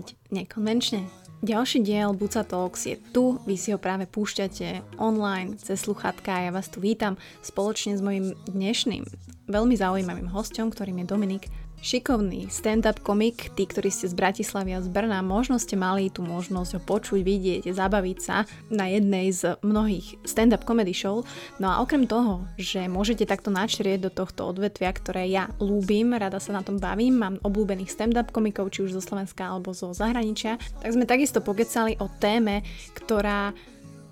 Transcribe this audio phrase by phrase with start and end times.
[0.00, 1.04] vidieť nekonvenčne.
[1.40, 6.44] Ďalší diel Buca Talks je tu, vy si ho práve púšťate online cez sluchatka a
[6.48, 9.04] ja vás tu vítam spoločne s mojim dnešným
[9.48, 11.44] veľmi zaujímavým hostom, ktorým je Dominik
[11.80, 16.20] šikovný stand-up komik, tí, ktorí ste z Bratislavy a z Brna, možno ste mali tú
[16.20, 21.24] možnosť ho počuť, vidieť, zabaviť sa na jednej z mnohých stand-up comedy show.
[21.56, 26.38] No a okrem toho, že môžete takto načrieť do tohto odvetvia, ktoré ja ľúbim, rada
[26.38, 30.60] sa na tom bavím, mám obľúbených stand-up komikov, či už zo Slovenska alebo zo zahraničia,
[30.84, 32.62] tak sme takisto pokecali o téme,
[32.92, 33.56] ktorá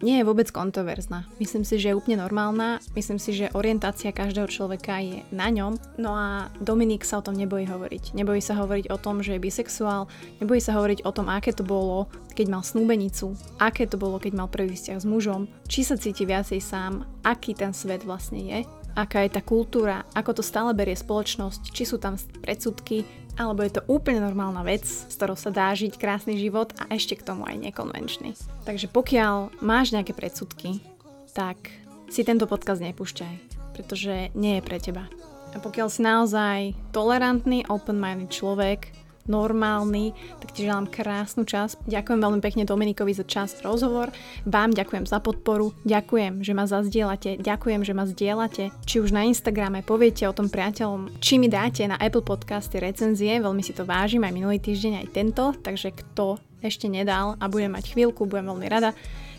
[0.01, 1.27] nie je vôbec kontroverzná.
[1.43, 2.79] Myslím si, že je úplne normálna.
[2.95, 5.75] Myslím si, že orientácia každého človeka je na ňom.
[5.99, 8.15] No a Dominik sa o tom nebojí hovoriť.
[8.15, 10.07] Nebojí sa hovoriť o tom, že je bisexuál.
[10.39, 12.07] Nebojí sa hovoriť o tom, aké to bolo,
[12.39, 13.35] keď mal snúbenicu.
[13.59, 15.51] Aké to bolo, keď mal prvý vzťah s mužom.
[15.67, 17.03] Či sa cíti viacej sám.
[17.27, 21.87] Aký ten svet vlastne je aká je tá kultúra, ako to stále berie spoločnosť, či
[21.87, 23.07] sú tam predsudky,
[23.39, 27.15] alebo je to úplne normálna vec, s ktorou sa dá žiť krásny život a ešte
[27.15, 28.35] k tomu aj nekonvenčný.
[28.67, 30.83] Takže pokiaľ máš nejaké predsudky,
[31.31, 31.71] tak
[32.11, 33.35] si tento podcast nepúšťaj,
[33.79, 35.07] pretože nie je pre teba.
[35.55, 36.59] A pokiaľ si naozaj
[36.91, 38.91] tolerantný, open-minded človek,
[39.29, 41.77] normálny, tak ti želám krásnu čas.
[41.87, 44.11] Ďakujem veľmi pekne Dominikovi za čas rozhovor,
[44.49, 49.29] vám ďakujem za podporu, ďakujem, že ma zazdielate, ďakujem, že ma zdieľate, či už na
[49.29, 53.85] Instagrame poviete o tom priateľom, či mi dáte na Apple Podcasty recenzie, veľmi si to
[53.85, 58.51] vážim aj minulý týždeň, aj tento, takže kto ešte nedal a budem mať chvíľku, budem
[58.51, 58.91] veľmi rada.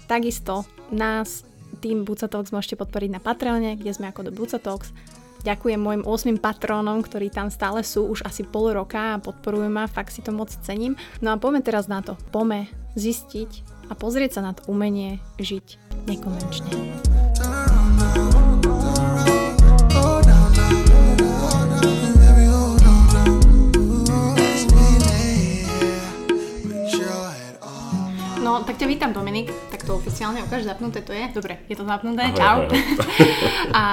[0.08, 1.44] Takisto nás
[1.80, 4.92] tým Buca Talks môžete podporiť na Patreone, kde sme ako do Buca Talks
[5.40, 9.88] Ďakujem môjim 8 patrónom, ktorí tam stále sú už asi pol roka a podporujú ma,
[9.88, 11.00] fakt si to moc cením.
[11.24, 12.20] No a poďme teraz na to.
[12.36, 12.68] Pome
[13.00, 15.80] zistiť a pozrieť sa na to umenie žiť
[16.12, 17.79] nekonvenčne.
[28.50, 29.54] No, tak ťa vítam, Dominik.
[29.70, 31.22] Tak to oficiálne ukáž, zapnuté to je.
[31.30, 32.34] Dobre, je to zapnuté.
[32.34, 32.66] Čau.
[33.78, 33.84] A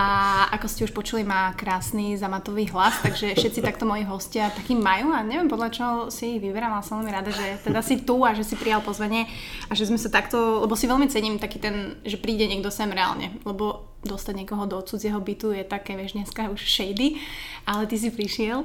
[0.49, 5.13] ako ste už počuli, má krásny zamatový hlas, takže všetci takto moji hostia taký majú
[5.13, 8.25] a neviem podľa čoho si ich vyberám, ale som veľmi rada, že teda si tu
[8.25, 9.29] a že si prijal pozvanie
[9.69, 12.89] a že sme sa takto, lebo si veľmi cením taký ten, že príde niekto sem
[12.89, 17.21] reálne, lebo dostať niekoho do cudzieho bytu je také, vieš, dneska už shady,
[17.69, 18.65] ale ty si prišiel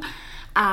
[0.56, 0.68] a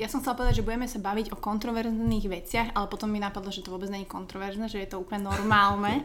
[0.00, 3.52] ja som chcela povedať, že budeme sa baviť o kontroverzných veciach, ale potom mi napadlo,
[3.52, 6.00] že to vôbec nie je kontroverzné, že je to úplne normálne.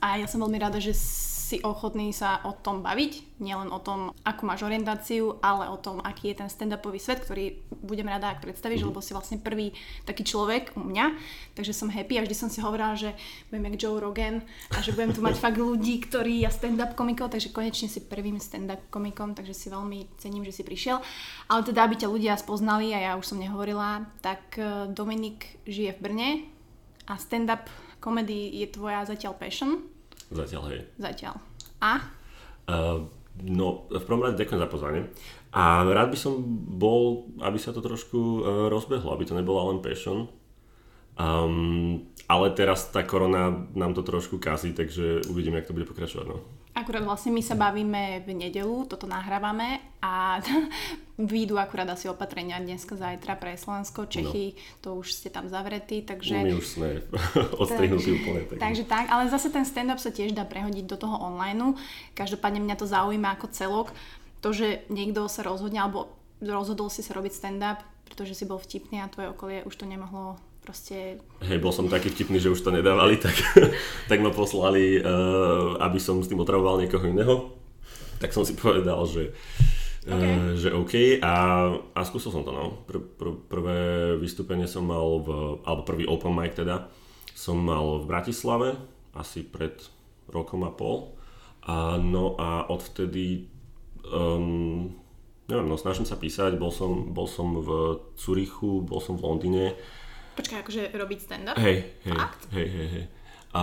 [0.00, 0.96] A ja som veľmi rada, že
[1.46, 6.02] si ochotný sa o tom baviť, nielen o tom, akú máš orientáciu, ale o tom,
[6.02, 8.88] aký je ten stand-upový svet, ktorý budem rada, ak predstavíš, mm.
[8.90, 9.70] lebo si vlastne prvý
[10.02, 11.14] taký človek u mňa,
[11.54, 13.14] takže som happy a vždy som si hovorila, že
[13.46, 14.42] budem jak Joe Rogan
[14.74, 18.42] a že budem tu mať fakt ľudí, ktorí ja stand-up komikov, takže konečne si prvým
[18.42, 20.98] stand-up komikom, takže si veľmi cením, že si prišiel.
[21.46, 25.94] Ale teda, aby ťa ľudia spoznali a ja už som nehovorila, tak eh, Dominik žije
[25.94, 26.28] v Brne
[27.06, 27.70] a stand-up
[28.02, 29.95] komedy je tvoja zatiaľ passion.
[30.30, 30.80] Zatiaľ, hej.
[30.98, 31.34] Zatiaľ.
[31.78, 31.92] A?
[32.66, 33.06] Uh,
[33.42, 35.02] no, v prvom rade ďakujem za pozvanie.
[35.54, 36.42] A rád by som
[36.76, 40.28] bol, aby sa to trošku uh, rozbehlo, aby to nebola len passion.
[41.16, 46.26] Um, ale teraz tá korona nám to trošku kazí, takže uvidíme, jak to bude pokračovať.
[46.28, 46.44] No.
[46.76, 50.44] Akurát vlastne my sa bavíme v nedelu, toto nahrávame a
[51.16, 54.60] výjdu akurát asi opatrenia dneska, zajtra pre Slovensko, Čechy, no.
[54.84, 56.36] to už ste tam zavretí, takže...
[56.36, 57.00] My už sme
[57.64, 58.40] odstrihnutí úplne.
[58.44, 58.60] Tak.
[58.60, 61.80] Takže tak, ale zase ten stand-up sa tiež dá prehodiť do toho online.
[62.12, 63.88] Každopádne mňa to zaujíma ako celok.
[64.44, 66.12] To, že niekto sa rozhodne, alebo
[66.44, 70.36] rozhodol si sa robiť stand-up, pretože si bol vtipný a tvoje okolie už to nemohlo
[70.66, 71.22] proste...
[71.46, 73.38] Hej, bol som taký vtipný, že už to nedávali, tak,
[74.10, 77.54] tak ma poslali, uh, aby som s tým otravoval niekoho iného.
[78.18, 79.30] Tak som si povedal, že
[80.06, 80.38] Okay.
[80.38, 82.86] Uh, že OK a, a skúsil som to no.
[82.86, 83.78] Pr, pr, prvé
[84.14, 86.86] vystúpenie som mal v, alebo prvý open mic teda,
[87.34, 88.78] som mal v Bratislave
[89.18, 89.74] asi pred
[90.30, 91.18] rokom a pol.
[91.66, 93.50] A no a odvtedy
[94.06, 94.94] um,
[95.50, 99.64] neviem, no snažím sa písať, bol som, bol som v Curichu, bol som v Londýne
[100.36, 101.56] Počkaj, akože robiť stand-up?
[101.56, 102.42] Hej, hej, Fakt?
[102.52, 103.04] hej, hej, hej.
[103.56, 103.62] A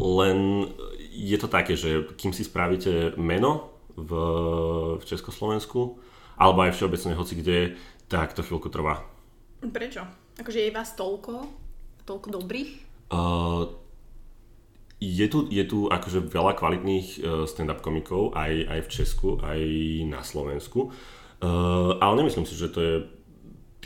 [0.00, 0.64] len
[1.12, 4.10] je to také, že kým si spravíte meno v,
[4.96, 6.00] v Československu,
[6.40, 7.58] alebo aj všeobecne hoci kde,
[8.08, 9.04] tak to chvíľku trvá.
[9.60, 10.08] Prečo?
[10.40, 11.48] Akože je vás toľko?
[12.08, 12.70] Toľko dobrých?
[13.12, 13.76] Uh,
[14.96, 19.60] je tu, je tu akože veľa kvalitných uh, stand-up komikov aj, aj v Česku, aj
[20.08, 20.88] na Slovensku.
[21.44, 22.94] Uh, ale nemyslím si, že to je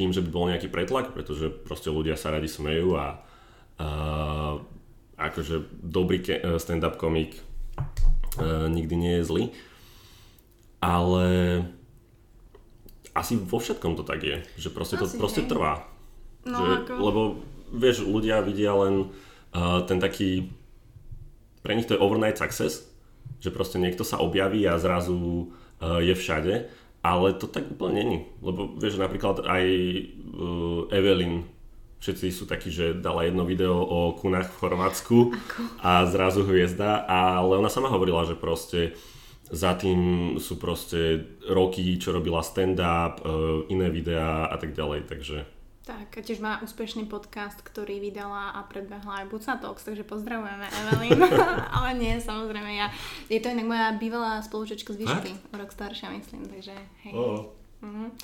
[0.00, 3.20] tým, že by bol nejaký pretlak, pretože proste ľudia sa radi smejú a,
[3.76, 3.88] a
[5.20, 7.36] akože dobrý e, stand-up komik
[8.40, 9.44] uh, nikdy nie je zlý.
[10.80, 11.24] Ale
[13.12, 15.84] asi vo všetkom to tak je, že proste to proste trvá.
[16.48, 16.92] No, že, ako?
[16.96, 17.20] Lebo
[17.76, 19.12] vieš, ľudia vidia len
[19.52, 20.48] uh, ten taký,
[21.60, 22.88] pre nich to je overnight success,
[23.44, 25.52] že proste niekto sa objaví a zrazu
[25.84, 28.18] uh, je všade, ale to tak úplne není.
[28.44, 29.64] Lebo vieš, napríklad aj
[30.36, 31.48] uh, Evelyn,
[32.00, 35.60] všetci sú takí, že dala jedno video o kunách v Chorvátsku Ako?
[35.84, 38.96] a zrazu hviezda, ale ona sama hovorila, že proste
[39.50, 45.59] za tým sú proste roky, čo robila stand-up, uh, iné videá a tak ďalej, takže...
[45.90, 50.62] Tak, a tiež má úspešný podcast, ktorý vydala a predbehla aj Buca Talks, takže pozdravujeme
[50.70, 51.18] Evelyn.
[51.76, 52.94] Ale nie, samozrejme, ja...
[53.26, 57.14] Je to inak moja bývalá spolučečka z výšky, o rok staršia, myslím, takže hej.
[57.18, 57.50] Oh.
[57.82, 58.14] Mhm.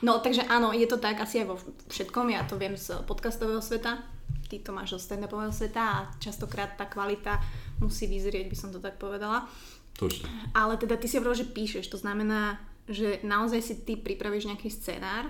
[0.00, 1.60] No, takže áno, je to tak asi aj vo
[1.92, 4.00] všetkom, ja to viem z podcastového sveta,
[4.48, 7.36] ty to máš zo stand-upového sveta a častokrát tá kvalita
[7.84, 9.44] musí vyzrieť, by som to tak povedala.
[10.00, 10.24] To určite.
[10.56, 14.72] Ale teda ty si hovoril, že píšeš, to znamená, že naozaj si ty pripravíš nejaký
[14.72, 15.28] scenár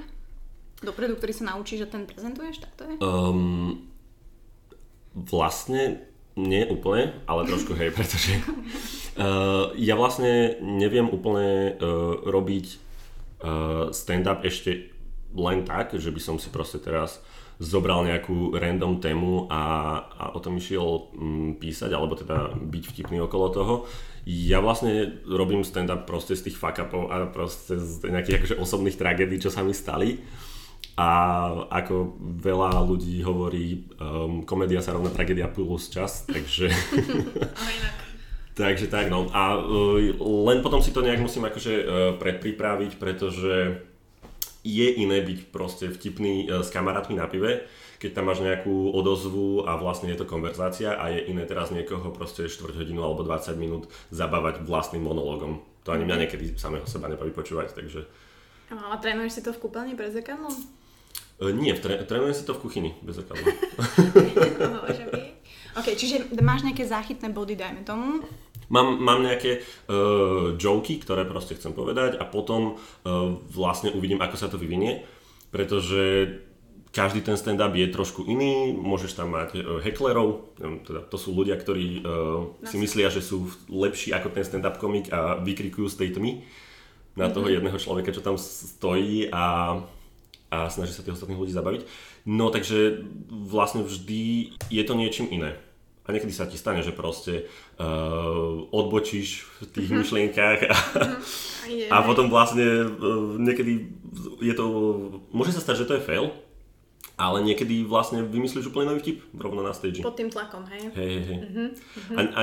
[0.80, 2.94] dopredu, ktorý sa naučíš a ten prezentuješ, tak to je?
[3.04, 3.88] Um,
[5.14, 6.04] vlastne
[6.38, 8.40] nie úplne, ale trošku hej, pretože
[9.20, 12.66] uh, ja vlastne neviem úplne uh, robiť
[13.44, 14.92] uh, stand-up ešte
[15.36, 17.22] len tak, že by som si proste teraz
[17.60, 19.62] zobral nejakú random tému a,
[20.16, 23.74] a o tom išiel um, písať, alebo teda byť vtipný okolo toho.
[24.24, 26.88] Ja vlastne robím stand-up proste z tých fuck a
[27.28, 30.20] proste z nejakých akože osobných tragédií, čo sa mi stali.
[31.00, 31.08] A
[31.72, 36.68] ako veľa ľudí hovorí, um, komédia sa rovná tragédia plus čas, takže...
[37.64, 37.72] Ale
[38.52, 39.24] takže tak, no.
[39.32, 39.96] A uh,
[40.44, 41.86] len potom si to nejak musím akože uh,
[42.20, 43.80] predpripraviť, pretože
[44.60, 47.64] je iné byť proste vtipný uh, s kamarátmi na pive,
[47.96, 52.12] keď tam máš nejakú odozvu a vlastne je to konverzácia a je iné teraz niekoho
[52.12, 55.64] proste 4 hodinu alebo 20 minút zabávať vlastným monologom.
[55.88, 58.04] To ani mňa niekedy samého seba nebaví počúvať, takže...
[58.68, 60.79] A trénuješ si to v kúpeľni pred zrkadlom?
[61.40, 63.40] Uh, nie, tre- trénujem si to v kuchyni, bez zrkadla.
[65.80, 68.20] ok, čiže máš nejaké záchytné body, dajme tomu.
[68.70, 74.36] Mám, mám nejaké uh, joky, ktoré proste chcem povedať a potom uh, vlastne uvidím, ako
[74.38, 75.02] sa to vyvinie,
[75.50, 76.38] pretože
[76.90, 81.34] každý ten stand-up je trošku iný, môžeš tam mať uh, hecklerov, um, teda to sú
[81.34, 86.06] ľudia, ktorí uh, si myslia, že sú lepší ako ten stand-up komik a vykrikujú z
[86.06, 86.46] tej tmy
[87.18, 89.82] na toho jedného človeka, čo tam stojí a,
[90.50, 91.82] a snaží sa tých ostatných ľudí zabaviť.
[92.26, 95.56] No takže vlastne vždy je to niečím iné.
[96.04, 97.46] A niekedy sa ti stane, že proste
[97.78, 100.76] uh, odbočíš v tých myšlienkách a,
[101.94, 103.94] a potom vlastne uh, niekedy
[104.42, 104.64] je to,
[105.30, 106.34] môže sa stať, že to je fail,
[107.14, 110.02] ale niekedy vlastne vymyslíš úplne nový vtip rovno na stage.
[110.02, 110.90] Pod tým tlakom, hej?
[110.98, 111.38] Hej, hej, hej.
[111.46, 111.68] Uh-huh.
[112.16, 112.42] A, a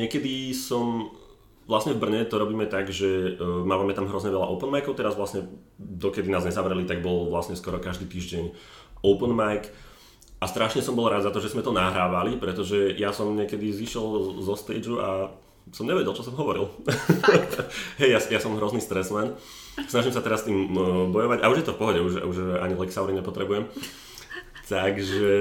[0.00, 1.14] niekedy som
[1.62, 5.14] Vlastne v Brne to robíme tak, že uh, máme tam hrozne veľa open micov, teraz
[5.14, 5.46] vlastne
[5.78, 8.50] dokedy nás nezavreli, tak bol vlastne skoro každý týždeň
[9.06, 9.70] open mic.
[10.42, 13.70] A strašne som bol rád za to, že sme to nahrávali, pretože ja som niekedy
[13.70, 15.30] zišiel zo stageu a
[15.70, 16.66] som nevedel, čo som hovoril.
[18.02, 19.38] Hej, ja, ja som hrozný stresman.
[19.86, 22.74] Snažím sa teraz tým uh, bojovať a už je to v pohode, už, už ani
[22.74, 23.70] Lexaury nepotrebujem.
[24.66, 25.34] Takže,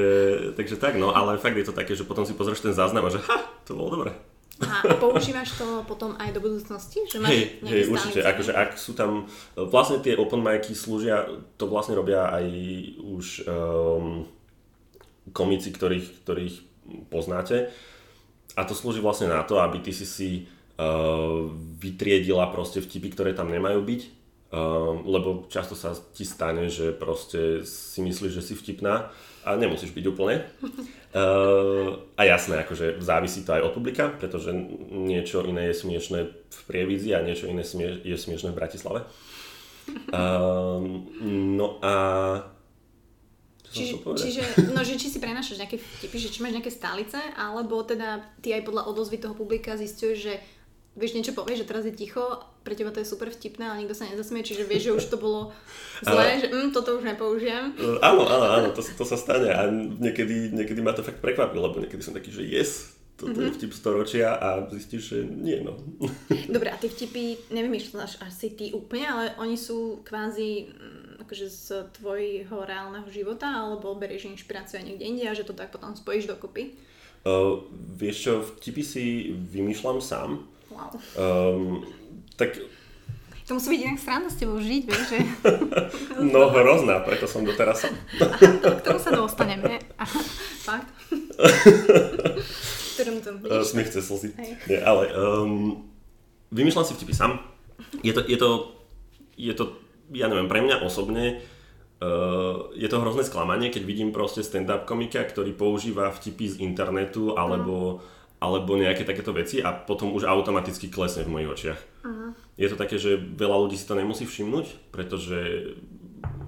[0.53, 3.13] takže tak, no, ale fakt je to také, že potom si pozrieš ten záznam a
[3.13, 4.13] že ha, to bolo dobre.
[4.61, 7.01] A používaš to potom aj do budúcnosti?
[7.09, 9.25] Že máš hej, hej, určite, akože ak sú tam,
[9.57, 11.25] vlastne tie open micy slúžia,
[11.57, 12.45] to vlastne robia aj
[13.01, 14.25] už um,
[15.33, 16.55] komici, ktorých, ktorých
[17.09, 17.71] poznáte.
[18.53, 21.47] A to slúži vlastne na to, aby ty si si uh,
[21.79, 24.01] vytriedila proste vtipy, ktoré tam nemajú byť.
[24.51, 29.07] Uh, lebo často sa ti stane, že proste si myslíš, že si vtipná
[29.47, 30.43] a nemusíš byť úplne.
[31.11, 34.55] Uh, a jasné, akože závisí to aj od publika, pretože
[34.95, 39.03] niečo iné je smiešné v Prievidzi a niečo iné smie- je smiešné v Bratislave.
[40.07, 40.79] Uh,
[41.27, 41.93] no a...
[43.71, 44.41] Čiže, čiže,
[44.71, 48.55] no, že či si prenašaš nejaké vtipy, že či máš nejaké stálice, alebo teda ty
[48.55, 50.33] aj podľa odozvy toho publika zistuješ, že
[50.95, 53.95] vieš niečo povieš, že teraz je ticho, pre teba to je super vtipné, ale nikto
[53.95, 55.55] sa nezasmie, čiže vieš, že už to bolo
[56.07, 56.41] zlé, ale...
[56.43, 57.75] že mm, toto už nepoužijem.
[57.79, 61.71] Uh, áno, áno, áno, to, to sa stane a niekedy, niekedy ma to fakt prekvapilo,
[61.71, 63.53] lebo niekedy som taký, že yes, toto mm-hmm.
[63.53, 65.77] je vtip storočia a zistíš, že nie, no.
[66.55, 71.67] Dobre, a tie vtipy, nevymýšľaš asi ty úplne, ale oni sú kvázi mm, akože z
[72.01, 76.33] tvojho reálneho života, alebo berieš inšpiráciu aj niekde inde a že to tak potom spojíš
[76.33, 76.73] dokopy?
[77.21, 79.05] Uh, vieš čo, vtipy si
[79.37, 80.91] vymýšľam sám, Wow.
[81.19, 81.85] Um,
[82.39, 82.57] tak...
[83.47, 85.19] To musí byť inak sranda s tebou žiť, vieš, že...
[86.33, 87.95] no hrozná, preto som doteraz sám.
[88.79, 89.83] K tomu sa dostaneme.
[90.63, 90.89] Fakt.
[93.01, 94.29] Uh, Smiech cez slzy.
[94.69, 95.89] Nie, ale um,
[96.53, 97.41] vymýšľam si vtipy sám.
[98.05, 98.77] Je to, je to,
[99.33, 99.73] je to,
[100.13, 101.41] ja neviem, pre mňa osobne
[102.01, 107.37] Uh, je to hrozné sklamanie, keď vidím proste stand-up komika, ktorý používa vtipy z internetu
[107.37, 108.20] alebo, uh-huh.
[108.41, 111.79] Alebo nejaké takéto veci a potom už automaticky klesne v mojich očiach.
[112.01, 112.33] Uh-huh.
[112.57, 115.71] Je to také, že veľa ľudí si to nemusí všimnúť, pretože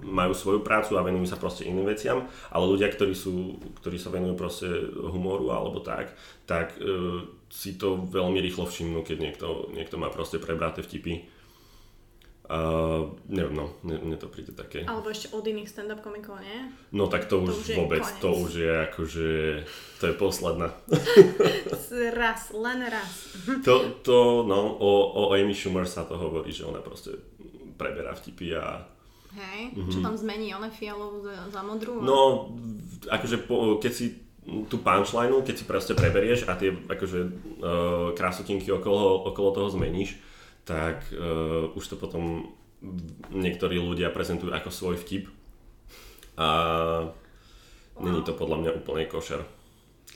[0.03, 4.13] majú svoju prácu a venujú sa proste iným veciam, ale ľudia, ktorí, sú, ktorí sa
[4.13, 4.67] venujú proste
[4.99, 6.13] humoru alebo tak,
[6.49, 11.32] tak uh, si to veľmi rýchlo všimnú, keď niekto, niekto má proste prebraté vtipy
[12.43, 14.83] Uh, neviem, no, mne, to príde také.
[14.83, 16.67] Alebo ešte od iných stand-up komikov, nie?
[16.91, 19.29] No tak to, to už, už vôbec, to už je akože,
[20.03, 20.67] to je posledná.
[22.19, 23.11] raz, len raz.
[23.63, 24.91] to, to, no, o,
[25.23, 27.15] o Amy Schumer sa to hovorí, že ona proste
[27.79, 28.91] preberá vtipy a...
[29.33, 29.89] Hej, mm-hmm.
[29.89, 32.03] čo tam zmení, ona fialovú za, za modrú?
[32.03, 32.51] No,
[33.07, 34.19] akože po, keď si
[34.67, 40.19] tú punchline, keď si proste preberieš a tie akože uh, krásotinky okolo, okolo toho zmeníš,
[40.63, 42.51] tak uh, už to potom
[43.31, 45.31] niektorí ľudia prezentujú ako svoj vtip
[46.35, 46.47] a
[47.99, 49.41] není to podľa mňa úplne košer.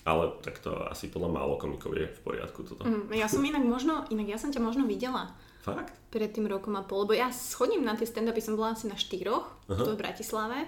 [0.07, 2.87] Ale tak to asi podľa málo komikov je v poriadku toto.
[2.87, 5.35] Mm, ja som inak možno, inak ja som ťa možno videla.
[5.67, 5.91] Fakt?
[6.15, 8.95] Pred tým rokom a pol, lebo ja schodím na tie stand-upy, som bola asi na
[8.95, 9.83] štyroch, uh-huh.
[9.83, 10.63] to v Bratislave.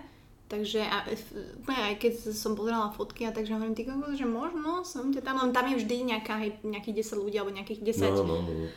[0.51, 1.07] Takže a,
[1.55, 5.23] úplne aj keď som pozerala fotky a takže hovorím, ty kokos, že možno som ťa
[5.23, 6.35] tam, len tam je vždy nejaká,
[6.67, 8.11] nejakých 10 ľudí alebo nejakých 10.
[8.11, 8.67] No, no, no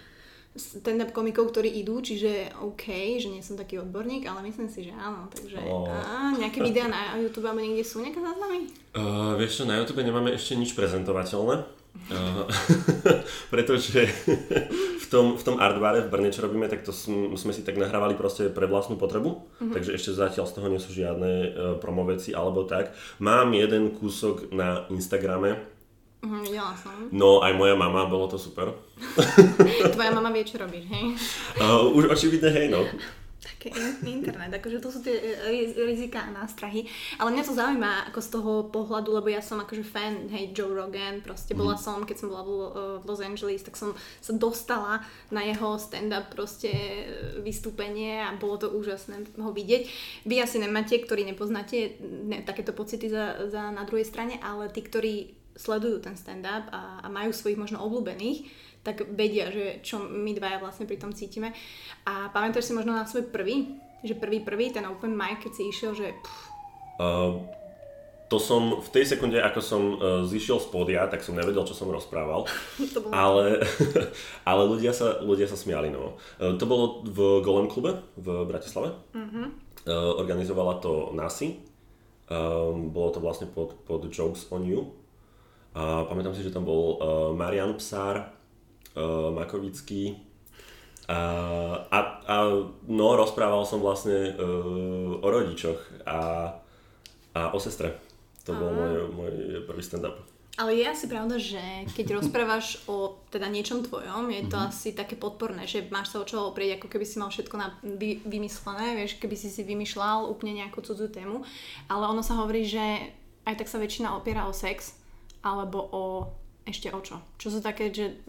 [0.52, 4.92] stand-up komikov, ktorí idú, čiže OK, že nie som taký odborník, ale myslím si, že
[4.92, 5.24] áno.
[5.32, 5.88] Takže oh.
[5.88, 8.68] á, nejaké videá na YouTube alebo niekde sú nejaké záznamy?
[8.92, 11.82] Uh, vieš čo, na YouTube nemáme ešte nič prezentovateľné.
[12.08, 12.48] Uh,
[13.52, 14.08] pretože
[15.00, 17.76] v tom, v tom artbare v Brne, čo robíme, tak to sm, sme si tak
[17.76, 19.72] nahrávali proste pre vlastnú potrebu, uh-huh.
[19.76, 21.48] takže ešte zatiaľ z toho nie sú žiadne uh,
[21.80, 22.96] promoveci alebo tak.
[23.20, 25.71] Mám jeden kúsok na Instagrame,
[26.22, 27.10] Mhm, videla som.
[27.10, 28.70] No, aj moja mama, bolo to super.
[29.94, 31.04] Tvoja mama vie, čo robíš, hej?
[31.62, 32.86] Uh, už očividne, hej, no.
[33.42, 33.74] Také
[34.06, 36.86] internet, akože to sú tie e, rizika a nástrahy.
[37.18, 40.70] Ale mňa to zaujíma ako z toho pohľadu, lebo ja som akože fan, hej, Joe
[40.70, 41.82] Rogan, proste bola mm.
[41.82, 42.70] som, keď som bola v, e,
[43.02, 45.02] v Los Angeles, tak som sa dostala
[45.34, 46.70] na jeho stand-up proste
[47.42, 49.90] vystúpenie a bolo to úžasné ho vidieť.
[50.22, 54.86] Vy asi nemáte, ktorí nepoznáte ne, takéto pocity za, za na druhej strane, ale tí,
[54.86, 58.48] ktorí sledujú ten stand-up a, a majú svojich možno obľúbených,
[58.82, 61.54] tak vedia, že čo my dvaja vlastne pri tom cítime.
[62.02, 63.78] A pamätáš si možno na svoj prvý?
[64.02, 66.10] Že prvý prvý, ten open mic, keď si išiel, že...
[66.98, 67.38] Uh,
[68.26, 71.78] to som v tej sekunde, ako som uh, zišiel z pódia, tak som nevedel, čo
[71.78, 72.50] som rozprával.
[72.94, 73.12] to bolo...
[73.14, 73.62] ale,
[74.50, 75.94] ale ľudia, sa, ľudia sa smiali.
[75.94, 76.18] No.
[76.42, 78.98] Uh, to bolo v Golem klube v Bratislave.
[79.14, 79.46] Uh-huh.
[79.86, 81.62] Uh, organizovala to Nasi.
[82.26, 85.01] Um, bolo to vlastne pod, pod Jokes on You
[85.72, 86.98] a pamätám si, že tam bol uh,
[87.32, 90.32] Marian Psár, uh, Makovický
[91.08, 91.18] a,
[91.90, 91.98] a,
[92.28, 92.36] a
[92.86, 96.20] no, rozprával som vlastne uh, o rodičoch a,
[97.34, 97.98] a o sestre.
[98.46, 99.34] To bol môj, môj
[99.66, 100.18] prvý stand-up.
[100.60, 101.60] Ale je asi pravda, že
[101.96, 104.70] keď rozprávaš o teda niečom tvojom, je to mm-hmm.
[104.70, 107.72] asi také podporné, že máš sa o čo oprieť, ako keby si mal všetko na,
[107.80, 111.42] vy, vymyslené, vieš, keby si si vymýšľal úplne nejakú cudzú tému.
[111.88, 113.10] Ale ono sa hovorí, že
[113.42, 115.01] aj tak sa väčšina opiera o sex,
[115.42, 116.04] alebo o
[116.62, 117.18] ešte o čo?
[117.38, 118.22] Čo sú také, že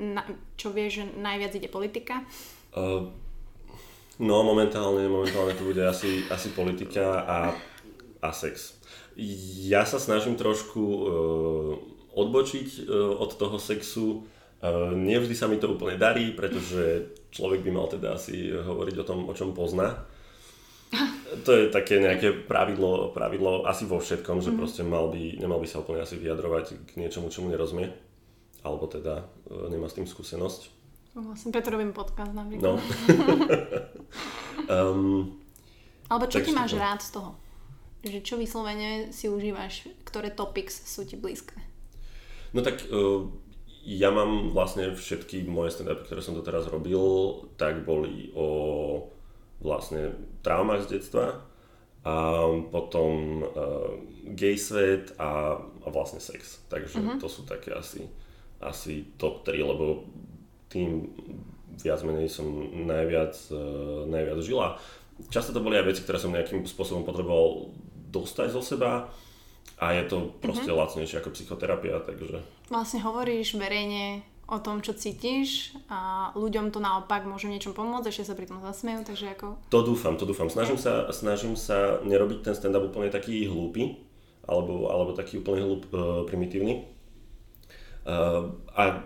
[0.00, 0.24] na,
[0.56, 2.24] čo vieš, že najviac ide politika?
[2.72, 3.12] Uh,
[4.16, 7.38] no momentálne, momentálne to bude asi, asi politika a,
[8.24, 8.80] a sex.
[9.68, 11.72] Ja sa snažím trošku uh,
[12.16, 14.24] odbočiť uh, od toho sexu.
[14.64, 19.04] Uh, nevždy sa mi to úplne darí, pretože človek by mal teda asi hovoriť o
[19.04, 20.08] tom, o čom pozná
[21.44, 24.56] to je také nejaké pravidlo, pravidlo asi vo všetkom, že mm.
[24.58, 27.90] proste mal by, nemal by sa úplne asi vyjadrovať k niečomu, čomu nerozumie.
[28.64, 30.72] Alebo teda e, nemá s tým skúsenosť.
[31.14, 32.64] No, vlastne preto robím podcast napríklad.
[32.64, 32.72] No.
[34.66, 35.36] um,
[36.10, 36.80] Alebo čo ty máš to...
[36.80, 37.30] rád z toho?
[38.04, 39.88] Že čo vyslovene si užívaš?
[40.04, 41.56] Ktoré topics sú ti blízke?
[42.52, 43.30] No tak uh,
[43.84, 47.00] ja mám vlastne všetky moje stand ktoré som doteraz robil,
[47.60, 48.48] tak boli o
[49.64, 50.12] vlastne
[50.44, 51.40] traumách z detstva
[52.04, 52.14] a
[52.68, 53.96] potom uh,
[54.36, 56.60] gay svet a, a vlastne sex.
[56.68, 57.16] Takže uh-huh.
[57.16, 58.04] to sú také asi,
[58.60, 60.04] asi top 3, lebo
[60.68, 61.08] tým
[61.80, 62.44] viac menej som
[62.84, 64.76] najviac, uh, najviac žila.
[65.32, 67.72] Často to boli aj veci, ktoré som nejakým spôsobom potreboval
[68.12, 69.08] dostať zo seba
[69.80, 70.84] a je to proste uh-huh.
[70.84, 72.44] lacnejšie ako psychoterapia, takže...
[72.68, 78.28] Vlastne hovoríš verejne o tom, čo cítiš a ľuďom to naopak môže niečom pomôcť, ešte
[78.28, 79.56] sa pri tom zasmejú, takže ako...
[79.72, 80.52] To dúfam, to dúfam.
[80.52, 84.04] Snažím sa, snažím sa nerobiť ten stand-up úplne taký hlúpy,
[84.44, 86.84] alebo, alebo taký úplne hlúp, uh, primitívny.
[88.04, 89.00] Uh, a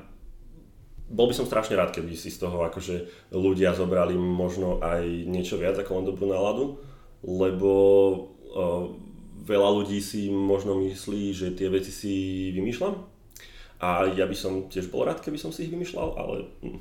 [1.09, 5.57] bol by som strašne rád, keby si z toho akože ľudia zobrali možno aj niečo
[5.57, 6.89] viac ako len dobrú náladu
[7.25, 7.73] lebo
[8.55, 8.87] uh,
[9.43, 12.15] veľa ľudí si možno myslí, že tie veci si
[12.55, 13.18] vymýšľam.
[13.79, 16.37] A ja by som tiež bol rád, keby som si ich vymýšľal, ale...
[16.67, 16.79] Hm.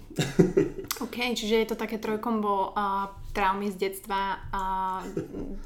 [1.05, 4.63] OK, čiže je to také trojkombo uh, traumy z detstva a
[5.01, 5.05] uh,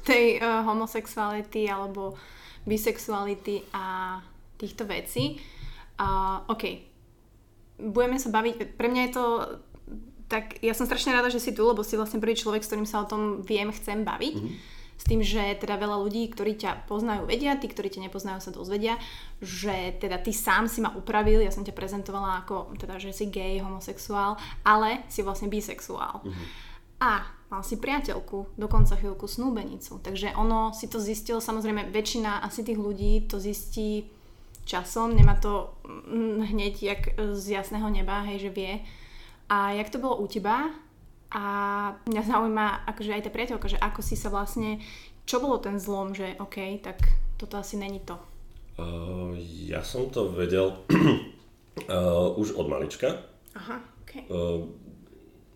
[0.04, 2.20] tej uh, homosexuality alebo
[2.68, 4.20] bisexuality a
[4.60, 5.40] týchto vecí.
[5.96, 6.64] Uh, OK,
[7.80, 9.24] budeme sa baviť, pre mňa je to
[10.28, 12.88] tak, ja som strašne rada, že si tu, lebo si vlastne prvý človek, s ktorým
[12.88, 14.36] sa o tom viem, chcem baviť.
[14.36, 18.38] Mm-hmm s tým, že teda veľa ľudí, ktorí ťa poznajú, vedia, tí, ktorí ťa nepoznajú,
[18.38, 19.02] sa dozvedia,
[19.42, 23.26] že teda ty sám si ma upravil, ja som ťa prezentovala ako, teda, že si
[23.26, 26.22] gay, homosexuál, ale si vlastne bisexuál.
[26.22, 26.46] Uh-huh.
[27.02, 29.98] A mal si priateľku, dokonca chvíľku snúbenicu.
[29.98, 34.06] Takže ono si to zistil, samozrejme väčšina asi tých ľudí to zistí
[34.62, 37.02] časom, nemá to mm, hneď jak
[37.34, 38.78] z jasného neba, hej, že vie.
[39.50, 40.70] A jak to bolo u teba?
[41.32, 41.42] A
[42.04, 44.84] mňa zaujíma akože aj tá priateľka, že ako si sa vlastne,
[45.24, 47.00] čo bolo ten zlom, že OK, tak
[47.40, 48.20] toto asi není to.
[48.76, 49.32] Uh,
[49.68, 50.84] ja som to vedel
[51.88, 53.16] uh, už od malička.
[53.56, 54.12] Aha, OK.
[54.28, 54.68] Uh,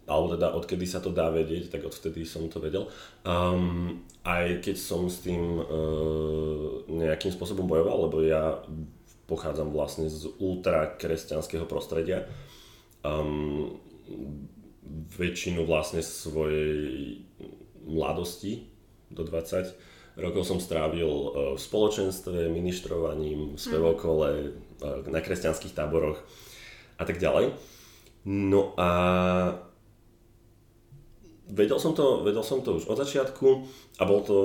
[0.07, 2.89] alebo teda odkedy sa to dá vedieť, tak odvtedy som to vedel.
[3.27, 8.63] Um, aj keď som s tým uh, nejakým spôsobom bojoval, lebo ja
[9.27, 12.25] pochádzam vlastne z ultra kresťanského prostredia.
[13.03, 13.83] Um,
[15.17, 17.21] väčšinu vlastne svojej
[17.87, 18.67] mladosti
[19.11, 24.51] do 20 rokov som strávil e, v spoločenstve, ministrovaním, spevokole,
[24.81, 26.19] e, na kresťanských táboroch
[26.97, 27.53] a tak ďalej.
[28.27, 28.91] No a
[31.47, 33.47] vedel som to, vedel som to už od začiatku
[34.01, 34.37] a bol to,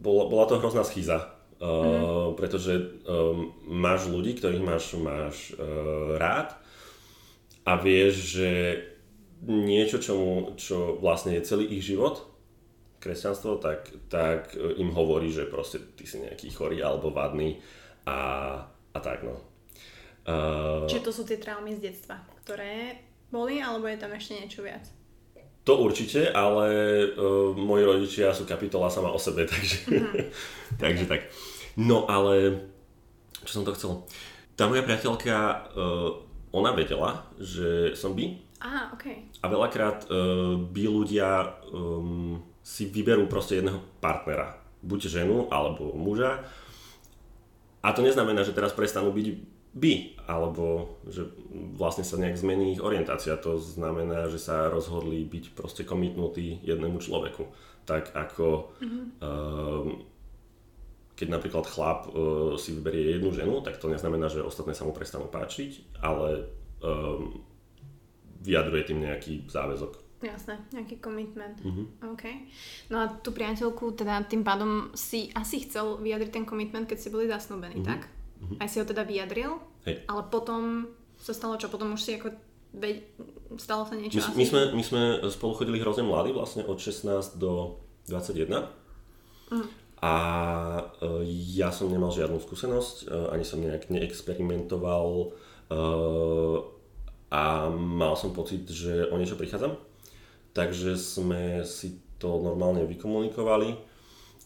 [0.00, 1.28] bola, bola to hrozná schýza.
[1.62, 2.74] Uh, pretože
[3.06, 6.58] um, máš ľudí, ktorých máš, máš uh, rád
[7.62, 8.50] a vieš, že
[9.46, 10.14] niečo, čo,
[10.54, 12.32] čo vlastne je celý ich život,
[13.02, 17.58] kresťanstvo, tak, tak im hovorí, že proste ty si nejaký chorý alebo vadný
[18.06, 18.18] a,
[18.94, 19.34] a tak no.
[20.22, 23.02] Uh, Čiže to sú tie traumy z detstva, ktoré
[23.34, 24.86] boli, alebo je tam ešte niečo viac?
[25.66, 26.66] To určite, ale
[27.18, 30.26] uh, moji rodičia sú kapitola sama o sebe, takže, uh-huh.
[30.78, 31.26] takže tak.
[31.74, 32.54] No ale,
[33.42, 34.06] čo som to chcel?
[34.54, 35.34] Tá moja priateľka,
[35.74, 36.22] uh,
[36.52, 38.36] ona vedela, že som by.
[38.62, 39.26] Aha, okay.
[39.42, 44.54] A veľakrát uh, by ľudia um, si vyberú proste jedného partnera.
[44.84, 46.46] Buď ženu, alebo muža.
[47.82, 49.26] A to neznamená, že teraz prestanú byť
[49.72, 51.32] by, alebo že
[51.80, 53.40] vlastne sa nejak zmení ich orientácia.
[53.40, 57.48] To znamená, že sa rozhodli byť proste komitnutí jednému človeku.
[57.88, 59.04] Tak ako mm-hmm.
[59.24, 60.11] um,
[61.22, 64.90] keď napríklad chlap uh, si vyberie jednu ženu, tak to neznamená, že ostatné sa mu
[64.90, 66.50] prestanú páčiť, ale
[66.82, 67.38] um,
[68.42, 70.02] vyjadruje tým nejaký záväzok.
[70.18, 71.62] Jasné, nejaký commitment.
[71.62, 71.86] Uh-huh.
[72.10, 72.26] OK.
[72.90, 77.14] No a tú priateľku, teda tým pádom si asi chcel vyjadriť ten commitment, keď ste
[77.14, 77.90] boli zasnúbení, uh-huh.
[77.94, 78.10] tak?
[78.42, 78.58] Uh-huh.
[78.58, 80.02] Aj si ho teda vyjadril, Hej.
[80.10, 80.90] ale potom
[81.22, 81.70] sa stalo čo?
[81.70, 82.34] Potom už si ako
[82.74, 82.98] veď,
[83.62, 84.38] stalo sa niečo my, asi?
[84.38, 87.78] My sme, my sme spolu chodili hrozne mladí, vlastne od 16 do
[88.10, 88.66] 21.
[89.54, 89.66] Uh-huh.
[90.02, 90.14] A
[90.82, 91.22] uh,
[91.54, 95.30] ja som nemal žiadnu skúsenosť, uh, ani som nejak neexperimentoval
[95.70, 96.56] uh,
[97.32, 99.78] a mal som pocit, že o niečo prichádzam.
[100.52, 103.72] Takže sme si to normálne vykomunikovali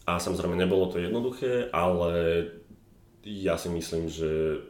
[0.07, 2.47] a samozrejme nebolo to jednoduché, ale
[3.27, 4.63] ja si myslím, že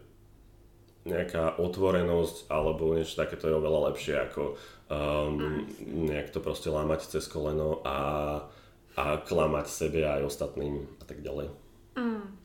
[1.07, 4.59] nejaká otvorenosť alebo niečo takéto je oveľa lepšie ako
[4.91, 7.97] um, nejak to proste lámať cez koleno a
[8.97, 11.53] a klamať sebe aj ostatným a tak ďalej.
[11.93, 12.37] Mm.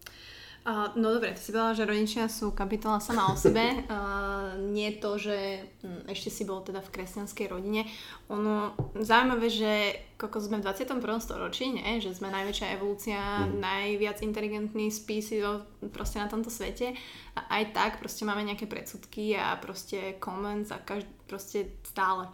[0.63, 3.67] Uh, no dobre, ty si povedala, že rodičia sú kapitola sama o sebe.
[3.93, 7.85] Uh, nie to, že um, ešte si bol teda v kresťanskej rodine.
[8.31, 9.73] Ono, zaujímavé, že
[10.17, 11.03] koľko sme v 21.
[11.19, 12.01] storočí, nie?
[12.01, 13.59] že sme najväčšia evolúcia, mm.
[13.59, 15.43] najviac inteligentní spísi
[15.91, 16.95] proste na tomto svete.
[17.37, 22.31] A aj tak proste máme nejaké predsudky a proste comments a každý, proste stále.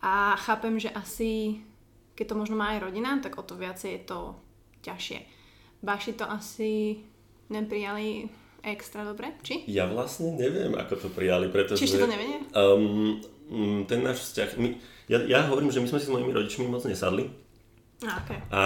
[0.00, 1.60] A chápem, že asi
[2.20, 4.36] keď to možno má aj rodina, tak o to viacej je to
[4.84, 5.24] ťažšie.
[5.80, 7.00] Baši to asi
[7.48, 8.28] neprijali
[8.60, 9.64] extra dobre, či?
[9.64, 11.80] Ja vlastne neviem, ako to prijali, pretože...
[11.80, 12.44] Či to nevedie?
[12.52, 13.24] Um,
[13.88, 14.48] ten náš vzťah...
[14.60, 14.76] My,
[15.08, 17.32] ja, ja hovorím, že my sme si s mojimi rodičmi moc nesadli.
[18.04, 18.38] A, okay.
[18.52, 18.62] a,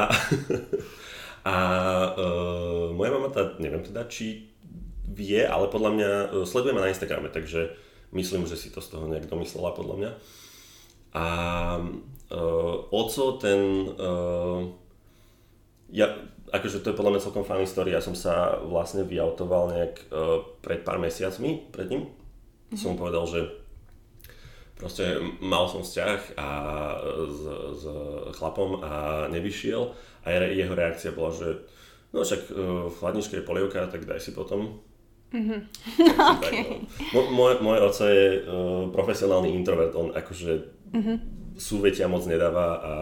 [1.54, 1.54] a
[2.10, 4.50] uh, moja mama tá, neviem teda, či
[5.06, 7.70] vie, ale podľa mňa uh, sleduje ma na Instagrame, takže
[8.10, 10.10] myslím, že si to z toho nejak domyslela podľa mňa.
[11.14, 11.24] A
[12.34, 13.86] uh, oco ten...
[13.94, 14.74] Uh,
[15.94, 16.10] ja,
[16.50, 17.96] akože to je podľa mňa celkom fajn história.
[17.96, 22.10] Ja som sa vlastne vyautoval nejak uh, pred pár mesiacmi pred ním.
[22.10, 22.78] Mm-hmm.
[22.78, 23.40] Som mu povedal, že
[24.74, 26.48] Proste mal som vzťah a
[27.30, 27.42] s,
[27.78, 27.84] s
[28.34, 29.94] chlapom a nevyšiel
[30.26, 31.62] a jeho reakcia bola, že
[32.10, 32.50] no však
[32.90, 34.82] v chladničke je polievka, tak daj si potom.
[35.30, 35.60] Mm-hmm.
[36.36, 36.42] okay.
[36.42, 36.52] tak,
[37.14, 37.20] no.
[37.30, 40.52] Môj, môj oco je uh, profesionálny introvert, on akože
[40.90, 41.16] mm-hmm.
[41.58, 42.94] Súvetia moc nedáva a,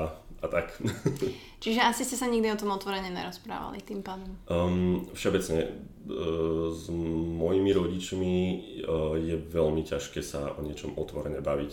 [0.42, 0.76] a tak.
[1.62, 4.34] Čiže asi ste sa nikdy o tom otvorene nerozprávali tým pádom?
[4.50, 8.34] Um, všeobecne uh, s mojimi rodičmi
[8.82, 11.72] uh, je veľmi ťažké sa o niečom otvorene baviť.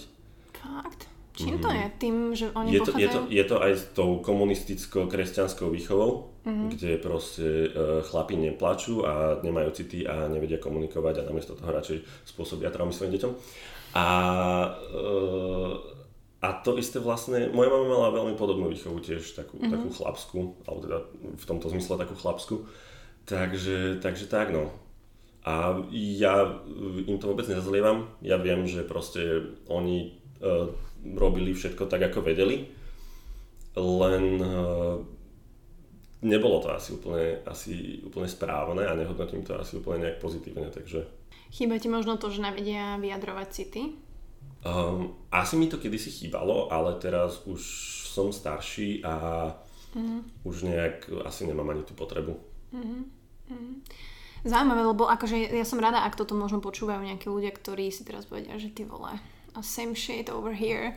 [0.53, 1.09] Fakt?
[1.39, 1.63] Čím mm-hmm.
[1.63, 1.85] to je?
[2.03, 6.67] Tým, že oni je to, je, to, je to aj s tou komunisticko-kresťanskou výchovou, mm-hmm.
[6.75, 12.27] kde proste uh, chlapi neplačú a nemajú city a nevedia komunikovať a namiesto toho radšej
[12.27, 13.31] spôsobia traumy svojim deťom.
[13.95, 14.05] A,
[14.93, 15.98] uh,
[16.39, 19.73] a to isté vlastne, moja mama mala veľmi podobnú výchovu tiež, takú, mm-hmm.
[19.75, 20.97] takú chlapskú, alebo teda
[21.35, 22.55] v tomto zmysle takú chlapskú.
[23.27, 24.71] Takže, takže tak no.
[25.43, 26.63] A ja
[27.07, 28.07] im to vôbec nezazlievam.
[28.23, 30.71] Ja viem, že proste oni uh,
[31.03, 32.71] robili všetko tak, ako vedeli,
[33.75, 34.99] len uh,
[36.23, 41.03] nebolo to asi úplne, asi úplne správne a nehodnotím to asi úplne nejak pozitívne, takže...
[41.51, 43.83] Chýba ti možno to, že nevedia vyjadrovať city?
[44.59, 47.61] Um, asi mi to kedysi chýbalo, ale teraz už
[48.11, 49.13] som starší a
[49.95, 50.43] mm.
[50.43, 52.35] už nejak asi nemám ani tú potrebu.
[52.75, 53.01] Mm-hmm.
[53.49, 53.73] Mm-hmm.
[54.43, 58.27] Zaujímavé, lebo akože ja som rada, ak toto možno počúvajú nejakí ľudia, ktorí si teraz
[58.27, 59.15] povedia, že ty vole,
[59.59, 60.95] same shit over here.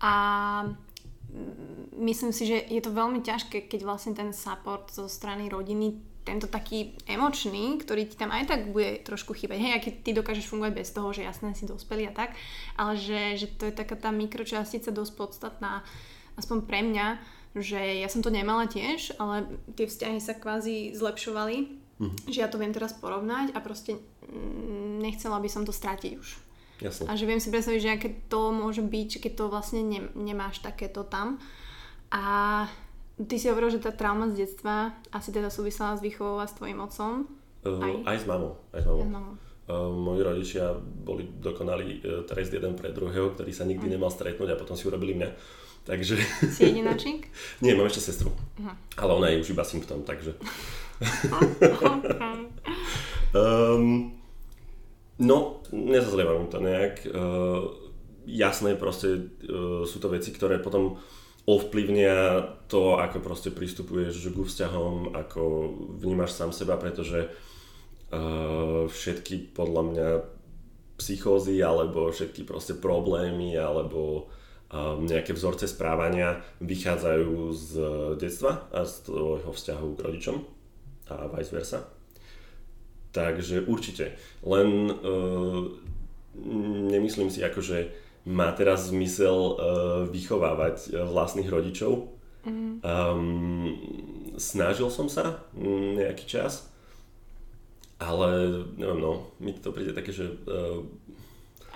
[0.00, 0.12] A
[1.96, 6.50] myslím si, že je to veľmi ťažké, keď vlastne ten support zo strany rodiny, tento
[6.50, 9.62] taký emočný, ktorý ti tam aj tak bude trošku chýbať.
[9.62, 12.34] Hej, aký ty dokážeš fungovať bez toho, že jasné si dospelý a tak,
[12.74, 15.86] ale že, že to je taká tá mikročastica dosť podstatná,
[16.34, 17.06] aspoň pre mňa,
[17.54, 19.46] že ja som to nemala tiež, ale
[19.78, 21.56] tie vzťahy sa kvázi zlepšovali,
[22.02, 22.28] mm-hmm.
[22.28, 26.28] že ja to viem teraz porovnať a proste mm, nechcela by som to stratiť už.
[26.76, 27.08] Jasne.
[27.08, 30.60] A že viem si predstaviť, že aké to môže byť, keď to vlastne ne, nemáš
[30.60, 31.40] takéto tam.
[32.12, 32.68] A
[33.24, 36.56] ty si hovoril, že tá trauma z detstva asi teda súvisela s výchovou a s
[36.56, 37.24] tvojim otcom.
[37.64, 37.92] Uh, aj?
[38.04, 38.52] aj s mamou.
[38.76, 39.02] Aj s mamou.
[39.02, 39.34] Aj mamou.
[39.66, 43.92] Uh, moji rodičia boli dokonali uh, trest jeden pre druhého, ktorý sa nikdy uh.
[43.98, 45.30] nemal stretnúť a potom si urobili mňa.
[45.86, 46.14] Takže...
[46.54, 47.30] Si jedináčik?
[47.64, 48.30] Nie, mám ešte sestru.
[48.30, 48.74] Uh-huh.
[49.00, 50.36] Ale ona je už iba symptom, takže...
[51.32, 51.72] okay.
[53.38, 54.16] um,
[55.16, 57.08] No, nezazlievam to nejak.
[57.08, 57.72] Uh,
[58.28, 61.00] jasné, proste uh, sú to veci, ktoré potom
[61.46, 65.70] ovplyvnia to, ako proste pristupuješ k vzťahom, ako
[66.02, 70.08] vnímaš sám seba, pretože uh, všetky podľa mňa
[70.98, 74.26] psychózy alebo všetky proste problémy alebo
[74.72, 77.70] um, nejaké vzorce správania vychádzajú z
[78.18, 80.36] detstva a z tvojho vzťahu k rodičom
[81.14, 81.78] a vice versa.
[83.14, 84.18] Takže určite.
[84.42, 85.62] Len uh,
[86.90, 89.54] nemyslím si ako, že má teraz zmysel uh,
[90.10, 92.10] vychovávať uh, vlastných rodičov.
[92.42, 92.82] Mm.
[92.82, 93.66] Um,
[94.38, 95.46] snažil som sa
[95.96, 96.66] nejaký čas,
[98.02, 100.82] ale neviem, no, mi to príde také, že uh,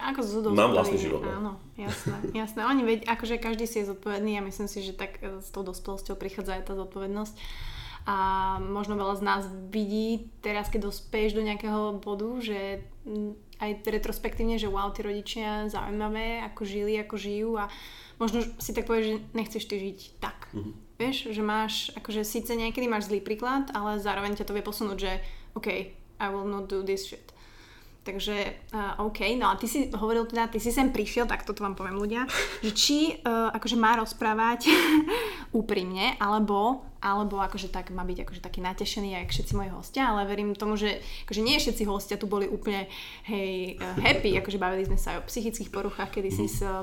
[0.01, 1.21] ako z Mám vlastný život.
[1.21, 1.29] No.
[1.29, 2.65] Áno, jasné, jasné.
[2.65, 6.17] Oni veď, akože každý si je zodpovedný a myslím si, že tak s tou dospelosťou
[6.17, 7.37] prichádza aj tá zodpovednosť
[8.09, 8.17] a
[8.65, 14.57] možno veľa z nás vidí teraz, keď dospeješ do nejakého bodu, že mm, aj retrospektívne,
[14.57, 17.69] že wow, tí rodičia zaujímavé, ako žili, ako žijú a
[18.17, 20.49] možno si tak povieš, že nechceš ty žiť tak.
[20.53, 20.75] Mm-hmm.
[21.01, 24.99] Vieš, že máš, akože síce niekedy máš zlý príklad, ale zároveň ťa to vie posunúť,
[24.99, 25.13] že
[25.57, 25.69] OK,
[26.21, 27.30] I will not do this shit.
[28.11, 28.37] Takže
[28.75, 31.79] uh, OK, no a ty si hovoril teda, ty si sem prišiel, tak toto vám
[31.79, 32.27] poviem ľudia,
[32.59, 34.67] že či uh, akože má rozprávať
[35.61, 40.27] úprimne, alebo, alebo akože tak má byť akože taký natešený, jak všetci moji hostia, ale
[40.27, 40.99] verím tomu, že
[41.31, 42.91] akože nie všetci hostia tu boli úplne
[43.31, 46.83] hej, uh, happy, akože bavili sme sa aj o psychických poruchách, kedy si s uh,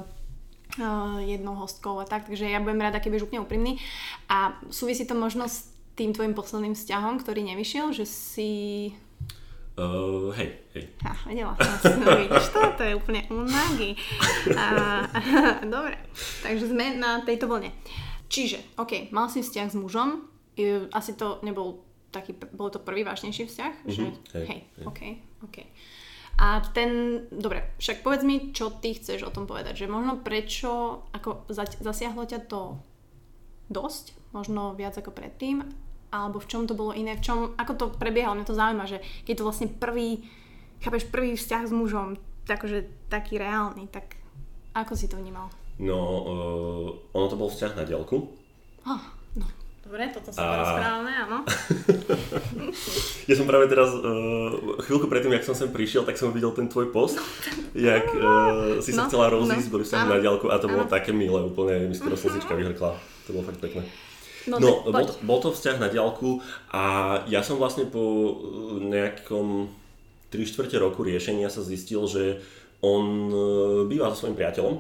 [1.28, 3.84] jednou hostkou a tak, takže ja budem rada, keď budeš úplne úprimný.
[4.32, 8.50] A súvisí to možno s tým tvojim posledným vzťahom, ktorý nevyšiel, že si
[9.78, 10.90] Uh, hej, hej.
[11.06, 13.94] Ha, vedela som, no vidíš to, to je úplne unagi.
[14.50, 15.06] Uh,
[15.74, 16.02] dobre,
[16.42, 17.70] takže sme na tejto vlne.
[18.26, 20.26] Čiže, ok, mal si vzťah s mužom,
[20.90, 24.04] asi to nebol taký, bol to prvý vážnejší vzťah, uh-huh, že
[24.42, 24.86] hej, hej, hej.
[24.90, 25.02] ok,
[25.46, 25.58] ok.
[26.42, 31.06] A ten, dobre, však povedz mi, čo ty chceš o tom povedať, že možno prečo,
[31.14, 31.46] ako
[31.86, 32.82] zasiahlo ťa to
[33.70, 37.86] dosť, možno viac ako predtým alebo v čom to bolo iné, v čom, ako to
[38.00, 40.24] prebiehalo, mňa to zaujíma, že keď to vlastne prvý,
[40.80, 42.16] chápeš, prvý vzťah s mužom,
[42.48, 44.16] takže taký reálny, tak
[44.72, 45.52] ako si to vnímal?
[45.78, 48.34] No, uh, ono to bol vzťah na dielku.
[48.88, 49.04] Oh,
[49.38, 49.46] no.
[49.88, 50.48] Dobre, toto sa a...
[50.52, 51.38] porozprávame, áno.
[53.30, 56.68] ja som práve teraz, uh, chvíľku predtým, jak som sem prišiel, tak som videl ten
[56.68, 57.24] tvoj post,
[57.72, 60.74] jak uh, si sa no, chcela rozísť, no, boli sme na diálku a to áno.
[60.76, 63.00] bolo také milé, úplne mi skoro slzička vyhrkla.
[63.00, 63.88] To bolo fakt pekné.
[64.48, 66.40] No, no bol, bol to vzťah na diálku
[66.72, 66.84] a
[67.28, 68.34] ja som vlastne po eh,
[68.88, 69.68] nejakom
[70.32, 72.44] 3 čtvrte roku riešenia sa zistil, že
[72.84, 73.32] on
[73.90, 74.76] býva so svojím priateľom.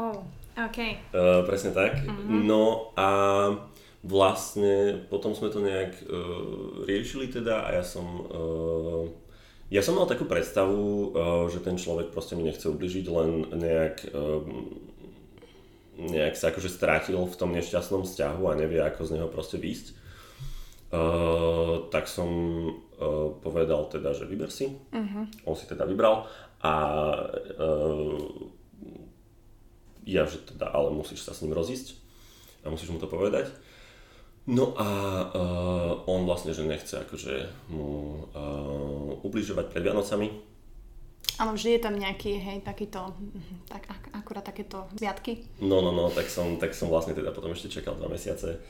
[0.00, 0.18] Oh.
[0.52, 0.78] OK.
[1.16, 2.04] Uh, presne tak.
[2.04, 2.44] Mm-hmm.
[2.44, 3.08] No a
[4.04, 9.04] vlastne potom sme to nejak uh, riešili teda a ja som uh,
[9.72, 14.12] ja som mal takú predstavu, uh, že ten človek proste mi nechce ubližiť, len nejak
[14.12, 14.44] uh,
[15.98, 20.00] nejak sa akože strátil v tom nešťastnom vzťahu a nevie ako z neho proste výjsť.
[20.92, 22.28] Uh, tak som
[22.68, 24.76] uh, povedal teda, že vyber si.
[24.92, 25.24] Uh-huh.
[25.48, 26.28] On si teda vybral
[26.60, 26.74] a
[27.56, 28.28] uh,
[30.04, 31.96] ja, že teda, ale musíš sa s ním rozísť
[32.62, 33.48] a musíš mu to povedať.
[34.44, 34.88] No a
[35.32, 40.51] uh, on vlastne, že nechce akože mu uh, ubližovať pred Vianocami.
[41.40, 43.16] Ale vždy je tam nejaký, hej, takýto,
[43.70, 45.48] tak, ak, akurát takéto viatky.
[45.64, 48.60] No, no, no, tak som, tak som vlastne teda potom ešte čakal dva mesiace.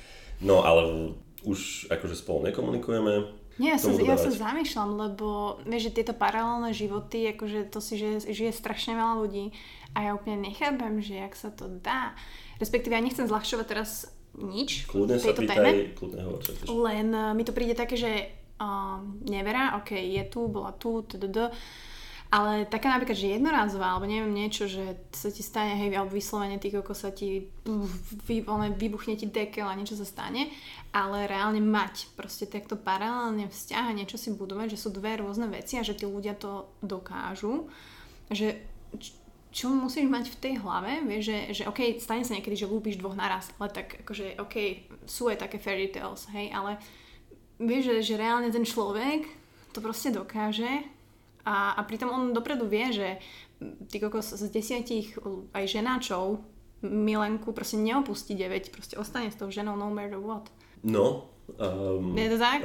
[0.42, 3.42] No, ale už akože spolu nekomunikujeme.
[3.60, 8.00] Nie, ja sa, ja sa zamýšľam, lebo vieš, že tieto paralelné životy, akože to si
[8.00, 9.52] žije, žije strašne veľa ľudí
[9.92, 12.16] a ja úplne nechápem, že jak sa to dá.
[12.56, 15.70] Respektíve ja nechcem zľahčovať teraz nič kľudne v tejto sa pýtaj, téme.
[15.92, 16.40] Kľudne hovor,
[16.88, 18.10] Len uh, mi to príde také, že
[18.56, 21.52] uh, nevera, ok, je tu, bola tu, tdd.
[22.32, 26.56] Ale taká napríklad, že jednorázová, alebo neviem niečo, že sa ti stane, hej, alebo vyslovene
[26.56, 27.52] ty ako sa ti
[28.24, 28.40] vy,
[28.72, 30.48] vybuchne ti dekel a niečo sa stane,
[30.96, 35.52] ale reálne mať proste takto paralelne vzťah a niečo si budovať, že sú dve rôzne
[35.52, 37.68] veci a že tí ľudia to dokážu,
[38.32, 38.64] že
[39.52, 42.96] čo musíš mať v tej hlave, vieš, že, že OK, stane sa niekedy, že lúbiš
[42.96, 46.80] dvoch naraz, ale tak akože OK, sú aj také fairy tales, hej, ale
[47.60, 49.28] vieš, že, že reálne ten človek
[49.76, 50.80] to proste dokáže
[51.44, 53.08] a, a pritom on dopredu vie, že
[53.90, 55.18] ty kokos z desiatich
[55.54, 56.42] aj ženáčov
[56.82, 60.50] Milenku proste neopustí 9, proste ostane s tou ženou no matter what.
[60.82, 62.64] No, Um, je to tak?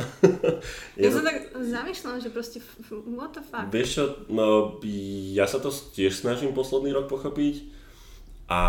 [1.02, 2.62] ja sa tak zamýšľam, že proste
[3.10, 3.68] what the fuck.
[3.74, 4.78] Vieš čo, no,
[5.34, 7.68] ja sa to tiež snažím posledný rok pochopiť
[8.48, 8.62] a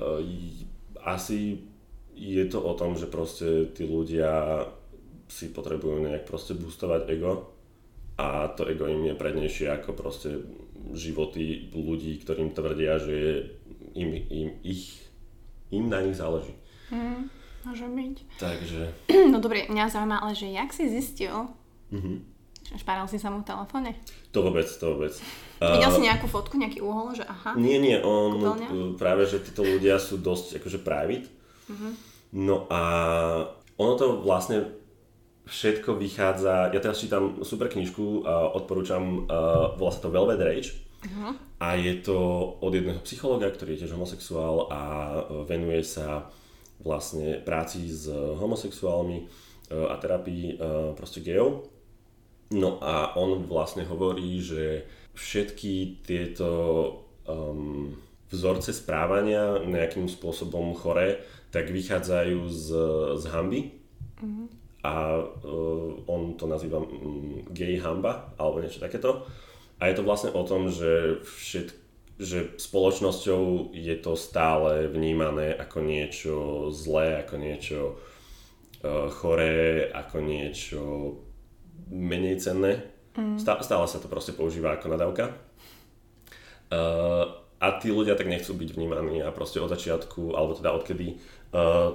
[0.00, 0.18] uh,
[1.06, 1.60] asi
[2.16, 4.64] je to o tom, že proste tí ľudia
[5.28, 7.55] si potrebujú nejak proste boostovať ego
[8.16, 10.40] a to ego im je prednejšie ako proste
[10.96, 13.44] životy ľudí, ktorým tvrdia, že
[13.92, 15.04] im, im, ich,
[15.68, 16.56] im na nich záleží.
[16.88, 17.28] Mm.
[17.66, 18.16] Môže byť.
[18.38, 18.82] Takže...
[19.32, 21.50] No dobre, mňa zaujíma, ale že jak si zistil,
[21.90, 22.16] mm-hmm.
[22.78, 23.90] šparal si sa mu v telefóne?
[24.30, 25.12] To vôbec, to vôbec.
[25.58, 27.58] Videl uh, si nejakú fotku, nejaký úhol, že aha?
[27.58, 28.68] Nie, nie, on, kúpeľňa?
[28.94, 31.26] práve, že títo ľudia sú dosť akože private.
[31.66, 31.92] Mm-hmm.
[32.38, 32.80] No a
[33.76, 34.85] ono to vlastne
[35.46, 40.86] všetko vychádza, ja teraz čítam super knižku, uh, odporúčam, uh, volá sa to Velvet Rage.
[41.06, 41.32] Uh-huh.
[41.62, 42.18] A je to
[42.60, 44.80] od jedného psychologa, ktorý je tiež homosexuál a
[45.46, 46.28] venuje sa
[46.82, 49.24] vlastne práci s homosexuálmi e,
[49.72, 50.54] a terapii e,
[50.92, 51.64] proste gejov.
[52.52, 54.86] No a on vlastne hovorí, že
[55.18, 56.50] všetky tieto
[57.26, 57.90] um,
[58.30, 62.68] vzorce správania nejakým spôsobom chore, tak vychádzajú z,
[63.18, 63.60] z hamby.
[64.22, 64.46] Mm-hmm.
[64.86, 69.26] A uh, on to nazýva um, gay hamba, alebo niečo takéto.
[69.82, 71.82] A je to vlastne o tom, že všetky
[72.16, 76.34] že spoločnosťou je to stále vnímané ako niečo
[76.72, 80.80] zlé, ako niečo uh, choré, ako niečo
[81.92, 82.88] menej cenné.
[83.20, 83.36] Mm.
[83.36, 85.36] Stále, stále sa to proste používa ako nadávka.
[86.72, 91.20] Uh, a tí ľudia tak nechcú byť vnímaní a proste od začiatku, alebo teda odkedy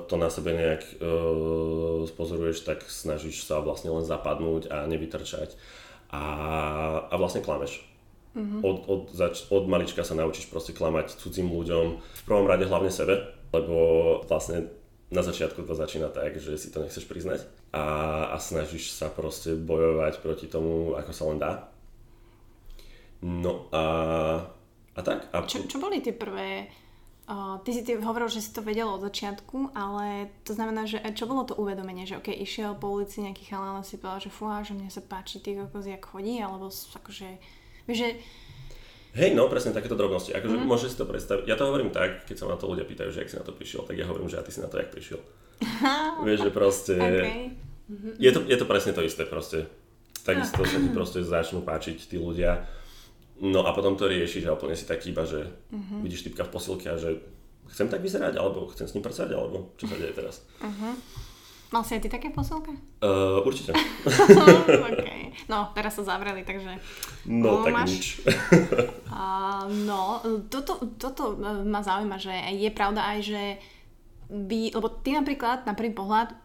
[0.08, 5.54] to na sebe nejak uh, spozoruješ, tak snažíš sa vlastne len zapadnúť a nevytrčať
[6.10, 6.24] a,
[7.08, 7.92] a vlastne klameš
[8.32, 8.64] Mm-hmm.
[8.64, 12.88] Od, od, zač- od malička sa naučíš proste klamať cudzím ľuďom, v prvom rade hlavne
[12.88, 13.76] sebe, lebo
[14.24, 14.72] vlastne
[15.12, 17.44] na začiatku to začína tak, že si to nechceš priznať
[17.76, 17.84] a,
[18.32, 21.68] a snažíš sa proste bojovať proti tomu, ako sa len dá.
[23.20, 23.84] No a,
[24.96, 25.28] a tak.
[25.36, 25.44] A...
[25.44, 26.72] Čo, čo boli tie prvé
[27.32, 31.00] Uh, ty si ty hovoril, že si to vedel od začiatku, ale to znamená, že
[31.16, 34.36] čo bolo to uvedomenie, že ok, išiel po ulici nejaký chalán a si povedal, že
[34.36, 37.30] fúha, že mne sa páči ty kokos, jak chodí, alebo akože
[37.90, 38.20] že...
[39.12, 40.32] Hej, no presne takéto drobnosti.
[40.32, 40.68] Akože mm.
[40.68, 41.44] môžeš si to predstaviť.
[41.44, 43.52] Ja to hovorím tak, keď sa na to ľudia pýtajú, že ak si na to
[43.52, 45.20] prišiel, tak ja hovorím, že a ty si na to jak prišiel.
[46.28, 46.96] Vieš, že proste...
[46.96, 47.40] Okay.
[47.92, 48.14] Mm-hmm.
[48.24, 49.68] Je, to, je to presne to isté proste.
[50.24, 52.64] Takisto sa ti proste začnú páčiť tí ľudia.
[53.42, 56.00] No a potom to riešiš a úplne si tak iba, že mm-hmm.
[56.06, 57.18] vidíš typka v posilke a že
[57.74, 60.46] chcem tak vyzerať, alebo chcem s ním pracovať, alebo čo sa deje teraz.
[60.62, 60.94] Uh-huh.
[61.72, 62.76] Mal si aj ty také posilka?
[63.00, 63.72] Uh, určite.
[64.92, 65.32] okay.
[65.48, 66.76] No, teraz sa zavreli, takže...
[67.32, 67.90] No, tak máš...
[67.96, 68.06] nič.
[69.08, 70.20] uh, no,
[70.52, 73.42] toto, toto ma zaujíma, že je pravda aj, že
[74.28, 74.76] by...
[74.76, 76.36] Lebo ty napríklad, na prvý pohľad,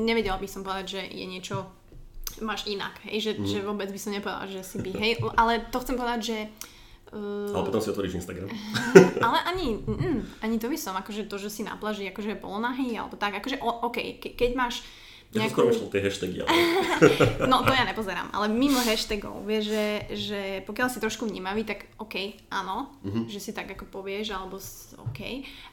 [0.00, 1.68] nevedela by som povedať, že je niečo
[2.42, 3.46] máš inak, hej, že, mm.
[3.46, 6.38] že vôbec by som nepovedala, že si by, hej, ale to chcem povedať, že
[7.14, 8.50] Uh, ale potom si otvoríš Instagram.
[9.26, 12.90] ale ani, mm, ani to by som, akože to, že si na plaži akože polonahý,
[12.98, 14.82] alebo tak, akože o, OK, ke, keď máš
[15.30, 15.46] nejakú...
[15.46, 16.50] Ja skôr myšľam tie hashtagy, ale...
[17.50, 21.86] no to ja nepozerám, ale mimo hashtagov, vieš, že, že pokiaľ si trošku vnímavý, tak
[22.02, 23.30] OK, áno, mm-hmm.
[23.30, 24.58] že si tak ako povieš, alebo
[25.10, 25.20] OK,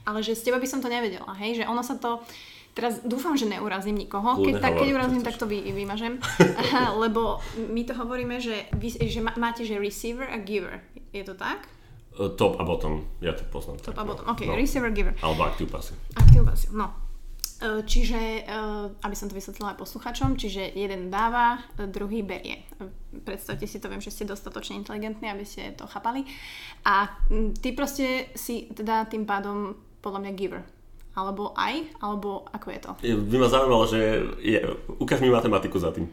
[0.05, 2.21] ale že z teba by som to nevedela, hej, že ono sa to
[2.71, 4.39] Teraz dúfam, že neurazím nikoho.
[4.39, 6.23] Keď, tak, keď urazím, tak to vy, vymažem.
[7.03, 10.79] Lebo my to hovoríme, že, vy, že máte že receiver a giver.
[11.11, 11.67] Je to tak?
[12.15, 13.03] Uh, top a bottom.
[13.19, 13.83] Ja to poznám.
[13.83, 14.25] Top tak, a bottom.
[14.31, 14.55] OK, no.
[14.55, 15.11] receiver, giver.
[15.19, 15.99] Alebo active passive.
[16.15, 16.95] Active passive, no.
[17.61, 22.63] Uh, čiže, uh, aby som to vysvetlila aj posluchačom, čiže jeden dáva, druhý berie.
[23.27, 26.23] Predstavte si to, viem, že ste dostatočne inteligentní, aby ste to chápali.
[26.87, 27.19] A
[27.59, 30.63] ty proste si teda tým pádom podľa mňa giver
[31.15, 31.91] alebo aj?
[31.99, 32.91] Alebo ako je to?
[33.27, 33.99] By ma zaujímalo, že
[34.39, 34.59] je,
[34.99, 36.07] ukáž mi matematiku za tým.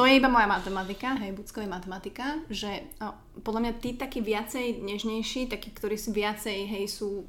[0.00, 3.12] To je iba moja matematika, hej, Bucko je matematika, že no,
[3.44, 7.28] podľa mňa tí takí viacej nežnejší, takí, ktorí sú viacej, hej, sú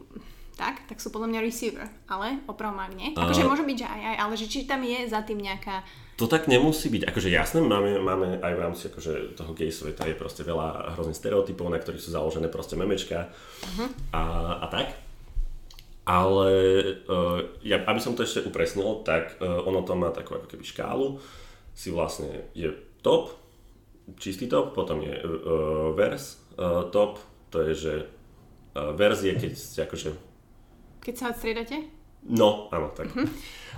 [0.60, 3.16] tak, tak sú podľa mňa receiver, ale opravom ak nie.
[3.16, 5.88] Akože môže byť, že aj, aj, ale že či tam je za tým nejaká...
[6.20, 10.04] To tak nemusí byť, akože jasné, máme, máme aj v rámci akože toho gay sveta
[10.04, 13.88] je proste veľa hrozných stereotypov, na ktorých sú založené proste memečka uh-huh.
[14.12, 14.24] a,
[14.64, 15.09] a tak.
[16.10, 16.50] Ale
[17.06, 20.66] uh, ja, aby som to ešte upresnil, tak uh, ono to má takú ako keby
[20.66, 21.22] škálu.
[21.78, 22.74] Si vlastne je
[23.06, 23.38] top,
[24.18, 27.22] čistý top, potom je uh, vers uh, top,
[27.54, 27.94] to je, že
[28.74, 30.10] uh, vers je, keď ste akože...
[31.06, 31.78] Keď sa odstriedate?
[32.26, 33.14] No, áno, tak.
[33.14, 33.30] Uh-huh.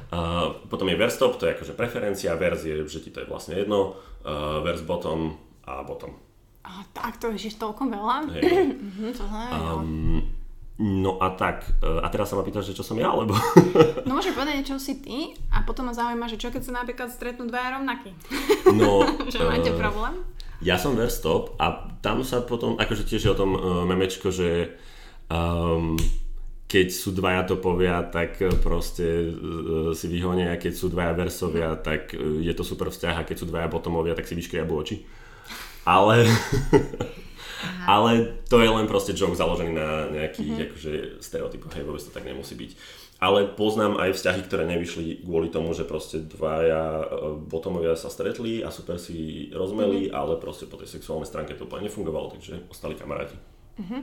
[0.10, 3.28] Uh, potom je vers top, to je akože preferencia, vers je, že ti to je
[3.28, 5.36] vlastne jedno, uh, vers bottom
[5.68, 6.16] a bottom.
[6.64, 8.18] A tak, to je toľko veľa?
[8.34, 8.72] Hey.
[8.72, 10.24] uh-huh, to um,
[10.82, 13.38] No a tak, e, a teraz sa ma pýtaš, že čo som ja, alebo...
[14.10, 17.14] No môžeš povedať, čo si ty a potom ma zaujíma, že čo keď sa napríklad
[17.14, 18.10] stretnú dvaja rovnakí.
[18.74, 19.06] No...
[19.34, 20.26] že máte uh, problém?
[20.66, 24.74] Ja som verstop a tam sa potom, akože tiež je o tom uh, memečko, že
[25.30, 26.02] um,
[26.66, 32.18] keď sú dvaja topovia, tak proste uh, si vyhonia, a keď sú dvaja versovia, tak
[32.18, 35.06] uh, je to super vzťah a keď sú dvaja botomovia, tak si vyškriabu oči.
[35.86, 36.26] Ale...
[37.86, 40.68] Ale to je len proste joke založený na nejakých mm-hmm.
[40.72, 42.72] akože, stereotypoch, hej, vôbec to tak nemusí byť.
[43.22, 47.06] Ale poznám aj vzťahy, ktoré nevyšli kvôli tomu, že proste dvaja e,
[47.46, 50.18] botomovia sa stretli a super si rozmeli, mm-hmm.
[50.18, 53.38] ale proste po tej sexuálnej stránke to úplne nefungovalo, takže ostali kamaráti.
[53.78, 54.02] Mm-hmm.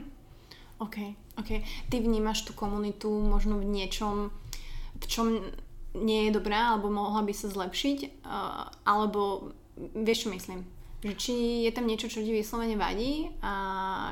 [0.79, 0.97] OK,
[1.35, 1.51] OK.
[1.91, 4.31] Ty vnímaš tú komunitu možno v niečom,
[4.95, 5.43] v čom
[5.99, 9.51] nie je dobrá, alebo mohla by sa zlepšiť, uh, alebo
[9.99, 10.63] vieš, čo myslím?
[10.99, 11.33] Že či
[11.63, 13.53] je tam niečo, čo ti vyslovene vadí a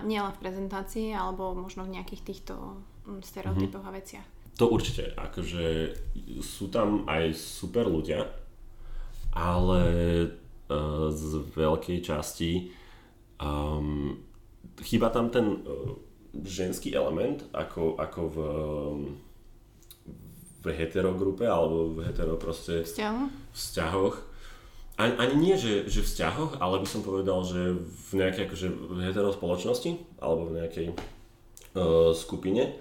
[0.08, 3.98] nie len v prezentácii alebo možno v nejakých týchto mm, stereotypoch mm-hmm.
[3.98, 4.28] a veciach.
[4.58, 5.94] To určite, akože
[6.42, 8.26] sú tam aj super ľudia,
[9.36, 9.82] ale
[10.26, 12.74] uh, z veľkej časti
[13.38, 14.18] um,
[14.82, 15.94] chýba tam ten uh,
[16.42, 18.38] ženský element, ako, ako v,
[20.64, 23.22] v heterogrupe alebo v hetero proste Vzťahu?
[23.54, 24.16] vzťahoch
[24.98, 28.68] ani, ani nie, že, že v vzťahoch, ale by som povedal, že v nejakej akože
[29.06, 32.74] hetero spoločnosti alebo v nejakej uh, skupine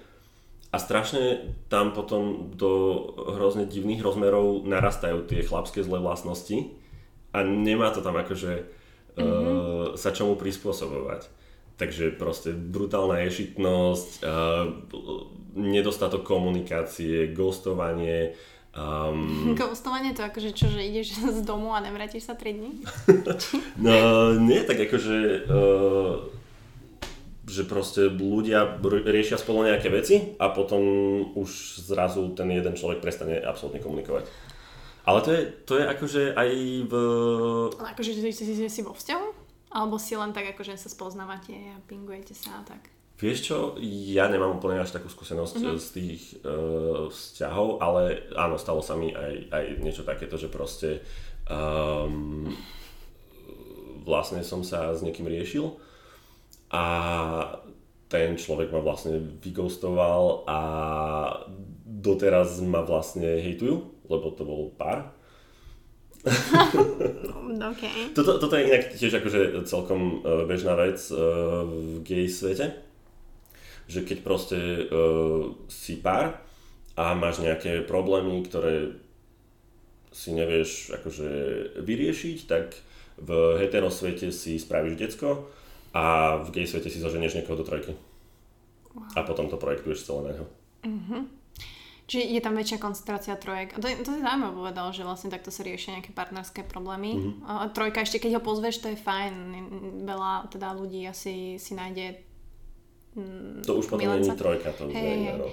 [0.72, 3.05] a strašne tam potom do
[3.37, 6.72] hrozne divných rozmerov narastajú tie chlapské zlé vlastnosti
[7.37, 10.00] a nemá to tam akože uh, mm-hmm.
[10.00, 11.29] sa čomu prispôsobovať.
[11.76, 14.64] Takže proste brutálna ješitnosť, uh,
[15.52, 18.33] nedostatok komunikácie, ghostovanie,
[18.76, 22.70] Um, Ghostovanie to akože čo, že ideš z domu a nevrátiš sa 3 dní?
[23.84, 23.96] no
[24.36, 26.28] nie, tak akože uh,
[27.46, 30.82] že proste ľudia riešia spolu nejaké veci a potom
[31.38, 34.28] už zrazu ten jeden človek prestane absolútne komunikovať.
[35.07, 36.51] Ale to je, to je akože aj
[36.90, 36.92] v...
[37.78, 39.26] Ale akože si, si, si, si vo vzťahu?
[39.70, 42.95] Alebo si len tak akože sa spoznávate a pingujete sa a tak?
[43.16, 43.58] Vieš čo,
[44.12, 45.80] ja nemám úplne až takú skúsenosť mm-hmm.
[45.80, 51.00] z tých uh, vzťahov, ale áno, stalo sa mi aj, aj niečo takéto, že proste
[51.48, 52.52] um,
[54.04, 55.80] vlastne som sa s niekým riešil
[56.76, 56.84] a
[58.12, 60.60] ten človek ma vlastne vyghostoval a
[61.88, 65.16] doteraz ma vlastne hejtujú, lebo to bol pár.
[67.72, 68.12] okay.
[68.12, 72.86] toto, toto je inak tiež akože celkom uh, bežná vec uh, v gay svete
[73.87, 76.43] že keď proste uh, si pár
[76.99, 78.99] a máš nejaké problémy, ktoré
[80.11, 81.28] si nevieš akože
[81.84, 82.72] vyriešiť, tak
[83.20, 83.30] v
[83.61, 85.49] heterosvete si spravíš decko
[85.97, 87.93] a v gay svete si zoženieš niekoho do trojky.
[88.97, 89.12] Wow.
[89.12, 90.47] A potom to projektuješ celé na neho.
[90.87, 91.22] Uh-huh.
[92.07, 93.74] Čiže je tam väčšia koncentrácia trojek.
[93.74, 97.18] A to, to si zaujímavé povedal, že vlastne takto sa riešia nejaké partnerské problémy.
[97.18, 97.51] Mm-hmm.
[97.51, 99.34] A trojka ešte, keď ho pozveš, to je fajn.
[100.07, 102.22] Veľa teda ľudí asi si nájde
[103.64, 105.48] To už potom nie je trojka, to už hey, je no.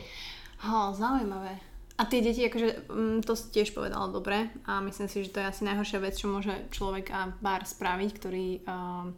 [0.67, 1.59] Ho, zaujímavé.
[1.93, 5.39] A tie deti, akože, mm, to si tiež povedala dobre a myslím si, že to
[5.39, 9.13] je asi najhoršia vec, čo môže človek a bar spraviť, ktorý uh,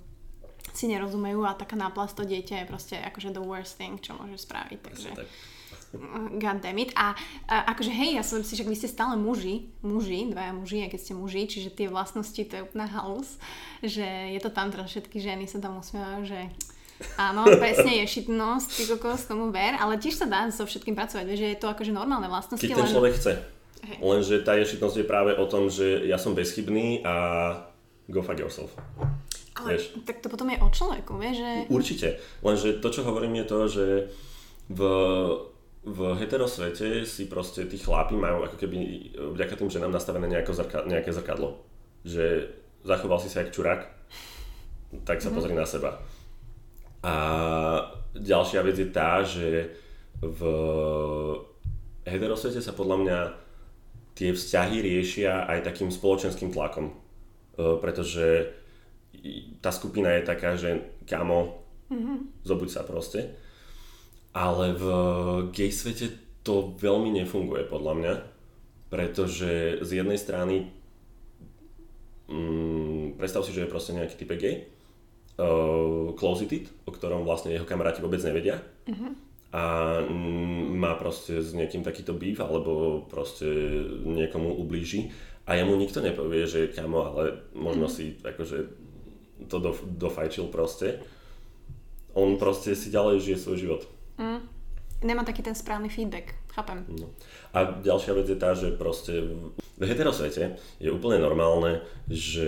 [0.76, 4.44] si nerozumejú a taká náplast to dieťa je proste akože the worst thing, čo môže
[4.44, 4.80] spraviť.
[4.84, 5.10] Takže...
[5.16, 5.28] Tak.
[6.44, 6.92] God damn it.
[7.00, 7.16] A,
[7.48, 10.92] a akože hej, ja som si, že vy ste stále muži, muži, dvaja muži, aj
[10.92, 13.40] keď ste muži, čiže tie vlastnosti to je úplná halus,
[13.80, 16.40] že je to tam teraz všetky ženy sa tam usmievajú, že
[17.20, 21.24] Áno, presne je šitnosť, ty kokos, tomu ver, ale tiež sa dá so všetkým pracovať,
[21.28, 22.64] vieš, že je to akože normálne vlastnosti.
[22.64, 23.34] Keď ten človek chce.
[23.86, 23.98] Hej.
[24.00, 27.16] Lenže tá ješitnosť je práve o tom, že ja som bezchybný a
[28.08, 28.72] go fuck yourself.
[29.56, 29.92] Ale vieš?
[30.08, 31.52] tak to potom je o človeku, vieš, že...
[31.68, 32.08] Určite,
[32.40, 33.86] lenže to, čo hovorím je to, že
[34.72, 34.82] v,
[35.84, 38.78] v heterosvete si proste tí chlapi majú ako keby
[39.36, 41.60] vďaka tým ženám nastavené zrka, nejaké zrkadlo.
[42.08, 42.56] Že
[42.88, 43.82] zachoval si sa jak čurák,
[45.04, 45.36] tak sa mm-hmm.
[45.36, 46.00] pozri na seba
[47.06, 47.14] a
[48.18, 49.70] ďalšia vec je tá, že
[50.26, 50.42] v
[52.02, 53.20] heterosvete sa podľa mňa
[54.18, 56.90] tie vzťahy riešia aj takým spoločenským tlakom.
[56.90, 56.94] E,
[57.78, 58.50] pretože
[59.62, 61.62] tá skupina je taká, že kamo,
[61.94, 62.42] mm-hmm.
[62.42, 63.38] zobuď sa proste.
[64.34, 64.86] Ale v
[65.54, 66.10] gay svete
[66.42, 68.14] to veľmi nefunguje podľa mňa,
[68.90, 70.74] pretože z jednej strany
[72.34, 74.75] mm, predstav si, že je proste nejaký type gay
[75.40, 78.60] uh, Closeted, o ktorom vlastne jeho kamaráti vôbec nevedia.
[78.88, 79.12] Uh-huh.
[79.56, 79.62] A
[80.04, 83.48] mm, má proste s niekým takýto býv, alebo proste
[84.04, 85.12] niekomu ublíži.
[85.46, 87.96] A jemu nikto nepovie, že kamo, ale možno uh-huh.
[87.96, 88.58] si akože
[89.52, 91.04] to do, dofajčil proste.
[92.16, 93.82] On proste si ďalej žije svoj život.
[94.18, 94.42] Uh-huh.
[95.04, 96.82] Nemá taký ten správny feedback, chápem.
[96.88, 97.12] No.
[97.54, 99.28] A ďalšia vec je tá, že proste
[99.76, 102.48] v heterosvete je úplne normálne, že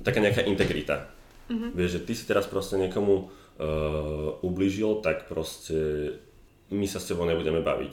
[0.00, 1.13] taká nejaká integrita
[1.44, 1.70] Mm-hmm.
[1.76, 6.12] Vieš, že ty si teraz proste niekomu uh, ublížil, tak proste
[6.72, 7.92] my sa s tebou nebudeme baviť.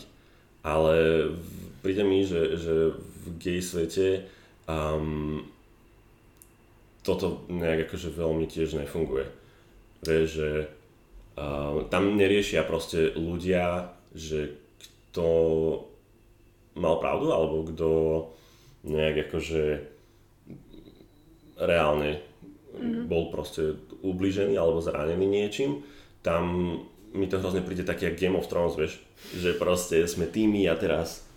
[0.61, 1.27] Ale
[1.83, 4.29] príde mi, že, že v gay svete
[4.69, 5.43] um,
[7.01, 9.25] toto nejak akože veľmi tiež nefunguje.
[10.05, 10.49] Vieš, že
[11.35, 14.55] uh, tam neriešia proste ľudia, že
[15.11, 15.27] kto
[16.79, 17.89] mal pravdu, alebo kto
[18.87, 19.63] nejak akože
[21.61, 22.30] reálne
[22.75, 23.05] mm-hmm.
[23.07, 25.83] bol proste ubližený alebo zranený niečím,
[26.21, 26.77] tam
[27.11, 29.03] mi to hrozne príde také jak Game of Thrones, vieš,
[29.35, 31.27] že proste sme týmy a teraz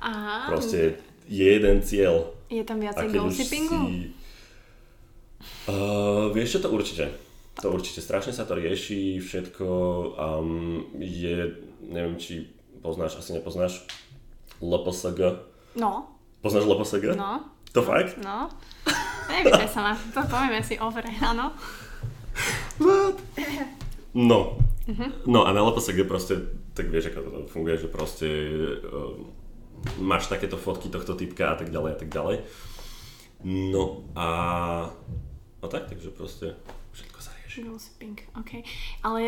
[0.00, 0.52] Aha.
[0.52, 1.00] proste
[1.30, 2.36] je jeden cieľ.
[2.52, 3.80] Je tam viacej gossipingu?
[3.88, 4.12] Si...
[5.70, 7.08] Uh, vieš čo, to určite.
[7.64, 9.66] To určite, strašne sa to rieši, všetko
[10.16, 12.48] um, je, neviem, či
[12.80, 13.84] poznáš, asi nepoznáš,
[14.60, 15.20] LPSG.
[15.76, 16.08] No.
[16.40, 17.16] Poznáš LPSG?
[17.16, 17.44] No.
[17.72, 18.16] To fakt?
[18.20, 18.48] No.
[19.30, 21.54] Nepýtaj sa ma, to povieme si over, áno.
[22.82, 23.16] What?
[24.14, 24.58] No.
[24.90, 25.10] Uh-huh.
[25.26, 26.34] No a na LPSG proste,
[26.74, 28.26] tak vieš, ako to funguje, že proste
[28.82, 29.14] uh,
[30.02, 32.36] máš takéto fotky tohto typka a tak ďalej a tak ďalej.
[33.46, 34.26] No a...
[35.60, 36.56] No tak, takže proste
[36.96, 37.68] všetko sa rieši.
[37.68, 38.64] Gossiping, ok.
[39.04, 39.20] Ale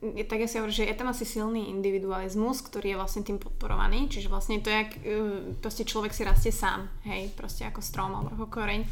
[0.00, 3.36] e, tak ja si hovorím, že je tam asi silný individualizmus, ktorý je vlastne tým
[3.36, 5.00] podporovaný, čiže vlastne to je, jak e,
[5.60, 8.84] proste človek si rastie sám, hej, proste ako strom alebo ako koreň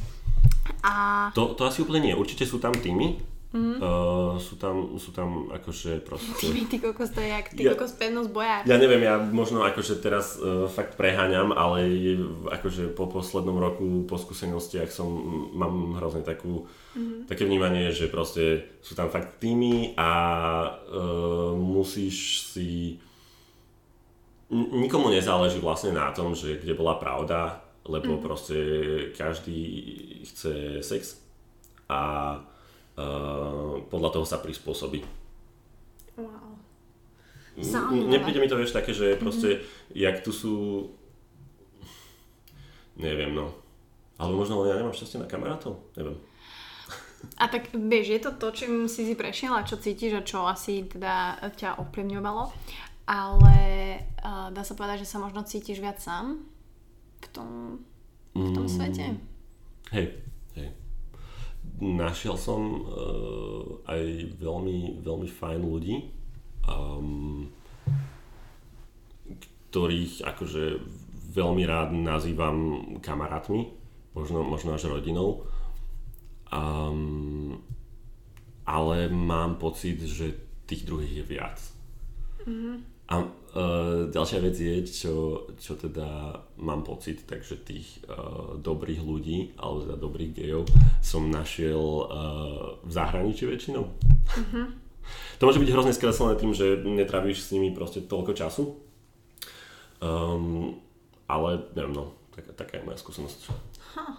[0.83, 0.93] a...
[1.35, 2.15] To, to asi úplne nie.
[2.15, 3.85] Určite sú tam týmy, Mm.
[3.85, 6.49] Uh, sú, tam, sú tam akože proste...
[6.49, 8.65] Ty, ty kokos to je jak, ty ja, kokos pevnosť bojár.
[8.65, 11.85] Ja neviem, ja možno akože teraz uh, fakt preháňam, ale
[12.49, 15.13] akože po poslednom roku, po skúsenostiach som,
[15.53, 16.65] mám hrozne takú,
[16.97, 17.29] mm.
[17.29, 20.11] také vnímanie, že proste sú tam fakt týmy a
[20.73, 22.97] uh, musíš si...
[24.53, 28.23] Nikomu nezáleží vlastne na tom, že kde bola pravda, lebo mm.
[28.23, 28.59] proste
[29.17, 29.61] každý
[30.23, 31.19] chce sex
[31.91, 32.01] a
[32.97, 35.03] uh, podľa toho sa prispôsobí.
[36.15, 36.55] Wow.
[38.09, 39.99] Nepríde mi to, vieš, také, že proste, mm-hmm.
[39.99, 40.55] jak tu sú...
[42.97, 43.53] Neviem, no.
[44.17, 45.81] Alebo možno ja nemám šťastie na kamarátov?
[45.99, 46.17] Neviem.
[47.39, 50.49] A tak vieš, je to to, čím si si prešiel a čo cítiš a čo
[50.49, 52.51] asi teda ťa ovplyvňovalo.
[53.09, 53.57] Ale
[54.23, 56.41] uh, dá sa povedať, že sa možno cítiš viac sám
[57.23, 57.49] v tom,
[58.35, 59.07] v tom mm, svete?
[59.95, 60.07] Hej,
[60.59, 60.69] hej.
[61.79, 64.03] Našiel som uh, aj
[64.39, 65.97] veľmi, veľmi fajn ľudí,
[66.67, 67.47] um,
[69.71, 70.65] ktorých akože
[71.33, 72.59] veľmi rád nazývam
[73.01, 73.73] kamarátmi,
[74.13, 75.49] možno, možno až rodinou.
[76.53, 77.65] Um,
[78.69, 80.37] ale mám pocit, že
[80.69, 81.59] tých druhých je viac.
[82.45, 82.77] Mm-hmm.
[83.13, 89.53] A uh, ďalšia vec je, čo, čo teda mám pocit, takže tých uh, dobrých ľudí,
[89.61, 90.65] alebo teda dobrých gejov
[91.05, 92.07] som našiel uh,
[92.81, 93.85] v zahraničí väčšinou.
[93.85, 94.67] Mm-hmm.
[95.37, 98.81] To môže byť hrozne skreslené tým, že netrávíš s nimi proste toľko času.
[100.01, 100.81] Um,
[101.29, 103.41] ale neviem, no, taká, taká je moja skúsenosť.
[103.93, 104.17] Huh.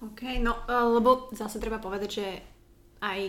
[0.00, 2.26] OK, no lebo zase treba povedať, že
[3.00, 3.20] aj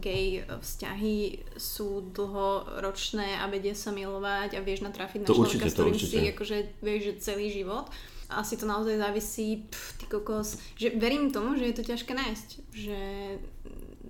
[0.00, 5.96] gay vzťahy sú dlhoročné a vedie sa milovať a vieš natrafiť na človeka, s ktorým
[6.00, 7.92] si akože vieš, že celý život.
[8.28, 12.48] Asi to naozaj závisí, pf, ty kokos, že verím tomu, že je to ťažké nájsť,
[12.72, 13.00] že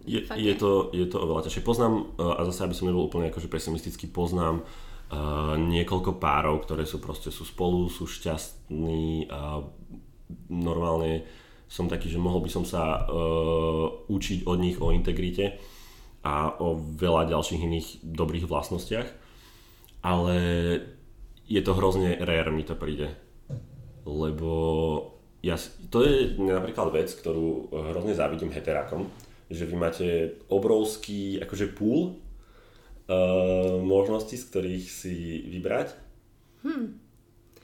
[0.08, 1.62] je, je, to, je to oveľa ťažšie.
[1.62, 6.98] Poznám, a zase aby som nebol úplne akože pesimistický, poznám uh, niekoľko párov, ktoré sú
[6.98, 9.62] proste sú spolu, sú šťastní a
[10.48, 11.28] normálne
[11.68, 15.60] som taký, že mohol by som sa uh, učiť od nich o integrite
[16.24, 19.08] a o veľa ďalších iných dobrých vlastnostiach,
[20.02, 20.36] ale
[21.44, 23.12] je to hrozne rare, mi to príde.
[24.08, 24.52] Lebo
[25.44, 25.60] ja,
[25.92, 29.06] to je napríklad vec, ktorú hrozne závidím heterákom,
[29.52, 30.08] že vy máte
[30.48, 35.14] obrovský akože pool uh, možností, z ktorých si
[35.52, 35.92] vybrať.
[36.64, 37.07] Hmm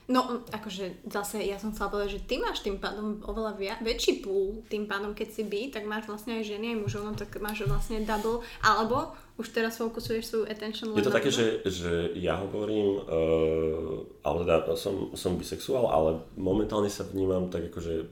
[0.05, 4.21] No, akože zase ja som chcela povedať, že ty máš tým pádom oveľa via- väčší
[4.21, 7.33] pool, tým pádom keď si by, tak máš vlastne aj ženy, aj mužov, no tak
[7.41, 12.37] máš vlastne double, alebo už teraz fokusuješ svoju attention Je to také, že, že ja
[12.37, 18.05] hovorím, uh, ale teda som, som bisexuál, ale momentálne sa vnímam tak akože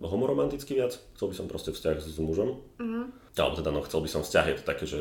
[0.00, 3.04] homoromanticky viac, chcel by som proste vzťah s mužom, uh-huh.
[3.36, 4.98] alebo teda no chcel by som vzťah, je to také, že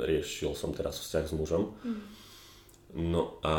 [0.00, 1.72] riešil som teraz vzťah s mužom.
[1.72, 2.00] Uh-huh.
[2.96, 3.54] No a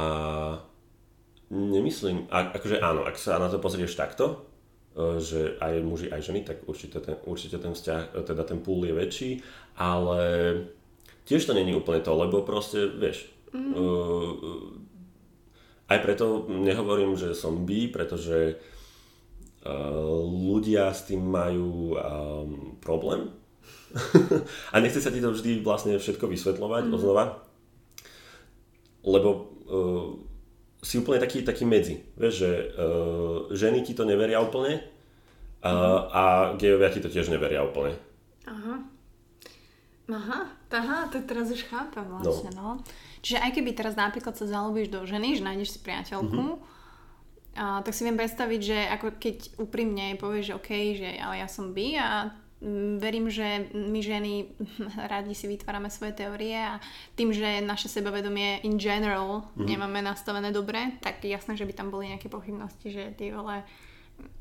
[1.52, 4.47] Nemyslím, a, akože áno, ak sa na to pozrieš takto,
[4.95, 8.64] e, že aj muži, aj ženy, tak určite ten, určite ten vzťah, e, teda ten
[8.64, 9.32] pool je väčší,
[9.76, 10.24] ale
[11.28, 13.72] tiež to není úplne to, lebo proste, vieš, mm.
[13.76, 14.32] uh,
[15.91, 23.28] aj preto nehovorím, že som bi, pretože uh, ľudia s tým majú um, problém
[24.74, 26.95] a nechce sa ti to vždy vlastne všetko vysvetľovať mm.
[26.95, 27.43] oznova,
[29.04, 29.30] lebo
[29.68, 30.31] uh,
[30.82, 32.02] si úplne taký, taký medzi.
[32.18, 34.82] Vieš, že uh, ženy ti to neveria úplne
[35.62, 36.24] a, uh, a
[36.58, 37.94] gejovia ti to tiež neveria úplne.
[38.50, 38.82] Aha.
[40.12, 40.40] Aha,
[40.76, 42.84] aha, to teraz už chápem vlastne, no.
[42.84, 42.84] no.
[43.24, 47.56] Čiže aj keby teraz napríklad sa zalúbíš do ženy, že nájdeš si priateľku, mm-hmm.
[47.56, 51.48] a, tak si viem predstaviť, že ako keď úprimne povieš, že OK, že ale ja
[51.48, 52.08] som by a
[52.97, 54.34] verím, že my ženy
[55.12, 56.78] radi si vytvárame svoje teórie a
[57.18, 59.66] tým, že naše sebavedomie in general mm.
[59.66, 63.66] nemáme nastavené dobre, tak jasné, že by tam boli nejaké pochybnosti, že ty vole,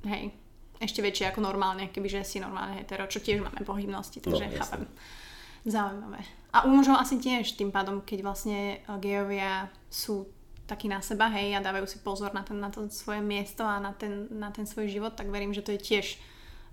[0.04, 0.36] hej,
[0.80, 4.82] ešte väčšie ako normálne, kebyže si normálne hetero, čo tiež máme pochybnosti, takže no, chápem.
[5.64, 6.20] Zaujímavé.
[6.56, 10.28] A u mužov asi tiež tým pádom, keď vlastne eh, gejovia sú
[10.64, 13.82] takí na seba, hej, a dávajú si pozor na, ten, na to svoje miesto a
[13.82, 16.14] na ten, na ten svoj život, tak verím, že to je tiež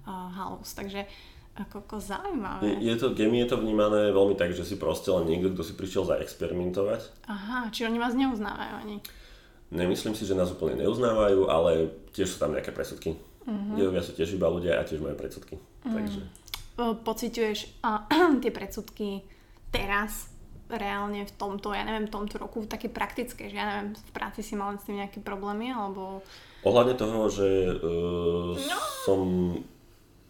[0.06, 0.70] uh, halus.
[0.78, 1.10] Takže
[1.58, 2.62] ako, ako zaujímavé.
[2.64, 5.64] Je, je to, gemi je to vnímané veľmi tak, že si proste len niekto, kto
[5.66, 7.26] si prišiel zaexperimentovať.
[7.26, 8.98] Aha, či oni vás neuznávajú ani?
[9.74, 13.20] Nemyslím si, že nás úplne neuznávajú, ale tiež sú tam nejaké presudky.
[13.48, 13.92] Uh-huh.
[13.92, 15.60] Ja sú tiež iba ľudia a tiež majú predsudky.
[15.60, 15.92] Uh-huh.
[15.92, 16.22] Takže.
[16.78, 18.08] Pociťuješ uh,
[18.44, 19.26] tie predsudky
[19.74, 20.32] teraz
[20.68, 24.44] reálne v tomto, ja neviem, v tomto roku také praktické, že ja neviem, v práci
[24.44, 26.20] si mal s tým nejaké problémy, alebo...
[26.68, 28.78] Ohľadne toho, že uh, no.
[29.08, 29.20] som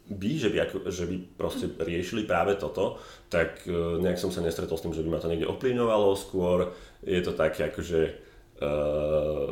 [0.08, 4.40] by, že by, ako, že by proste riešili práve toto, tak uh, nejak som sa
[4.40, 6.72] nestretol s tým, že by ma to niekde ovplyvňovalo, skôr
[7.04, 8.02] je to také akože
[8.64, 9.52] uh,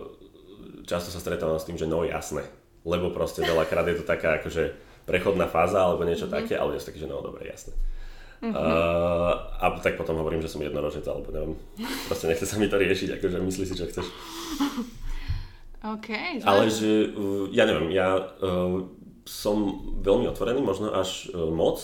[0.85, 2.45] často sa stretávam s tým, že no jasné,
[2.85, 4.71] lebo proste veľakrát je to taká akože
[5.05, 6.45] prechodná fáza alebo niečo mm-hmm.
[6.45, 7.73] také, ale je to také, že no dobre, jasné.
[8.41, 8.53] Mm-hmm.
[8.53, 11.53] Uh, a tak potom hovorím, že som jednorožec, alebo neviem,
[12.05, 14.07] proste nechce sa mi to riešiť, akože myslí si, čo chceš.
[15.85, 18.89] Okay, ale že, uh, ja neviem, ja uh,
[19.25, 21.81] som veľmi otvorený, možno až uh, moc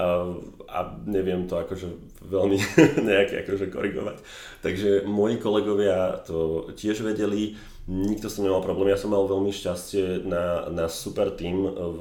[0.00, 0.24] a,
[0.68, 1.88] a neviem to akože
[2.24, 2.56] veľmi
[3.10, 4.16] nejaké akože korigovať.
[4.64, 7.56] Takže moji kolegovia to tiež vedeli,
[7.88, 12.00] nikto s tým nemal problém, ja som mal veľmi šťastie na, na super tým v,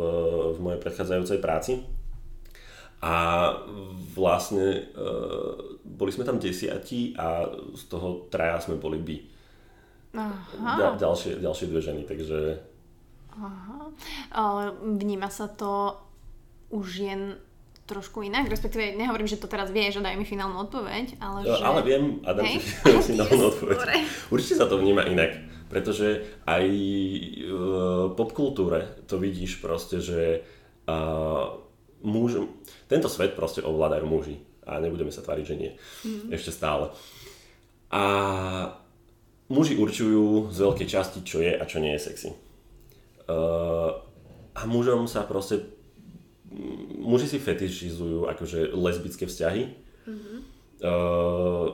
[0.56, 1.84] v mojej predchádzajúcej práci.
[3.00, 3.56] A
[4.12, 9.18] vlastne uh, boli sme tam desiatí a z toho traja sme boli by.
[10.10, 10.98] Aha.
[10.98, 12.69] ďalšie, ďalšie dve ženy, takže
[13.40, 14.72] Aha.
[14.84, 15.96] Vníma sa to
[16.70, 17.24] už jen
[17.90, 21.58] trošku inak, respektíve nehovorím, že to teraz vieš a daj mi finálnu odpoveď, ale no,
[21.58, 21.66] že...
[21.66, 22.62] Ale viem a dám hey?
[22.62, 22.78] si
[23.18, 23.78] finálnu odpoveď.
[24.30, 25.42] Určite sa to vníma inak,
[25.74, 26.66] pretože aj
[27.50, 30.46] v popkultúre to vidíš proste, že
[30.86, 31.58] uh,
[32.06, 32.46] muž,
[32.86, 34.38] tento svet proste ovládajú muži
[34.70, 35.72] a nebudeme sa tváriť, že nie.
[36.06, 36.38] Mm.
[36.38, 36.94] Ešte stále.
[37.90, 38.04] A
[39.50, 42.30] muži určujú z veľkej časti, čo je a čo nie je sexy.
[43.30, 43.94] Uh,
[44.58, 45.62] a mužom sa proste
[46.98, 49.64] muži si fetišizujú akože lesbické vzťahy,
[50.10, 50.40] mm-hmm.
[50.82, 51.68] uh,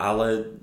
[0.00, 0.56] ale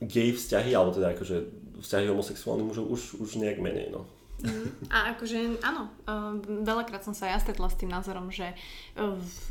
[0.00, 1.36] gay vzťahy, alebo teda akože
[1.84, 4.08] vzťahy homosexuálnych mužov už, už nejak menej, no.
[4.40, 4.72] Mm.
[4.88, 8.56] A akože áno, uh, veľakrát som sa ja stretla s tým názorom, že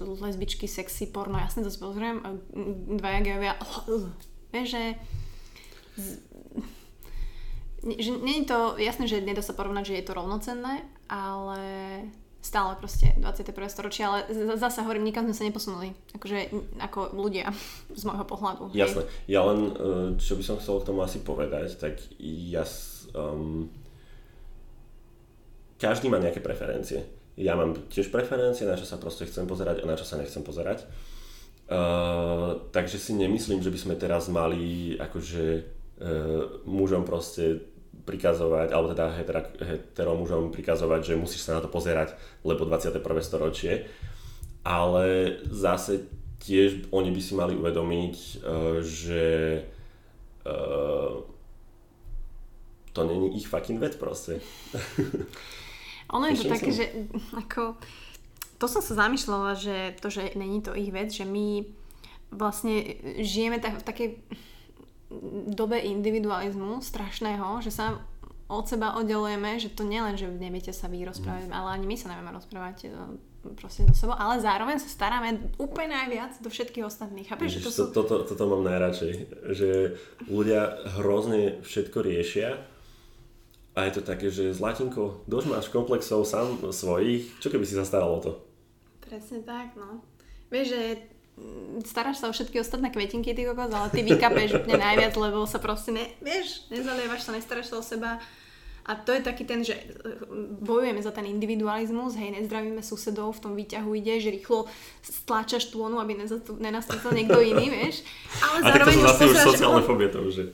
[0.02, 2.38] lesbičky, sexy, porno, jasne to si pozriem, uh,
[2.98, 3.54] dvaja gejovia,
[4.54, 4.84] vieš, že
[7.84, 11.62] že nie je to, jasné, že nedá sa porovnať, že je to rovnocenné, ale
[12.44, 13.56] stále proste 21.
[13.72, 14.28] storočie, ale
[14.60, 16.52] zase hovorím, nikam sme sa neposunuli, akože
[16.84, 17.48] ako ľudia
[18.00, 18.76] z môjho pohľadu.
[18.76, 19.74] Jasné, ja len, e,
[20.20, 22.68] čo by som chcel k tomu asi povedať, tak ja
[23.16, 23.72] um,
[25.80, 27.08] každý má nejaké preferencie.
[27.40, 30.44] Ja mám tiež preferencie, na čo sa proste chcem pozerať a na čo sa nechcem
[30.44, 30.86] pozerať.
[31.64, 37.73] Uh, takže si nemyslím, že by sme teraz mali akože uh, mužom proste
[38.04, 43.00] prikazovať, alebo teda hetero, hetero mužom prikazovať, že musíš sa na to pozerať, lebo 21.
[43.24, 43.88] storočie.
[44.64, 46.08] Ale zase
[46.44, 49.24] tiež oni by si mali uvedomiť, uh, že
[50.44, 51.24] uh,
[52.94, 54.44] to není ich fucking vec proste.
[56.14, 56.86] Ono je to také, že
[57.42, 57.80] ako,
[58.60, 61.66] to som sa zamýšľala, že to, že není to ich vec, že my
[62.34, 64.10] vlastne žijeme tak, v takej
[65.54, 68.02] dobe individualizmu strašného, že sa
[68.48, 71.56] od seba oddelujeme, že to nielen, že neviete sa vy rozprávať, mm.
[71.56, 72.88] ale ani my sa nevieme rozprávať e,
[73.56, 77.28] proste so sebou, ale zároveň sa staráme úplne najviac do všetkých ostatných.
[77.28, 77.84] Chápeš, Ježiš, to sú...
[77.96, 79.14] toto, toto mám najradšej,
[79.56, 79.70] že
[80.28, 82.62] ľudia hrozne všetko riešia
[83.74, 87.88] a je to také, že Zlatinko, dosť máš komplexov sám svojich, čo keby si sa
[87.88, 88.32] staral o to?
[89.02, 90.06] Presne tak, no.
[90.54, 90.82] Vieš, že
[91.86, 95.58] staráš sa o všetky ostatné kvetinky, ty kokos, ale ty vykapeš úplne najviac, lebo sa
[95.58, 98.22] proste, ne, vieš, nezalievaš sa, nestaráš sa o seba.
[98.84, 99.88] A to je taký ten, že eh,
[100.60, 104.68] bojujeme za ten individualizmus, hej, nezdravíme susedov, v tom výťahu ide, že rýchlo
[105.02, 106.20] stláčaš tônu, aby
[106.60, 108.04] nenastúpil niekto iný, vieš.
[108.44, 110.48] Ale A zároveň tak to sú zase už sociálne fobie to už je.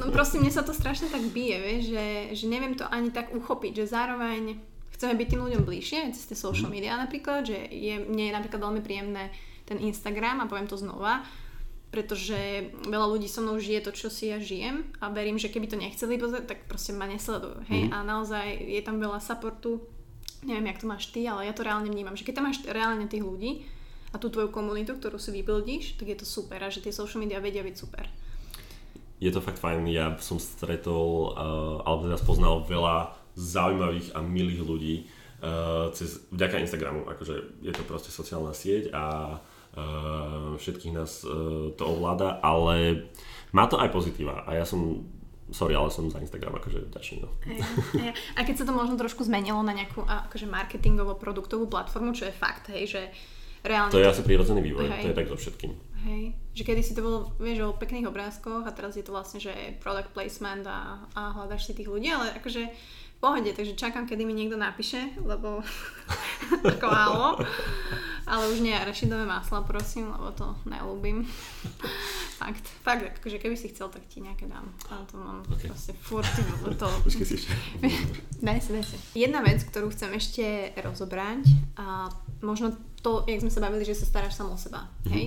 [0.00, 3.34] No proste mne sa to strašne tak bije, vieš, že, že neviem to ani tak
[3.34, 4.56] uchopiť, že zároveň
[4.96, 6.74] chceme byť tým ľuďom bližšie, cez tie social mhm.
[6.74, 9.28] media napríklad, že je, mne je napríklad veľmi príjemné
[9.68, 11.26] ten Instagram a poviem to znova,
[11.90, 15.66] pretože veľa ľudí so mnou žije to, čo si ja žijem a verím, že keby
[15.70, 17.92] to nechceli pozrieť, tak proste ma nesledujú, hej, mm.
[17.94, 19.82] a naozaj je tam veľa supportu,
[20.44, 23.06] neviem, jak to máš ty, ale ja to reálne vnímam, že keď tam máš reálne
[23.10, 23.66] tých ľudí
[24.14, 27.18] a tú tvoju komunitu, ktorú si vybuildíš, tak je to super a že tie social
[27.18, 28.06] media vedia byť super
[29.16, 29.88] je to fakt fajn.
[29.88, 36.64] Ja som stretol, uh, alebo teda spoznal veľa zaujímavých a milých ľudí uh, cez, vďaka
[36.64, 37.04] Instagramu.
[37.04, 43.06] Akože je to proste sociálna sieť a uh, všetkých nás uh, to ovláda, ale
[43.52, 45.04] má to aj pozitíva a ja som
[45.50, 47.22] sorry, ale som za Instagram akože vďačný.
[47.22, 47.30] No.
[48.34, 52.66] A keď sa to možno trošku zmenilo na nejakú akože marketingovo-produktovú platformu, čo je fakt,
[52.74, 53.02] hej, že
[53.62, 53.94] reálne...
[53.94, 55.02] To je asi prírodzený vývoj, hej.
[55.06, 55.70] to je tak so všetkým.
[56.06, 56.38] Hej.
[56.54, 59.50] Že kedy si to bolo, vieš, o pekných obrázkoch a teraz je to vlastne, že
[59.82, 62.62] product placement a, a hľadaš si tých ľudí, ale akože
[63.16, 65.64] v pohode, takže čakám, kedy mi niekto napíše, lebo
[66.78, 67.28] ako álo.
[68.26, 71.26] Ale už nie rašidové masla, prosím, lebo to neľúbim.
[72.38, 74.68] fakt, fakt, akože keby si chcel, tak ti nejaké dám.
[74.92, 75.72] Ale to mám okay.
[75.72, 76.28] proste furt
[76.76, 76.86] to...
[78.46, 78.96] daj si, daj si.
[79.16, 81.46] Jedna vec, ktorú chcem ešte rozobrať,
[81.80, 82.12] a
[82.44, 85.12] možno to, jak sme sa bavili, že sa staráš samo o seba, mm-hmm.
[85.16, 85.24] hej?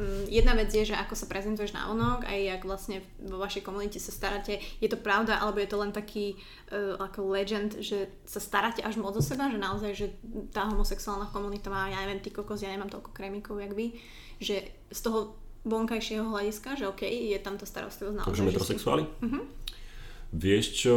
[0.00, 3.60] Mm, jedna vec je, že ako sa prezentuješ na onok, aj ak vlastne vo vašej
[3.60, 6.40] komunite sa staráte, je to pravda, alebo je to len taký
[6.72, 10.06] uh, ako legend, že sa staráte až moc o seba, že naozaj, že
[10.50, 13.94] tá homosexuálna komunita má, ja neviem, ty kokos, ja nemám toľko krémikov, jak vy,
[14.40, 18.30] že z toho vonkajšieho hľadiska, že OK, je tam to starostlivosť naozaj.
[18.34, 19.04] Takže metrosexuáli?
[19.06, 19.10] Si...
[19.28, 19.42] Uh-huh.
[20.32, 20.96] Vieš čo,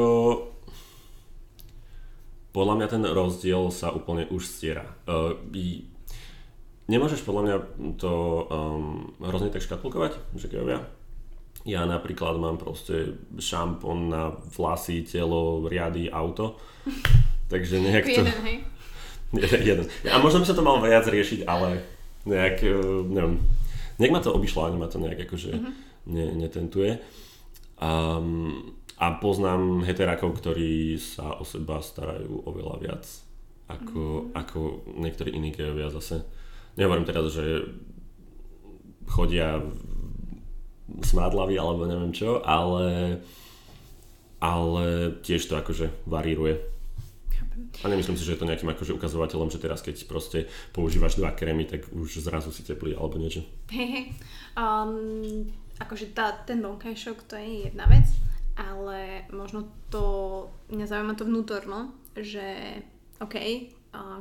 [2.56, 4.88] podľa mňa ten rozdiel sa úplne už stiera.
[5.06, 5.38] Uh,
[6.86, 7.58] Nemôžeš podľa mňa
[7.98, 8.14] to
[8.46, 10.86] um, hrozne tak škatulkovať, že ja.
[11.66, 16.62] Ja napríklad mám proste šampón na vlasy, telo, riady, auto.
[17.52, 18.22] Takže nejak to...
[18.22, 18.58] Jeden, hej?
[19.74, 19.86] jeden.
[20.06, 21.82] A možno by sa to malo viac riešiť, ale
[22.30, 22.78] nejak, e,
[23.10, 23.42] neviem,
[23.98, 25.74] nejak ma to obišlo, ani ma to nejak akože uh-huh.
[26.10, 27.02] ne, netentuje.
[27.82, 33.04] Um, a poznám heterákov, ktorí sa o seba starajú oveľa viac
[33.66, 34.38] ako, mm.
[34.38, 34.60] ako
[35.02, 36.22] niektorí iní gejovia zase.
[36.76, 37.64] Nehovorím teraz, že
[39.08, 39.64] chodia
[40.86, 43.20] smádlavy alebo neviem čo, ale,
[44.44, 46.60] ale tiež to akože varíruje.
[47.56, 51.32] A nemyslím si, že je to nejakým akože ukazovateľom, že teraz keď proste používaš dva
[51.32, 53.48] krémy, tak už zrazu si teplý alebo niečo.
[54.56, 58.08] Um, akože tá, ten vonkajšok to je jedna vec,
[58.56, 60.04] ale možno to,
[60.72, 62.80] mňa zaujíma to vnútorno, že
[63.20, 63.36] OK,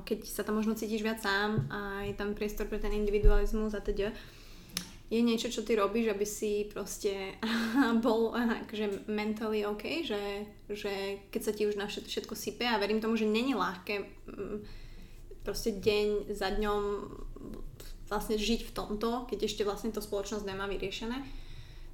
[0.05, 3.81] keď sa tam možno cítiš viac sám a je tam priestor pre ten individualizmus a
[3.81, 4.14] teda,
[5.12, 7.39] je niečo, čo ty robíš, aby si proste
[8.05, 12.81] bol akože mentally OK, že, že keď sa ti už na všetko, všetko sype a
[12.81, 14.59] verím tomu, že není ľahké mm,
[15.45, 16.83] proste deň za dňom
[18.09, 21.43] vlastne žiť v tomto, keď ešte vlastne to spoločnosť nemá vyriešené,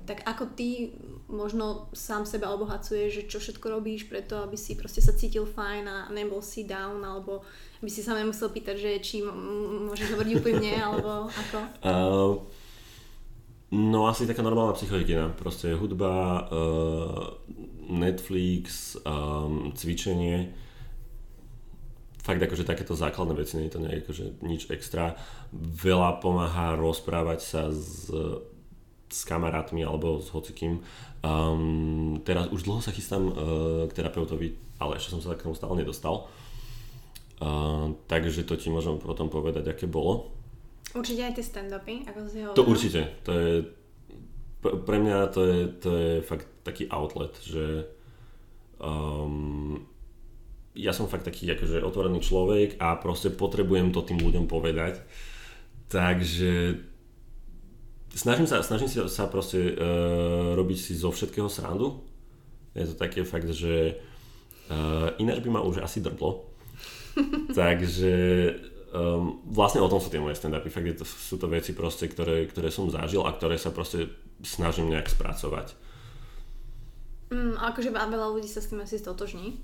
[0.07, 0.96] tak ako ty
[1.30, 5.84] možno sám seba obohacuješ, že čo všetko robíš preto, aby si proste sa cítil fajn
[5.86, 7.44] a nebol si down, alebo
[7.80, 11.59] by si sa nemusel pýtať, že či môžeš hovoriť úplne, alebo ako?
[11.84, 12.34] Uh,
[13.70, 17.38] No asi taká normálna psychohygiena, proste hudba, uh,
[17.86, 20.51] Netflix, um, cvičenie,
[22.18, 25.14] fakt akože takéto základné veci, nie je to nejak akože nič extra.
[25.55, 28.11] Veľa pomáha rozprávať sa s,
[29.11, 30.80] s kamarátmi alebo s hocikým.
[31.20, 33.34] Um, teraz už dlho sa chystám uh,
[33.90, 36.30] k terapeutovi, ale ešte som sa k tomu stále nedostal.
[37.42, 40.30] Uh, takže to ti môžem potom povedať, aké bolo.
[40.94, 42.58] Určite aj tie stand-upy, ako si hovoril.
[42.58, 43.52] To určite, to je,
[44.62, 47.86] pre mňa to je, to je fakt taký outlet, že
[48.82, 49.86] um,
[50.74, 55.02] ja som fakt taký akože otvorený človek a proste potrebujem to tým ľuďom povedať.
[55.90, 56.78] Takže
[58.14, 62.02] snažím sa, snažím sa proste uh, robiť si zo všetkého srandu.
[62.74, 63.98] Je to také fakt, že
[64.70, 66.46] uh, ináč by ma už asi drblo.
[67.58, 68.14] Takže
[68.94, 70.70] um, vlastne o tom sú tie moje stand-upy.
[70.70, 74.11] Fakt to, sú to veci proste, ktoré, ktoré som zažil a ktoré sa proste
[74.42, 75.74] snažím nejak spracovať.
[77.30, 79.58] Mm, akože veľa ľudí sa s tým asi stotožní.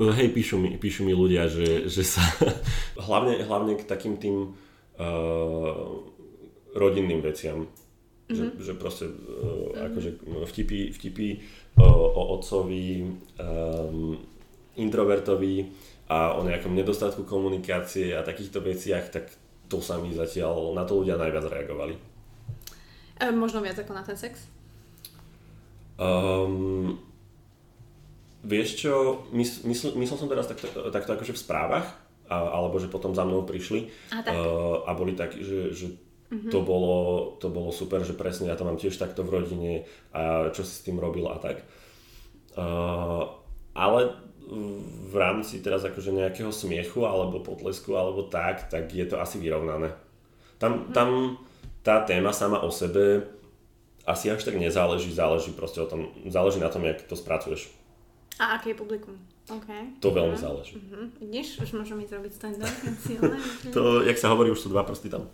[0.00, 2.24] Uh, hej, píšu mi, píšu mi ľudia, že, že sa...
[3.08, 4.56] hlavne, hlavne k takým tým
[4.96, 5.84] uh,
[6.72, 7.68] rodinným veciam.
[8.32, 8.56] Mm-hmm.
[8.58, 9.86] Že, že proste uh, mm-hmm.
[9.92, 10.10] akože
[10.48, 11.28] vtipy, vtipy
[11.76, 13.04] uh, o otcovi,
[13.36, 14.16] um,
[14.80, 15.68] introvertovi,
[16.12, 19.32] a o nejakom nedostatku komunikácie a takýchto veciach, tak
[19.72, 21.96] to sa mi zatiaľ, na to ľudia najviac reagovali.
[23.16, 24.44] E, možno viac ako na ten sex?
[25.96, 27.00] Um,
[28.44, 31.88] vieš čo, mysl, mysl, myslel som teraz takto, takto akože v správach,
[32.28, 34.36] a, alebo že potom za mnou prišli a, tak.
[34.36, 35.86] uh, a boli takí, že, že
[36.32, 36.48] mm-hmm.
[36.48, 36.96] to, bolo,
[37.36, 39.72] to bolo super, že presne ja to mám tiež takto v rodine
[40.16, 41.60] a čo si s tým robil a tak.
[42.56, 43.28] Uh,
[43.76, 44.16] ale
[45.08, 49.92] v rámci teraz akože nejakého smiechu alebo potlesku alebo tak, tak je to asi vyrovnané.
[50.56, 50.92] Tam, mhm.
[50.96, 51.08] tam
[51.82, 53.26] tá téma sama o sebe
[54.02, 57.70] asi až tak nezáleží, záleží proste o tom, záleží na tom, jak to spracuješ.
[58.38, 59.14] A aké je publikum?
[59.50, 59.98] Okay.
[59.98, 60.46] To veľmi uh-huh.
[60.46, 60.78] záleží.
[60.78, 61.10] Uh-huh.
[61.18, 62.74] Vidíš, už môžeme ísť robiť stand-up.
[63.74, 65.26] to, jak sa hovorí, už sú dva prsty tam.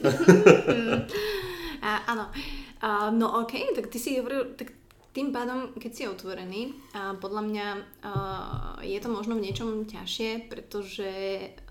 [1.84, 2.32] a, áno.
[2.80, 4.72] Uh, no okay, tak ty si hovoril, tak
[5.16, 7.66] tým pádom, keď si otvorený, a podľa mňa
[8.04, 11.08] uh, je to možno v niečom ťažšie, pretože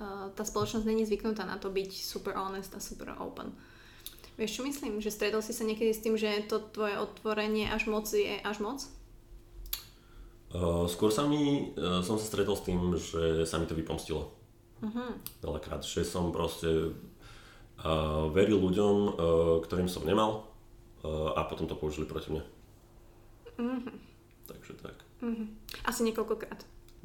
[0.01, 3.53] uh, tá spoločnosť není zvyknutá na to byť super honest a super open.
[4.36, 4.97] Vieš čo myslím?
[4.97, 8.57] Že stretol si sa niekedy s tým, že to tvoje otvorenie až moc je až
[8.59, 8.82] moc?
[10.56, 14.32] Uh, skôr sa mi, uh, som sa stretol s tým, že sa mi to vypomstilo.
[14.80, 15.12] Uh-huh.
[15.43, 16.95] Veľakrát, že som proste
[17.84, 19.12] uh, veril ľuďom, uh,
[19.68, 20.47] ktorým som nemal
[21.03, 22.43] uh, a potom to použili proti mne.
[23.60, 23.95] Mm-hmm.
[24.47, 24.95] Takže tak.
[25.20, 25.47] Mm-hmm.
[25.84, 26.60] Asi niekoľkokrát.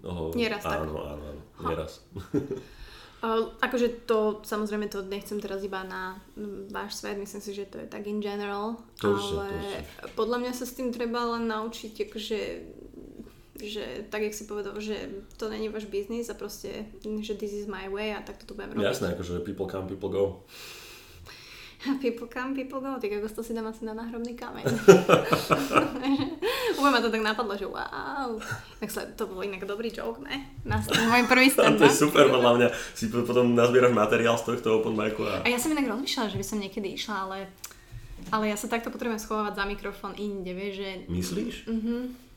[0.06, 0.80] No, Nieraz áno, tak.
[0.86, 1.42] Áno, áno, áno.
[1.66, 1.92] Nieraz.
[3.20, 6.22] Uh, akože to, samozrejme to nechcem teraz iba na
[6.72, 9.50] váš svet, myslím si, že to je tak in general, to ale
[10.00, 12.38] to podľa mňa sa s tým treba len naučiť, akože
[13.60, 14.96] že tak, jak si povedal, že
[15.36, 18.52] to není váš biznis a proste, že this is my way a tak to tu
[18.56, 18.84] budem robiť.
[18.84, 20.24] Jasné, akože people come, people go.
[22.04, 24.68] People come, people go, tak ako to si dám asi na náhrobný kameň.
[26.76, 28.36] Úplne ma to tak napadlo, že wow.
[28.84, 30.60] Tak sa, to bol inak dobrý joke, ne?
[30.68, 32.68] Na môj prvý stand To je super, podľa mňa.
[32.92, 35.24] Si potom nazbieraš materiál z tohto open micu.
[35.24, 35.40] A...
[35.40, 37.48] a ja som inak rozmýšľala, že by som niekedy išla, ale,
[38.28, 40.90] ale ja sa takto potrebujem schovávať za mikrofón inde, vieš, že...
[41.08, 41.54] Myslíš?
[41.64, 42.28] Mhm.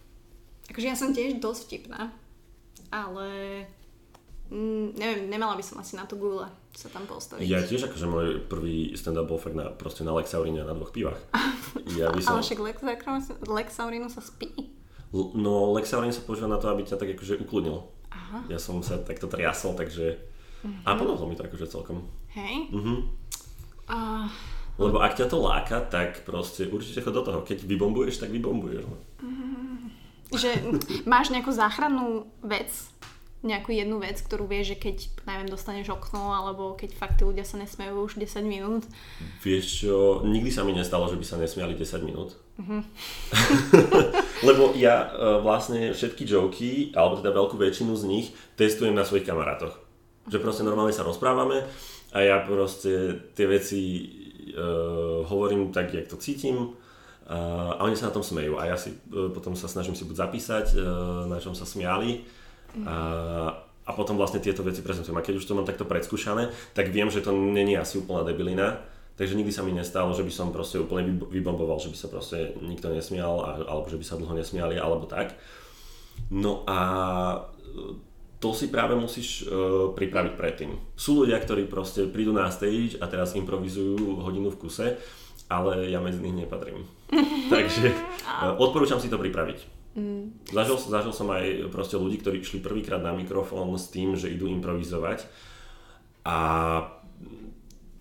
[0.71, 2.13] Akože ja som tiež dosť vtipná,
[2.93, 3.27] ale
[4.53, 6.45] Mm, neviem, nemala by som asi na to Google
[6.77, 7.41] sa tam postaviť.
[7.41, 11.17] Ja tiež, akože môj prvý stand-up bol fakt na, proste na Lexaurine na dvoch pivách.
[11.97, 12.37] Ja by som...
[12.37, 12.59] Ale však
[13.49, 14.49] Lexaurinu sa spí.
[15.09, 17.81] L- no Lexaurin sa používa na to, aby ťa tak akože ukludnil.
[18.13, 18.21] Aha.
[18.33, 18.39] Aha.
[18.49, 20.21] ja som sa takto triasol, takže...
[20.61, 20.85] Uh-huh.
[20.85, 22.05] A pomohlo mi to akože celkom.
[22.33, 22.69] Hej?
[22.69, 23.09] Uh-huh.
[23.89, 24.29] Uh,
[24.77, 27.41] Lebo ak ťa to láka, tak proste určite chod do toho.
[27.41, 28.85] Keď vybombuješ, tak vybombuješ.
[28.85, 29.89] Uh-huh.
[30.33, 30.51] Že
[31.05, 32.69] máš nejakú záchrannú vec,
[33.43, 37.43] nejakú jednu vec, ktorú vieš, že keď, neviem, dostaneš okno, alebo keď fakt tí ľudia
[37.43, 38.87] sa nesmejú už 10 minút?
[39.43, 42.39] Vieš čo, nikdy sa mi nestalo, že by sa nesmiali 10 minút.
[42.55, 42.79] Uh-huh.
[44.47, 48.25] Lebo ja uh, vlastne všetky joky, alebo teda veľkú väčšinu z nich,
[48.55, 49.75] testujem na svojich kamarátoch.
[50.31, 51.67] Že proste normálne sa rozprávame
[52.15, 53.81] a ja proste tie veci
[54.55, 56.79] uh, hovorím tak, jak to cítim
[57.27, 60.03] uh, a oni sa na tom smejú a ja si uh, potom sa snažím si
[60.03, 60.83] buď zapísať, uh,
[61.27, 62.25] na čom sa smiali
[62.73, 63.53] a,
[63.85, 65.13] a potom vlastne tieto veci prezentujem.
[65.13, 68.81] A keď už to mám takto predskúšané, tak viem, že to není asi úplná debilina.
[69.13, 72.57] Takže nikdy sa mi nestalo, že by som proste úplne vybomboval, že by sa proste
[72.65, 75.37] nikto nesmial, alebo že by sa dlho nesmiali, alebo tak.
[76.33, 76.79] No a
[78.41, 80.73] to si práve musíš uh, pripraviť predtým.
[80.97, 84.97] Sú ľudia, ktorí proste prídu na stage a teraz improvizujú hodinu v kuse,
[85.47, 86.85] ale ja medzi nich nepatrím.
[87.53, 89.59] Takže uh, odporúčam si to pripraviť.
[89.93, 90.49] Mm.
[90.49, 94.49] Zažil, zažil som aj proste ľudí, ktorí išli prvýkrát na mikrofón s tým, že idú
[94.49, 95.29] improvizovať
[96.25, 96.37] a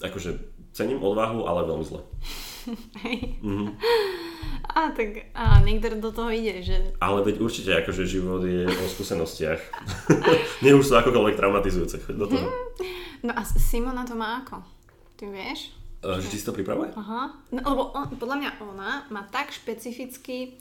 [0.01, 0.31] akože
[0.73, 2.01] cením odvahu, ale veľmi zle.
[3.05, 3.43] Hej.
[3.45, 3.71] Mm-hmm.
[4.73, 6.97] A tak a niekto do toho ide, že...
[7.03, 9.61] Ale veď určite akože život je o skúsenostiach.
[10.65, 12.09] Nie už sú akokoľvek traumatizujúce.
[12.15, 12.47] do toho.
[13.21, 14.65] No a Simona to má ako?
[15.19, 15.77] Ty vieš?
[16.03, 16.91] Uh, že si to pripravuje?
[16.99, 17.31] Aha.
[17.55, 20.59] No, lebo on, podľa mňa ona má tak špecificky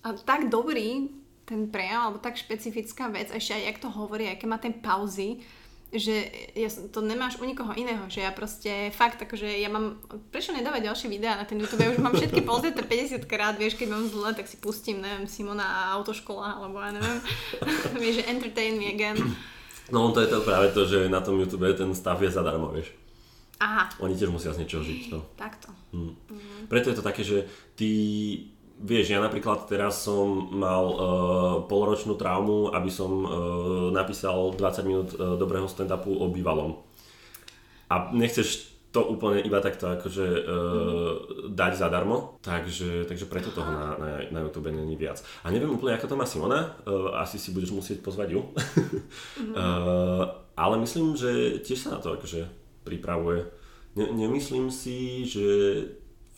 [0.00, 1.12] a tak dobrý
[1.44, 5.42] ten prejav, alebo tak špecifická vec, ešte aj jak to hovorí, aké má ten pauzy,
[5.92, 10.00] že ja, to nemáš u nikoho iného, že ja proste fakt, akože ja mám,
[10.32, 13.76] prečo nedávať ďalšie videá na ten YouTube, ja už mám všetky pozrieť 50 krát, vieš,
[13.76, 17.18] keď mám zle, tak si pustím, neviem, Simona a autoškola, alebo ja neviem,
[18.00, 19.20] vieš, že entertain me again.
[19.92, 23.01] No to je to práve to, že na tom YouTube ten stav je zadarmo, vieš.
[23.62, 23.82] Aha.
[24.02, 25.14] Oni tiež musia z niečoho žiť.
[25.14, 25.22] No.
[25.38, 25.70] Takto.
[25.94, 26.12] Hm.
[26.34, 26.62] Mm.
[26.66, 27.46] Preto je to také, že
[27.78, 27.90] ty
[28.82, 30.98] Vieš, ja napríklad teraz som mal uh,
[31.70, 33.30] poloročnú traumu, aby som uh,
[33.94, 36.82] napísal 20 minút uh, dobrého stand-upu o bývalom.
[37.86, 41.54] A nechceš to úplne iba takto akože uh, mm.
[41.54, 45.22] dať zadarmo, takže, takže preto toho na, na, na YouTube není viac.
[45.46, 48.50] A neviem úplne, ako to má Simona, uh, asi si budeš musieť pozvať ju.
[48.50, 49.54] mm.
[49.54, 50.26] uh,
[50.66, 53.46] ale myslím, že tiež sa na to akože pripravuje.
[53.96, 55.46] Ne, nemyslím si, že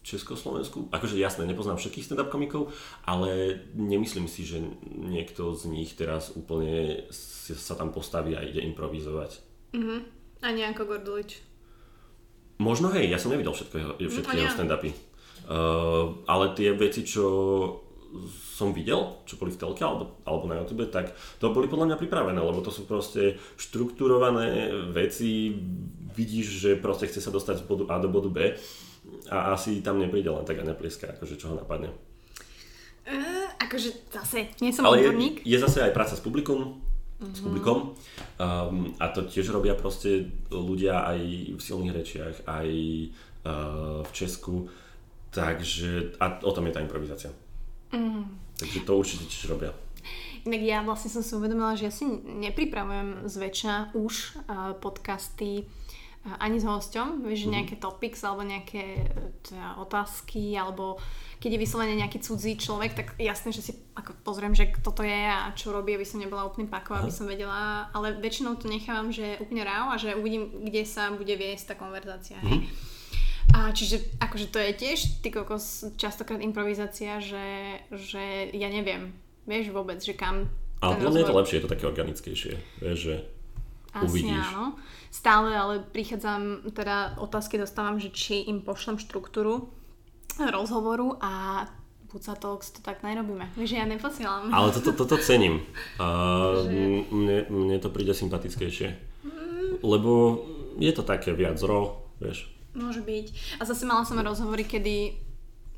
[0.05, 0.93] Československu.
[0.93, 2.69] Akože jasné, nepoznám všetkých stand-up komikov,
[3.09, 9.41] ale nemyslím si, že niekto z nich teraz úplne sa tam postaví a ide improvizovať.
[9.73, 9.97] Mhm.
[10.45, 11.41] A nejako Gordulič.
[12.61, 14.93] Možno hej, ja som nevidel všetko, mhm, všetky jeho stand-upy.
[15.45, 17.25] Uh, ale tie veci, čo
[18.55, 21.11] som videl, čo boli v telke alebo, alebo na YouTube, tak
[21.43, 25.51] to boli podľa mňa pripravené, lebo to sú proste štrukturované veci,
[26.15, 28.55] vidíš, že proste chce sa dostať z bodu A do bodu B
[29.29, 31.91] a asi tam nepríde len tak a neplieska, akože čo ho napadne.
[33.05, 35.45] Uh, akože zase, nie som Ale odborník.
[35.45, 36.81] Je, je zase aj práca s publikum,
[37.21, 37.35] mm-hmm.
[37.35, 37.45] s mhm.
[37.51, 37.79] publikom
[38.39, 41.21] um, a to tiež robia proste ľudia aj
[41.53, 42.69] v silných rečiach, aj
[43.45, 44.71] uh, v Česku,
[45.35, 47.35] takže a o tom je tá improvizácia.
[47.95, 48.27] Mm.
[48.59, 49.71] Takže to určite tiež robia.
[50.45, 54.15] Inak ja vlastne som si uvedomila, že ja si nepripravujem zväčša už
[54.45, 55.65] uh, podcasty
[56.25, 57.53] ani s hosťom, vieš, mm.
[57.53, 59.13] nejaké topics alebo nejaké
[59.45, 60.97] teda, otázky, alebo
[61.37, 65.03] keď je vyslovene nejaký cudzí človek, tak jasné, že si ako pozriem, že kto to
[65.05, 68.73] je a čo robí, aby som nebola úplný pako, aby som vedela, ale väčšinou to
[68.73, 72.41] nechávam, že úplne ráv a že uvidím, kde sa bude viesť tá konverzácia.
[72.41, 72.49] Mm.
[72.49, 72.59] Hej.
[73.55, 79.15] A čiže akože to je tiež ty kokos častokrát improvizácia, že, že ja neviem,
[79.47, 80.51] vieš vôbec, že kam
[80.83, 82.53] ale podľa mňa je to lepšie, je to také organickejšie,
[82.83, 83.15] vieš, že
[83.97, 84.43] Asi uvidíš.
[84.53, 84.77] áno
[85.15, 89.71] stále ale prichádzam, teda otázky dostávam, že či im pošlem štruktúru
[90.43, 91.65] rozhovoru a
[92.11, 93.47] Puca Talks to tak nerobíme.
[93.55, 94.51] Vieš, ja neposielam.
[94.51, 95.63] Ale toto to, to, to cením.
[96.03, 96.07] A
[96.63, 97.07] že...
[97.11, 98.89] mne, mne to príde sympatickejšie.
[99.23, 99.83] Mm.
[99.83, 100.43] Lebo
[100.79, 102.54] je to také viac ro, vieš.
[102.75, 103.59] Môže byť.
[103.59, 105.15] A zase mala som rozhovory, kedy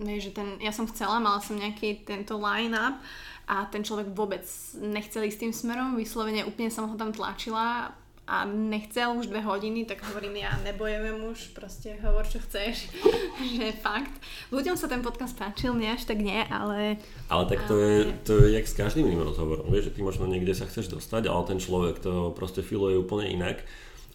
[0.01, 3.01] vieš, že ten, ja som chcela, mala som nejaký tento line-up
[3.49, 4.45] a ten človek vôbec
[4.77, 7.95] nechcel ísť tým smerom, vyslovene úplne som ho tam tlačila
[8.27, 12.91] a nechcel už dve hodiny, tak hovorím ja, nebojeme muž, proste hovor, čo chceš,
[13.55, 14.11] že fakt.
[14.51, 16.99] Ľuďom sa ten podcast páčil, mne až tak nie, ale...
[17.31, 17.87] Ale tak to, ale...
[17.87, 20.91] je, to je jak s každým iným rozhovorom, vieš, že ty možno niekde sa chceš
[20.91, 23.63] dostať, ale ten človek to proste filuje úplne inak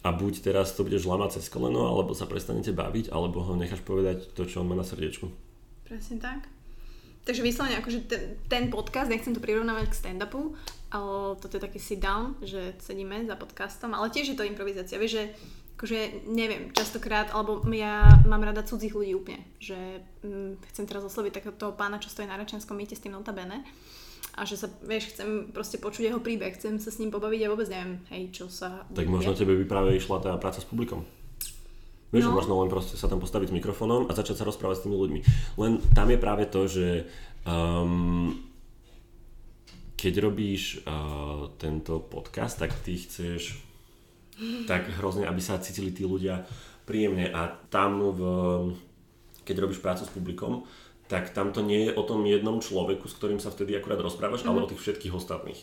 [0.02, 3.86] a buď teraz to budeš lamať cez koleno, alebo sa prestanete baviť, alebo ho necháš
[3.86, 5.30] povedať to, čo on má na srdiečku.
[5.86, 6.50] Presne tak.
[7.22, 10.58] Takže vyslovene akože ten, ten podcast, nechcem to prirovnávať k stand-upu,
[10.90, 14.98] ale toto je taký sit down, že sedíme za podcastom, ale tiež je to improvizácia,
[14.98, 15.24] vieš, že
[15.78, 21.42] akože neviem, častokrát, alebo ja mám rada cudzích ľudí úplne, že hm, chcem teraz osloviť
[21.42, 23.62] takého pána, čo stojí na rečenskom mýte s tým notabene
[24.32, 27.50] a že sa, vieš, chcem proste počuť jeho príbeh, chcem sa s ním pobaviť a
[27.52, 28.88] vôbec neviem, hej, čo sa...
[28.88, 31.04] Tak možno tebe by práve išla tá práca s publikom.
[32.12, 32.36] Vieš, no.
[32.36, 35.20] možno len proste sa tam postaviť s mikrofónom a začať sa rozprávať s tými ľuďmi.
[35.56, 37.08] Len tam je práve to, že
[37.48, 38.36] um,
[39.96, 43.56] keď robíš uh, tento podcast, tak ty chceš
[44.66, 46.42] tak hrozne, aby sa cítili tí ľudia
[46.88, 48.20] príjemne a tam v,
[49.46, 50.66] keď robíš prácu s publikom,
[51.12, 54.48] tak tam to nie je o tom jednom človeku, s ktorým sa vtedy akurát rozprávaš,
[54.48, 54.56] mm-hmm.
[54.56, 55.60] ale o tých všetkých ostatných.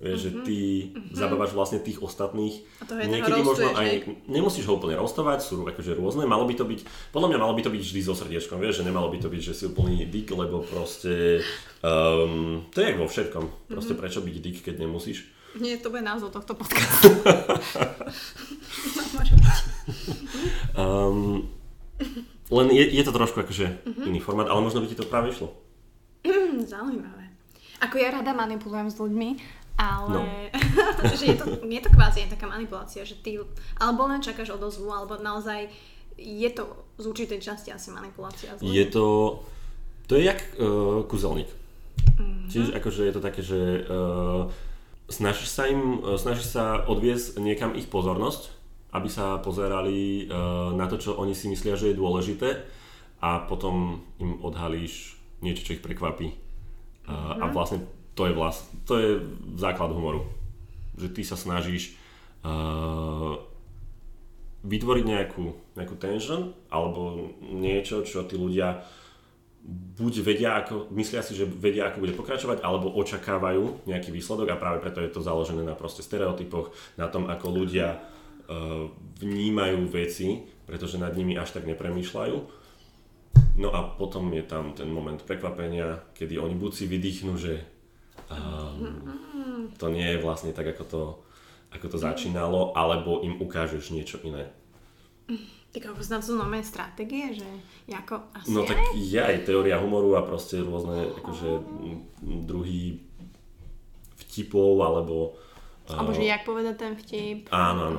[0.00, 0.24] Vieš, mm-hmm.
[0.24, 0.44] že mhm.
[0.48, 1.12] ty mm-hmm.
[1.12, 2.64] zabávaš vlastne tých ostatných.
[2.80, 6.64] A to Niekedy možno aj, nemusíš ho úplne rostovať, sú akože rôzne, malo by to
[6.64, 9.28] byť, podľa mňa malo by to byť vždy so srdiečkom, vieš, že nemalo by to
[9.28, 11.44] byť, že si úplný dick, lebo proste,
[11.84, 14.00] um, to je vo všetkom, proste mm-hmm.
[14.00, 15.28] prečo byť dick, keď nemusíš.
[15.60, 17.12] Nie, to bude názov tohto podcastu.
[20.80, 21.44] um,
[22.50, 24.06] len je, je to trošku akože mm-hmm.
[24.10, 25.54] iný formát, ale možno by ti to práve išlo.
[26.74, 27.30] Zaujímavé.
[27.80, 29.28] Ako ja rada manipulujem s ľuďmi,
[29.80, 30.22] ale no.
[31.18, 33.40] že je, to, je to kvázi taká manipulácia, že ty
[33.80, 35.72] alebo len čakáš odozvu, alebo naozaj
[36.20, 36.68] je to
[37.00, 38.52] z určitej časti asi manipulácia.
[38.60, 39.40] Je to,
[40.04, 41.48] to je jak uh, kúzelník.
[41.48, 42.48] Mm-hmm.
[42.52, 44.52] Čiže akože je to také, že uh,
[45.08, 48.59] snažíš sa im, uh, snažíš sa odviesť niekam ich pozornosť,
[48.90, 52.66] aby sa pozerali uh, na to, čo oni si myslia, že je dôležité
[53.20, 56.30] a potom im odhalíš niečo, čo ich prekvapí.
[56.30, 57.40] Mm-hmm.
[57.42, 57.52] A mhm.
[57.54, 57.78] vlastne
[58.14, 59.10] to je vlast, to je
[59.56, 60.26] základ humoru.
[60.98, 61.96] Že ty sa snažíš
[62.44, 63.40] uh,
[64.60, 65.44] vytvoriť nejakú,
[65.78, 68.84] nejakú tension alebo niečo, čo tí ľudia
[70.00, 74.60] buď vedia, ako, myslia si, že vedia, ako bude pokračovať, alebo očakávajú nejaký výsledok a
[74.60, 78.00] práve preto je to založené na proste stereotypoch, na tom, ako ľudia
[79.22, 82.36] vnímajú veci, pretože nad nimi až tak nepremýšľajú.
[83.60, 87.62] No a potom je tam ten moment prekvapenia, kedy oni buď si vydýchnú, že
[88.30, 91.02] Um, to nie je vlastne tak, ako to,
[91.74, 94.54] ako to začínalo, alebo im ukážeš niečo iné.
[95.70, 97.46] Tak ako to nové stratégie, že
[97.90, 101.50] ako asi No tak je aj teória humoru a proste rôzne akože
[102.46, 103.02] druhy
[104.26, 105.34] vtipov, alebo...
[105.90, 107.50] Alebo že jak povedať ten vtip.
[107.50, 107.98] Áno,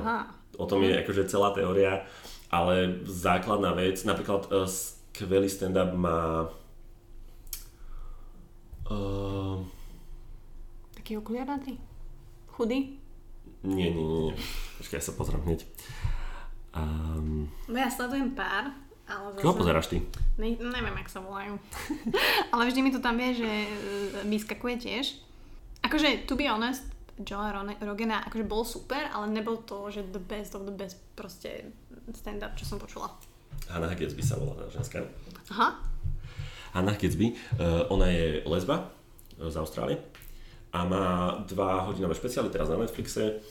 [0.60, 2.04] O tom je akože celá teória,
[2.52, 6.52] ale základná vec, napríklad uh, skvelý stand-up má...
[8.92, 9.64] Uh,
[10.92, 11.80] taký okuliarnatý?
[12.52, 13.00] Chudý?
[13.64, 14.34] Nie, nie, nie, nie.
[14.76, 15.64] Počkaj, ja sa pozriem hneď.
[16.76, 17.48] Um...
[17.72, 18.76] Ja sledujem pár,
[19.08, 19.44] ale zase...
[19.44, 20.04] Koho pozeráš ty?
[20.36, 21.56] Ne, neviem, jak sa volajú.
[22.52, 23.68] ale vždy mi to tam vie, že e,
[24.28, 25.06] vyskakuje tiež.
[25.80, 26.84] Akože, to be honest,
[27.24, 27.50] Joe
[27.80, 31.72] Rogena akože bol super, ale nebol to, že the best of the best proste
[32.12, 33.10] stand-up, čo som počula.
[33.70, 35.06] Hannah Gatsby sa volá tá ženská.
[35.54, 35.78] Aha.
[36.74, 38.90] Hannah Gatsby, uh, ona je lesba
[39.36, 39.98] z Austrálie
[40.72, 43.44] a má dva hodinové špeciály teraz na Netflixe.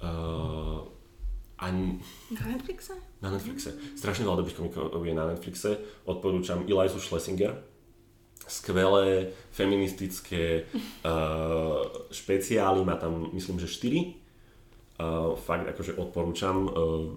[0.00, 0.84] Uh,
[1.60, 1.72] a...
[2.32, 2.96] Na Netflixe?
[3.20, 3.72] Na Netflixe.
[3.96, 5.76] Strašne veľa dobrých komikov je na Netflixe.
[6.08, 7.69] Odporúčam Elizu Schlesinger.
[8.50, 10.66] Skvelé feministické
[11.06, 14.18] uh, špeciály, má tam myslím, že 4.
[14.98, 16.66] Uh, fakt akože odporúčam.
[16.66, 17.14] Uh,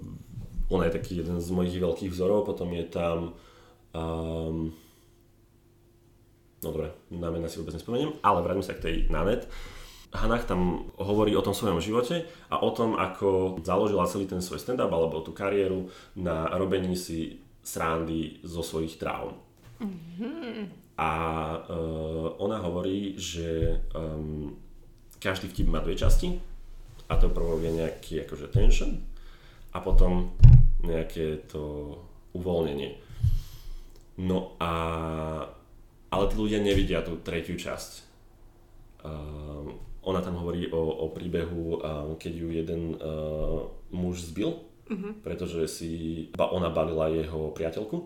[0.69, 3.33] ona je taký jeden z mojich veľkých vzorov, potom je tam
[3.97, 4.69] um,
[6.63, 9.51] No dobre, na mena si vôbec nespomeniem, ale vrátim sa k tej Nanet.
[10.15, 14.63] Hanach tam hovorí o tom svojom živote a o tom, ako založila celý ten svoj
[14.63, 19.35] stand-up alebo tú kariéru na robení si srandy zo svojich traum.
[19.81, 20.82] Mm-hmm.
[20.93, 21.11] A
[21.57, 24.53] uh, ona hovorí, že um,
[25.17, 26.37] každý vtip má dve časti
[27.09, 29.01] a to prvou je nejaký akože tension
[29.73, 30.37] a potom
[30.85, 31.97] nejaké to
[32.37, 32.93] uvoľnenie.
[34.21, 34.71] No a
[36.13, 37.91] ale tí ľudia nevidia tú tretiu časť.
[39.01, 39.73] Uh,
[40.05, 45.13] ona tam hovorí o, o príbehu, uh, keď ju jeden uh, muž zbil, uh-huh.
[45.25, 45.91] pretože si
[46.37, 47.97] ba, ona balila jeho priateľku.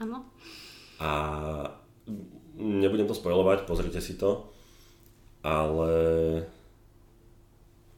[0.00, 0.32] Áno.
[1.04, 1.12] A
[2.56, 4.48] nebudem to spojovať, pozrite si to,
[5.44, 5.92] ale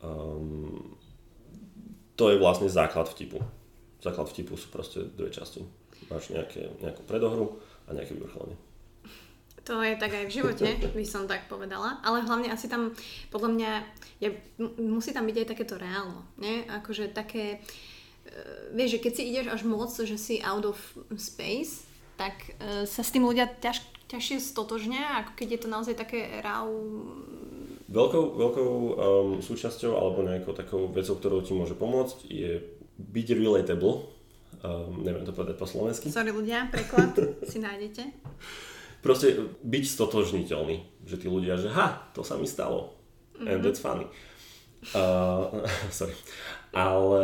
[0.02, 0.98] um,
[2.18, 3.38] to je vlastne základ vtipu.
[4.02, 5.62] Základ vtipu sú proste dve časti.
[6.10, 8.58] Máš nejaké, nejakú predohru a nejaké vyvrcholenie.
[9.66, 11.98] To je tak aj v živote, by som tak povedala.
[12.06, 12.94] Ale hlavne asi tam,
[13.34, 13.70] podľa mňa,
[14.22, 14.28] je,
[14.78, 16.22] musí tam byť aj takéto reálno.
[16.38, 16.62] Nie?
[16.70, 20.78] Akože také, uh, vieš, že keď si ideš až moc, že si out of
[21.18, 21.85] space,
[22.16, 26.40] tak uh, sa s tým ľudia ťaž, ťažšie stotožňa, ako keď je to naozaj také
[26.40, 26.66] raw...
[27.86, 32.58] Veľkou, veľkou um, súčasťou alebo nejakou takou vecou, ktorou ti môže pomôcť je
[32.98, 34.10] byť relatable.
[34.66, 36.10] Um, neviem to povedať po slovensky.
[36.10, 37.14] Sorry ľudia, preklad
[37.50, 38.02] si nájdete.
[39.06, 40.82] Proste byť stotožniteľný.
[41.06, 42.98] Že tí ľudia, že ha, to sa mi stalo.
[43.38, 43.46] Mm-hmm.
[43.46, 44.10] And that's funny.
[44.90, 45.62] Uh,
[45.94, 46.16] sorry.
[46.74, 47.22] Ale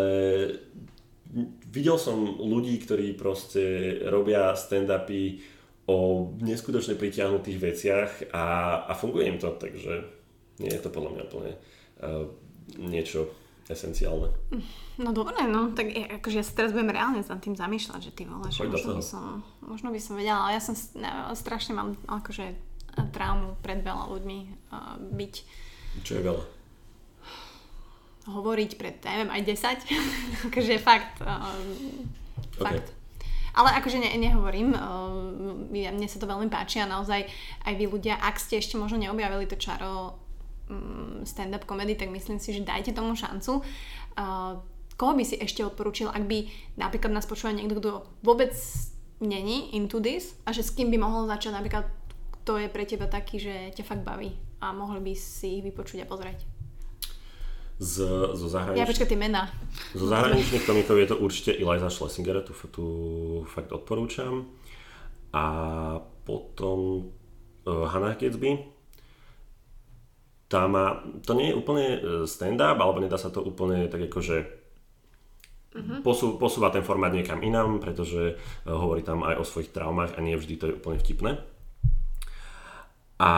[1.72, 5.40] videl som ľudí, ktorí proste robia stand-upy
[5.88, 8.44] o neskutočne pritiahnutých veciach a,
[8.86, 10.04] a funguje im to, takže
[10.60, 11.52] nie je to podľa mňa úplne
[12.04, 12.28] uh,
[12.78, 13.26] niečo
[13.66, 14.30] esenciálne.
[15.00, 18.12] No dobre, no, tak je, akože ja sa teraz budem reálne za tým zamýšľať, že
[18.12, 19.24] ty vole, že možno by, som,
[19.64, 22.52] možno by som vedela, ale ja som ne, strašne mám akože
[23.16, 24.38] traumu pred veľa ľuďmi
[24.70, 25.34] uh, byť.
[26.04, 26.44] Čo je veľa?
[28.22, 29.82] Hovoriť pred, neviem, aj 10,
[30.50, 31.50] akože fakt, uh,
[32.54, 32.62] okay.
[32.62, 32.88] fakt
[33.52, 35.12] ale akože ne, nehovorím, uh,
[35.68, 37.28] mne sa to veľmi páči a naozaj
[37.68, 40.16] aj vy ľudia, ak ste ešte možno neobjavili to čaro
[40.72, 43.60] um, stand-up komedy, tak myslím si, že dajte tomu šancu.
[44.16, 44.56] Uh,
[44.96, 46.48] koho by si ešte odporúčil, ak by
[46.80, 47.90] napríklad nás počúval niekto, kto
[48.24, 48.56] vôbec
[49.20, 51.86] není into this a že s kým by mohol začať napríklad,
[52.42, 54.32] kto je pre teba taký, že ťa fakt baví
[54.64, 56.51] a mohli by si ich vypočuť a pozrieť
[57.82, 58.06] z,
[58.38, 58.78] zo zahraničných...
[58.78, 59.50] Ja počkaj, tie mená.
[59.90, 62.86] Zo zahraničných komikov je to určite Eliza Schlesinger, tu, tu
[63.50, 64.46] fakt odporúčam.
[65.34, 65.44] A
[66.22, 67.10] potom
[67.66, 68.70] uh, Hannah Gatsby.
[70.46, 74.44] Tá má, to nie je úplne e, stand-up, alebo nedá sa to úplne tak akože
[75.72, 76.04] uh-huh.
[76.04, 80.20] posú, posúva ten formát niekam inám, pretože uh, hovorí tam aj o svojich traumách a
[80.20, 81.40] nie vždy to je úplne vtipné.
[83.16, 83.32] A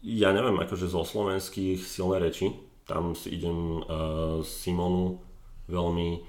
[0.00, 5.22] ja neviem, akože zo slovenských silné reči, tam si idem uh, Simonu
[5.70, 6.26] veľmi,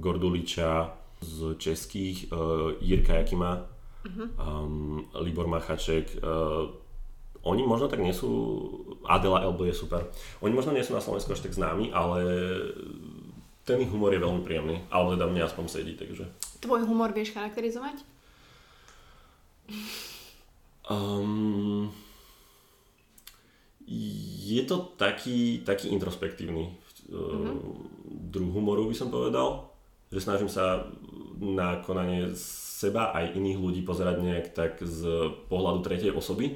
[0.00, 3.68] Gorduliča z českých, uh, Jirka Jakima,
[4.08, 4.28] uh-huh.
[4.40, 6.16] um, Libor Machaček.
[6.24, 6.72] Uh,
[7.44, 8.32] oni možno tak nie sú,
[9.04, 10.08] Adela Elbo je super,
[10.40, 12.20] oni možno nie sú na Slovensku až tak známi, ale
[13.64, 16.28] ten ich humor je veľmi príjemný, alebo teda mne aspoň sedí, takže.
[16.64, 18.04] Tvoj humor vieš charakterizovať?
[20.88, 21.92] Um,
[23.90, 26.78] je to taký, taký introspektívny
[27.10, 27.58] mm-hmm.
[28.30, 29.66] druh humoru, by som povedal.
[30.14, 30.86] Že snažím sa
[31.42, 36.54] na konanie seba aj iných ľudí pozerať nejak tak z pohľadu tretej osoby.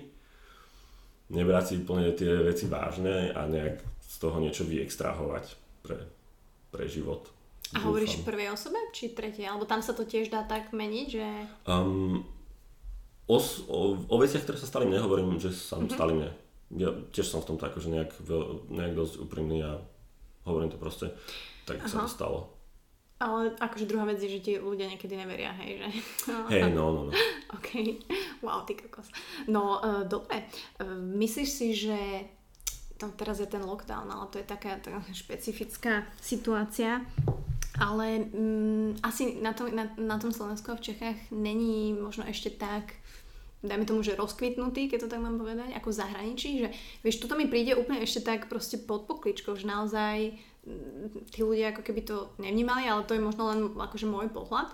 [1.35, 5.45] Nebrať si úplne tie veci vážne a nejak z toho niečo vyextrahovať
[5.83, 5.99] pre,
[6.71, 7.31] pre život.
[7.75, 7.91] A Dúfam.
[7.91, 9.51] hovoríš v prvej osobe či tretej?
[9.51, 11.27] Alebo tam sa to tiež dá tak meniť, že...
[11.67, 12.23] Um,
[13.27, 15.91] o, o, o veciach, ktoré sa stali mne, hovorím, že sa mm-hmm.
[15.91, 16.31] stali mne
[16.75, 18.11] ja tiež som v tomto akože nejak,
[18.71, 19.79] nejak dosť úprimný a
[20.45, 21.15] hovorím to proste,
[21.65, 21.89] tak Aha.
[21.89, 22.39] sa to stalo.
[23.23, 25.89] Ale akože druhá vec je, že ti ľudia niekedy neveria, hej, že...
[26.53, 27.13] Hej, no, no, no.
[27.57, 28.03] OK,
[28.43, 29.09] wow, ty kokos.
[29.47, 30.45] No, uh, dobre,
[30.83, 31.97] uh, myslíš si, že
[32.99, 37.07] to teraz je ten lockdown, ale to je taká, taká špecifická situácia,
[37.79, 42.51] ale um, asi na tom, na, na tom Slovensku a v Čechách není možno ešte
[42.51, 42.99] tak
[43.65, 46.69] dajme tomu, že rozkvitnutý, keď to tak mám povedať, ako v zahraničí, že
[47.01, 50.37] vieš, tuto mi príde úplne ešte tak proste pod pokličkou, že naozaj
[50.69, 54.69] mm, tí ľudia ako keby to nevnímali, ale to je možno len akože môj pohľad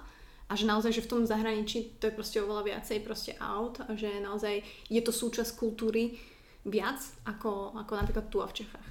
[0.50, 3.94] a že naozaj, že v tom zahraničí to je proste oveľa viacej proste out a
[3.94, 6.18] že naozaj je to súčasť kultúry
[6.66, 8.88] viac ako, ako napríklad tu a v Čechách.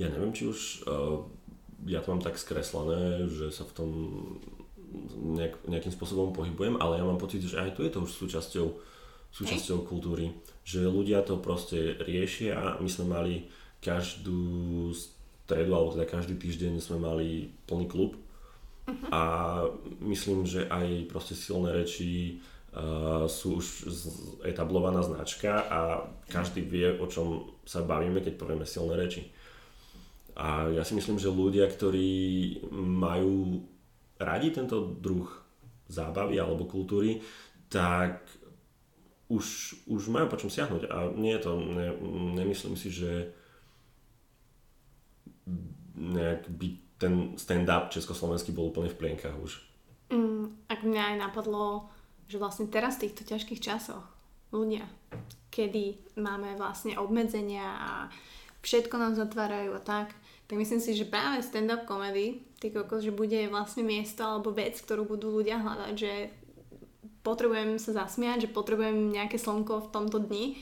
[0.00, 1.22] Ja neviem, či už uh,
[1.86, 3.90] ja to mám tak skreslené, že sa v tom
[5.36, 8.66] nejak, nejakým spôsobom pohybujem, ale ja mám pocit, že aj tu je to už súčasťou,
[9.34, 9.86] súčasťou hey.
[9.86, 10.26] kultúry.
[10.64, 13.34] Že ľudia to proste riešia a my sme mali
[13.84, 18.16] každú stredu, alebo teda každý týždeň sme mali plný klub.
[18.84, 19.08] Uh-huh.
[19.12, 19.22] A
[20.00, 22.40] myslím, že aj proste silné reči
[22.72, 23.66] uh, sú už
[24.44, 25.80] etablovaná značka a
[26.32, 29.28] každý vie, o čom sa bavíme, keď povieme silné reči.
[30.34, 33.62] A ja si myslím, že ľudia, ktorí majú
[34.18, 35.26] radi tento druh
[35.88, 37.20] zábavy alebo kultúry,
[37.68, 38.24] tak
[39.28, 40.82] už, už majú po čom siahnuť.
[40.88, 41.88] A nie je to, ne,
[42.38, 43.32] nemyslím si, že
[45.94, 46.68] nejak by
[46.98, 49.60] ten stand-up československý bol úplne v plienkach už.
[50.14, 51.90] Mm, ak mňa aj napadlo,
[52.30, 54.04] že vlastne teraz v týchto ťažkých časoch
[54.54, 54.86] ľudia,
[55.50, 57.90] kedy máme vlastne obmedzenia a
[58.62, 60.14] všetko nám zatvárajú a tak,
[60.46, 64.80] tak myslím si, že práve stand-up comedy, ty kokos, že bude vlastne miesto alebo vec,
[64.80, 66.32] ktorú budú ľudia hľadať, že
[67.20, 70.56] potrebujem sa zasmiať, že potrebujem nejaké slnko v tomto dni,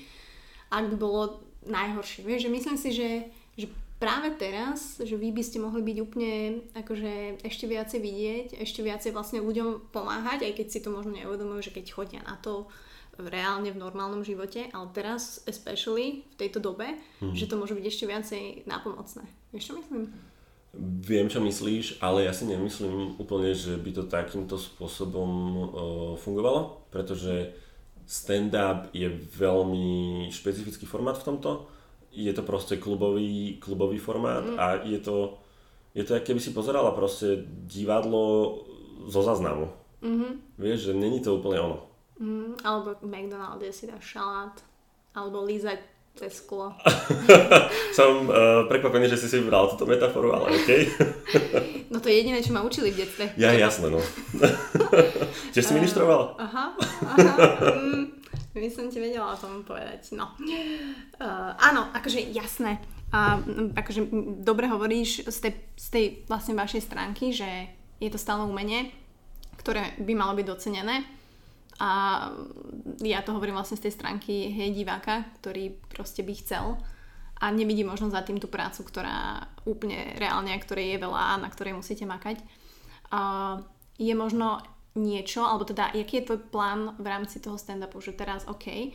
[0.75, 2.27] ak by bolo najhoršie.
[2.27, 3.11] Vieš, že myslím si, že,
[3.55, 3.67] že
[4.03, 9.15] práve teraz, že vy by ste mohli byť úplne akože ešte viacej vidieť, ešte viacej
[9.15, 12.67] vlastne ľuďom pomáhať, aj keď si to možno neuvedomujú, že keď chodia na to
[13.15, 17.37] reálne v normálnom živote, ale teraz especially v tejto dobe, hmm.
[17.37, 19.23] že to môže byť ešte viacej nápomocné.
[19.55, 20.32] Vieš čo myslím?
[20.81, 25.65] Viem, čo myslíš, ale ja si nemyslím úplne, že by to takýmto spôsobom uh,
[26.17, 27.53] fungovalo, pretože
[28.09, 31.51] stand-up je veľmi špecifický formát v tomto
[32.13, 34.57] je to proste klubový, klubový formát mm.
[34.61, 35.41] a je to,
[35.97, 38.61] je to, keby si pozerala proste divadlo
[39.09, 39.73] zo záznamu.
[40.05, 40.33] Mm-hmm.
[40.61, 41.79] Vieš, že není to úplne ono.
[42.21, 44.61] Mm, alebo McDonald's si dá šalát,
[45.17, 45.81] alebo lízať
[46.17, 46.77] cez sklo.
[47.97, 50.71] Som uh, prekvapený, že si si vybral túto metaforu, ale OK.
[51.93, 53.33] no to je jediné, čo ma učili v detstve.
[53.41, 54.01] Ja, jasné, no.
[55.57, 55.73] Tiež si?
[55.73, 57.25] Uh, aha, aha.
[57.77, 58.05] Mm.
[58.53, 60.13] My som ti vedela o tom povedať.
[60.13, 60.37] No.
[61.17, 62.77] Uh, áno, akože jasné.
[63.13, 63.41] A
[63.77, 64.09] akože
[64.41, 67.49] dobre hovoríš z tej, z tej vlastne vašej stránky, že
[68.01, 68.93] je to stále umenie,
[69.61, 71.05] ktoré by malo byť docenené.
[71.81, 72.31] A
[73.01, 76.67] ja to hovorím vlastne z tej stránky hej diváka, ktorý proste by chcel
[77.43, 81.51] a nevidí možno za tým tú prácu, ktorá úplne reálne, ktorej je veľa a na
[81.51, 82.39] ktorej musíte makať.
[83.11, 83.67] Uh,
[83.99, 84.63] je možno
[84.95, 88.95] niečo, alebo teda, aký je tvoj plán v rámci toho stand-upu, že teraz, OK,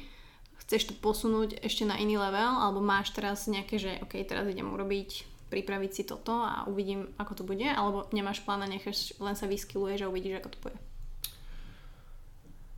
[0.63, 4.69] chceš to posunúť ešte na iný level, alebo máš teraz nejaké, že OK, teraz idem
[4.69, 9.35] urobiť, pripraviť si toto a uvidím, ako to bude, alebo nemáš plán a necháš, len
[9.35, 10.77] sa vyskyluješ a uvidíš, ako to bude?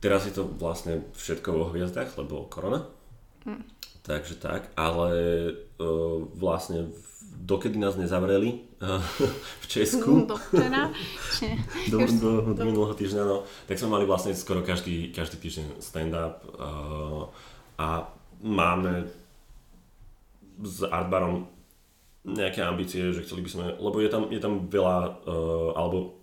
[0.00, 2.88] Teraz je to vlastne všetko vo hviezdach, lebo korona.
[3.44, 3.62] Hm.
[4.00, 5.12] Takže tak, ale
[5.76, 6.88] uh, vlastne
[7.40, 8.70] dokedy nás nezavreli,
[9.62, 10.24] v Česku.
[10.24, 10.88] Do včera.
[11.92, 13.44] do, do, do minulého týždňa, no.
[13.68, 17.28] Tak sme mali vlastne skoro každý, každý týždeň stand-up uh,
[17.76, 18.08] a
[18.40, 19.04] máme
[20.64, 21.48] s Artbarom
[22.24, 24.98] nejaké ambície, že chceli by sme, lebo je tam, je tam veľa,
[25.28, 26.20] uh, alebo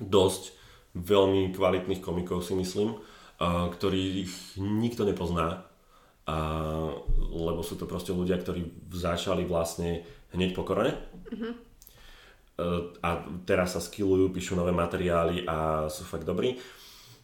[0.00, 0.56] dosť
[0.96, 2.96] veľmi kvalitných komikov si myslím,
[3.38, 6.90] ktorých nikto nepozná, uh,
[7.30, 10.02] lebo sú to proste ľudia, ktorí začali vlastne
[10.34, 10.98] hneď po korone.
[11.30, 11.54] Uh-huh
[13.02, 13.10] a
[13.46, 16.58] teraz sa skillujú, píšu nové materiály a sú fakt dobrí.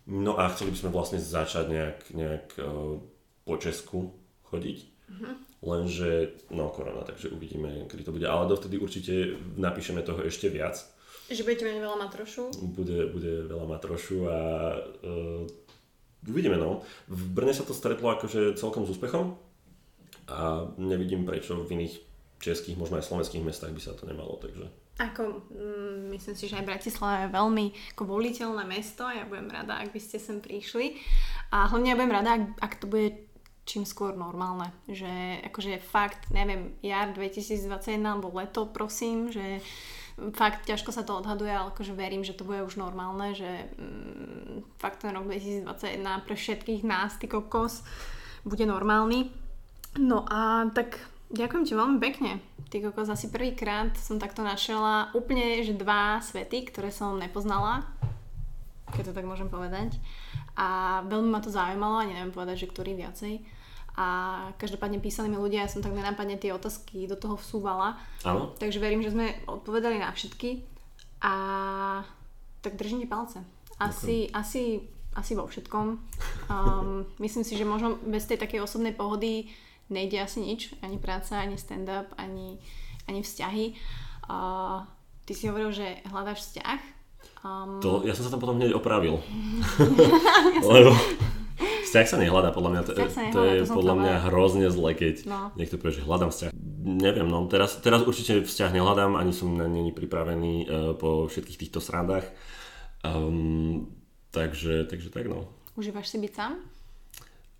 [0.06, 3.00] No a chceli by sme vlastne začať nejak, nejak uh,
[3.42, 4.14] po Česku
[4.46, 4.78] chodiť.
[5.10, 5.34] Uh-huh.
[5.64, 8.28] Lenže, no korona, takže uvidíme, kedy to bude.
[8.28, 10.76] Ale dovtedy určite napíšeme toho ešte viac.
[11.32, 12.42] Že budete mať veľa matrošu?
[12.76, 14.38] Bude, bude veľa matrošu a
[14.76, 15.42] uh,
[16.28, 16.84] uvidíme no.
[17.08, 19.36] V Brne sa to stretlo akože celkom s úspechom
[20.28, 21.94] a nevidím prečo v iných
[22.40, 26.54] českých, možno aj slovenských mestách by sa to nemalo, takže ako, mm, myslím si, že
[26.54, 27.66] aj Bratislava je veľmi
[27.98, 29.02] ako voliteľné mesto.
[29.10, 30.94] Ja budem rada, ak by ste sem prišli.
[31.50, 33.26] A hlavne ja budem rada, ak, ak to bude
[33.66, 34.70] čím skôr normálne.
[34.86, 39.58] Že akože fakt, neviem, jar 2021 alebo leto, prosím, že
[40.30, 44.33] fakt ťažko sa to odhaduje, ale akože verím, že to bude už normálne, že mm,
[44.78, 47.82] fakt ten rok 2021 pre všetkých nás, ty kokos,
[48.44, 49.30] bude normálny.
[50.00, 50.98] No a tak
[51.30, 52.42] ďakujem ti veľmi pekne
[52.74, 57.86] Ty kokos, asi prvýkrát som takto našla úplne, že dva svety, ktoré som nepoznala,
[58.90, 59.94] keď to tak môžem povedať.
[60.58, 63.46] A veľmi ma to zaujímalo, ani neviem povedať, že ktorý viacej.
[63.94, 64.06] A
[64.58, 67.94] každopádne písali mi ľudia, ja som tak nenápadne tie otázky do toho vsúvala.
[68.26, 68.50] Áno.
[68.58, 70.66] Takže verím, že sme odpovedali na všetky.
[71.22, 71.34] A
[72.58, 73.38] tak držím ti palce.
[73.90, 74.62] Asi, asi,
[75.12, 75.86] asi vo všetkom.
[76.48, 79.50] Um, myslím si, že možno bez tej takej osobnej pohody
[79.92, 82.56] nejde asi nič, ani práca, ani stand-up, ani,
[83.04, 83.76] ani vzťahy.
[84.24, 84.88] Uh,
[85.28, 86.80] ty si hovoril, že hľadáš vzťah.
[87.44, 87.80] Um...
[87.84, 89.20] To, ja som sa tam potom hneď opravil.
[90.72, 90.96] Lebo
[91.94, 92.82] vzťah sa nehľadá, podľa mňa.
[92.82, 95.54] To, nehľadá, to je to podľa mňa hrozne zle, keď no.
[95.54, 96.50] niekto povie, že hľadám vzťah.
[96.84, 100.66] Neviem, no teraz, teraz určite vzťah nehľadám, ani som na není pripravený uh,
[100.98, 102.26] po všetkých týchto srandách.
[103.04, 103.92] Um,
[104.32, 105.44] takže, takže tak no.
[105.76, 106.52] Užívaš si byť sám?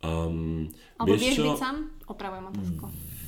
[0.05, 1.45] Um, Alebo vieš, vieš čo?
[1.53, 1.77] byť sám?
[2.09, 2.85] Opravujem otázku.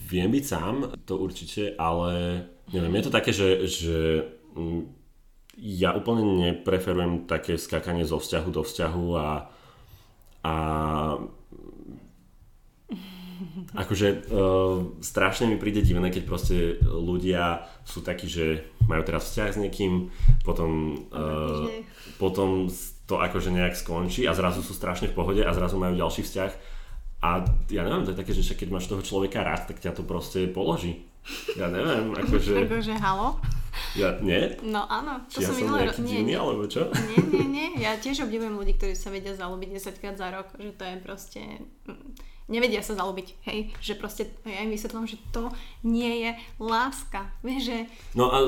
[0.06, 0.74] Viem byť sám,
[1.04, 2.12] to určite, ale
[2.70, 3.98] neviem, je to také, že, že
[4.54, 4.82] mm,
[5.58, 9.28] ja úplne nepreferujem také skakanie zo vzťahu do vzťahu a,
[10.46, 10.54] a
[13.74, 19.48] akože uh, strašne mi príde divné, keď proste ľudia sú takí, že majú teraz vzťah
[19.52, 20.08] s niekým,
[20.42, 21.68] potom, uh,
[22.16, 22.70] potom
[23.06, 26.52] to akože nejak skončí a zrazu sú strašne v pohode a zrazu majú ďalší vzťah
[27.24, 27.42] a
[27.72, 30.52] ja neviem, to je také, že keď máš toho človeka rád, tak ťa to proste
[30.52, 31.08] položí.
[31.56, 32.68] Ja neviem, akože...
[32.68, 33.40] akože halo?
[33.96, 34.56] Ja, nie?
[34.64, 35.24] No áno.
[35.32, 36.38] To Či ja som nejaký nie, divný, nie.
[36.38, 36.88] alebo čo?
[36.92, 37.68] Nie, nie, nie.
[37.80, 40.96] Ja tiež obdivujem ľudí, ktorí sa vedia zalúbiť 10 krát za rok, že to je
[41.00, 41.40] proste...
[42.46, 45.50] Nevedia sa zalúbiť, hej, že proste ja im vysvetlím, že to
[45.82, 46.30] nie je
[46.62, 47.78] láska, vieš, že...
[48.14, 48.46] No a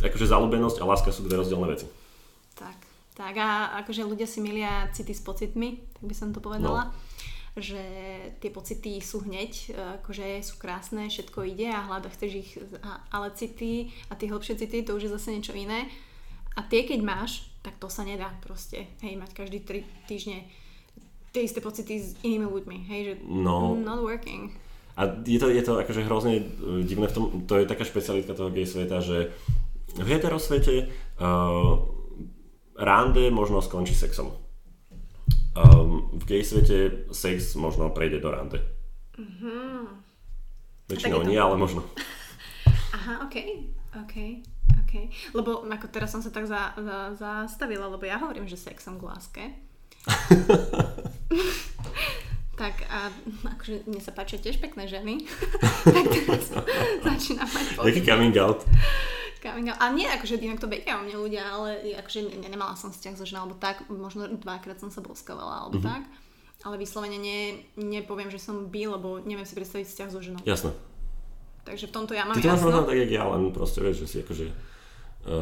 [0.00, 1.84] akože zalúbenosť a láska sú dve rozdielne veci.
[2.56, 2.78] Tak,
[3.12, 6.88] tak a akože ľudia si milia city s pocitmi, tak by som to povedala.
[6.88, 7.06] No
[7.56, 7.80] že
[8.44, 9.72] tie pocity sú hneď,
[10.04, 12.50] akože sú krásne, všetko ide a hľada chceš ich,
[13.08, 15.88] ale city a tie hlbšie city to už je zase niečo iné.
[16.52, 20.44] A tie keď máš, tak to sa nedá proste, hej, mať každý tri týždne
[21.36, 23.76] tie isté pocity s inými ľuďmi, hej, že no.
[23.76, 24.48] not working.
[24.96, 26.44] A je to, je to akože hrozne e,
[26.88, 29.36] divné v tom, to je taká špecialitka toho gay sveta, že
[29.96, 31.80] v heterosvete uh,
[32.76, 34.28] rande možno skončí sexom.
[35.56, 38.60] Um, v gay svete sex možno prejde do rande.
[39.16, 39.88] Mm-hmm.
[40.92, 41.80] Väčšinou nie, ale možno.
[42.96, 43.36] Aha, ok,
[44.04, 44.14] ok,
[44.84, 44.92] ok.
[45.32, 49.06] Lebo ako teraz som sa tak za, za, zastavila, lebo ja hovorím, že sexom k
[49.08, 49.42] láske.
[52.60, 53.12] tak a
[53.56, 55.28] akože mne sa páčia tiež pekné ženy.
[55.94, 56.48] tak teraz
[57.04, 58.64] začínam mať Taký coming out.
[59.44, 59.78] Coming out.
[59.82, 63.14] A nie, akože inak to vedia o mne ľudia, ale akože ne, nemala som vzťah
[63.14, 65.92] so ženou, alebo tak, možno dvakrát som sa boskovala, alebo mm-hmm.
[65.92, 66.02] tak.
[66.64, 67.40] Ale vyslovene ne,
[67.76, 70.40] nepoviem, že som by, lebo neviem si predstaviť vzťah so ženou.
[70.42, 70.72] Jasné.
[71.66, 73.96] Takže v tomto ja mám Ty to máš možno tak, jak ja, len proste vieš,
[74.02, 74.54] že si akože uh,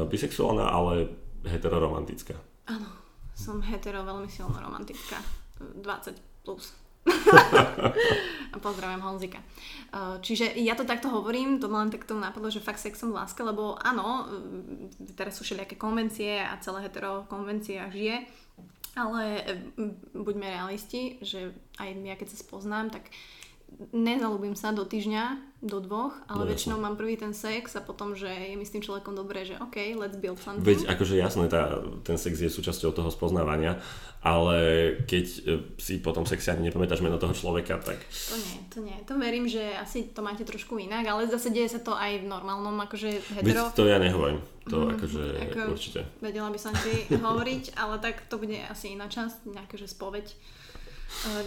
[0.08, 1.12] bisexuálna, ale
[1.44, 2.34] heteroromantická.
[2.64, 2.88] Áno,
[3.34, 5.18] som hetero veľmi silno romantická.
[5.58, 6.74] 20 plus.
[8.64, 9.40] Pozdravujem Honzika.
[10.24, 14.26] Čiže ja to takto hovorím, to len takto napadlo, že fakt sexom láska, lebo áno,
[15.12, 18.24] teraz sú všelijaké konvencie a celé hetero konvencia žije,
[18.96, 19.44] ale
[20.14, 23.10] buďme realisti, že aj ja keď sa spoznám, tak
[23.90, 28.12] nezalúbim sa do týždňa, do dvoch, ale no, väčšinou mám prvý ten sex a potom,
[28.12, 30.62] že je mi s tým človekom dobré, že OK, let's build something.
[30.62, 33.80] Veď akože jasné, tá, ten sex je súčasťou toho spoznávania,
[34.20, 34.56] ale
[35.08, 35.40] keď e,
[35.80, 37.96] si potom sexe ani nepamätáš meno toho človeka, tak...
[38.04, 38.96] To nie, to nie.
[39.08, 42.26] To verím, že asi to máte trošku inak, ale zase deje sa to aj v
[42.28, 43.72] normálnom, akože hetero.
[43.72, 46.00] Veď to ja nehovorím, to mm, akože ako, určite.
[46.20, 50.36] Vedela by som ti hovoriť, ale tak to bude asi iná časť, nejaká že spoveď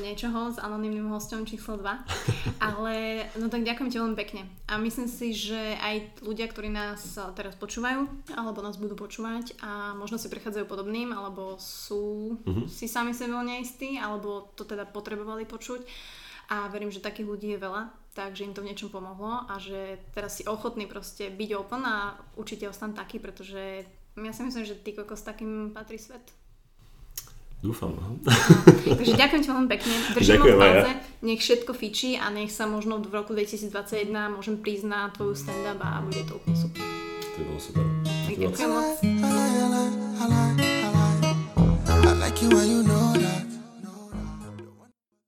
[0.02, 2.64] niečoho s anonimným hostom číslo 2.
[2.68, 4.50] Ale no tak ďakujem ti veľmi pekne.
[4.68, 9.94] A myslím si, že aj ľudia, ktorí nás teraz počúvajú, alebo nás budú počúvať a
[9.94, 12.66] možno si prechádzajú podobným, alebo sú uh-huh.
[12.66, 15.86] si sami sebou neistí, alebo to teda potrebovali počuť.
[16.48, 20.00] A verím, že takých ľudí je veľa, takže im to v niečom pomohlo a že
[20.16, 23.84] teraz si ochotný proste byť open a určite ostan taký, pretože
[24.18, 26.24] ja si myslím, že ty kokos takým patrí svet.
[27.58, 27.90] Dúfam.
[27.98, 28.22] No.
[29.02, 29.94] Takže ďakujem ti veľmi pekne.
[30.14, 31.02] Držím v pauze, ja.
[31.26, 35.82] nech všetko fičí a nech sa možno v roku 2021 môžem prísť na tvoju stand-up
[35.82, 36.86] a bude to úplne super.
[37.18, 37.84] To je bolo super.
[38.38, 38.88] ďakujem moc.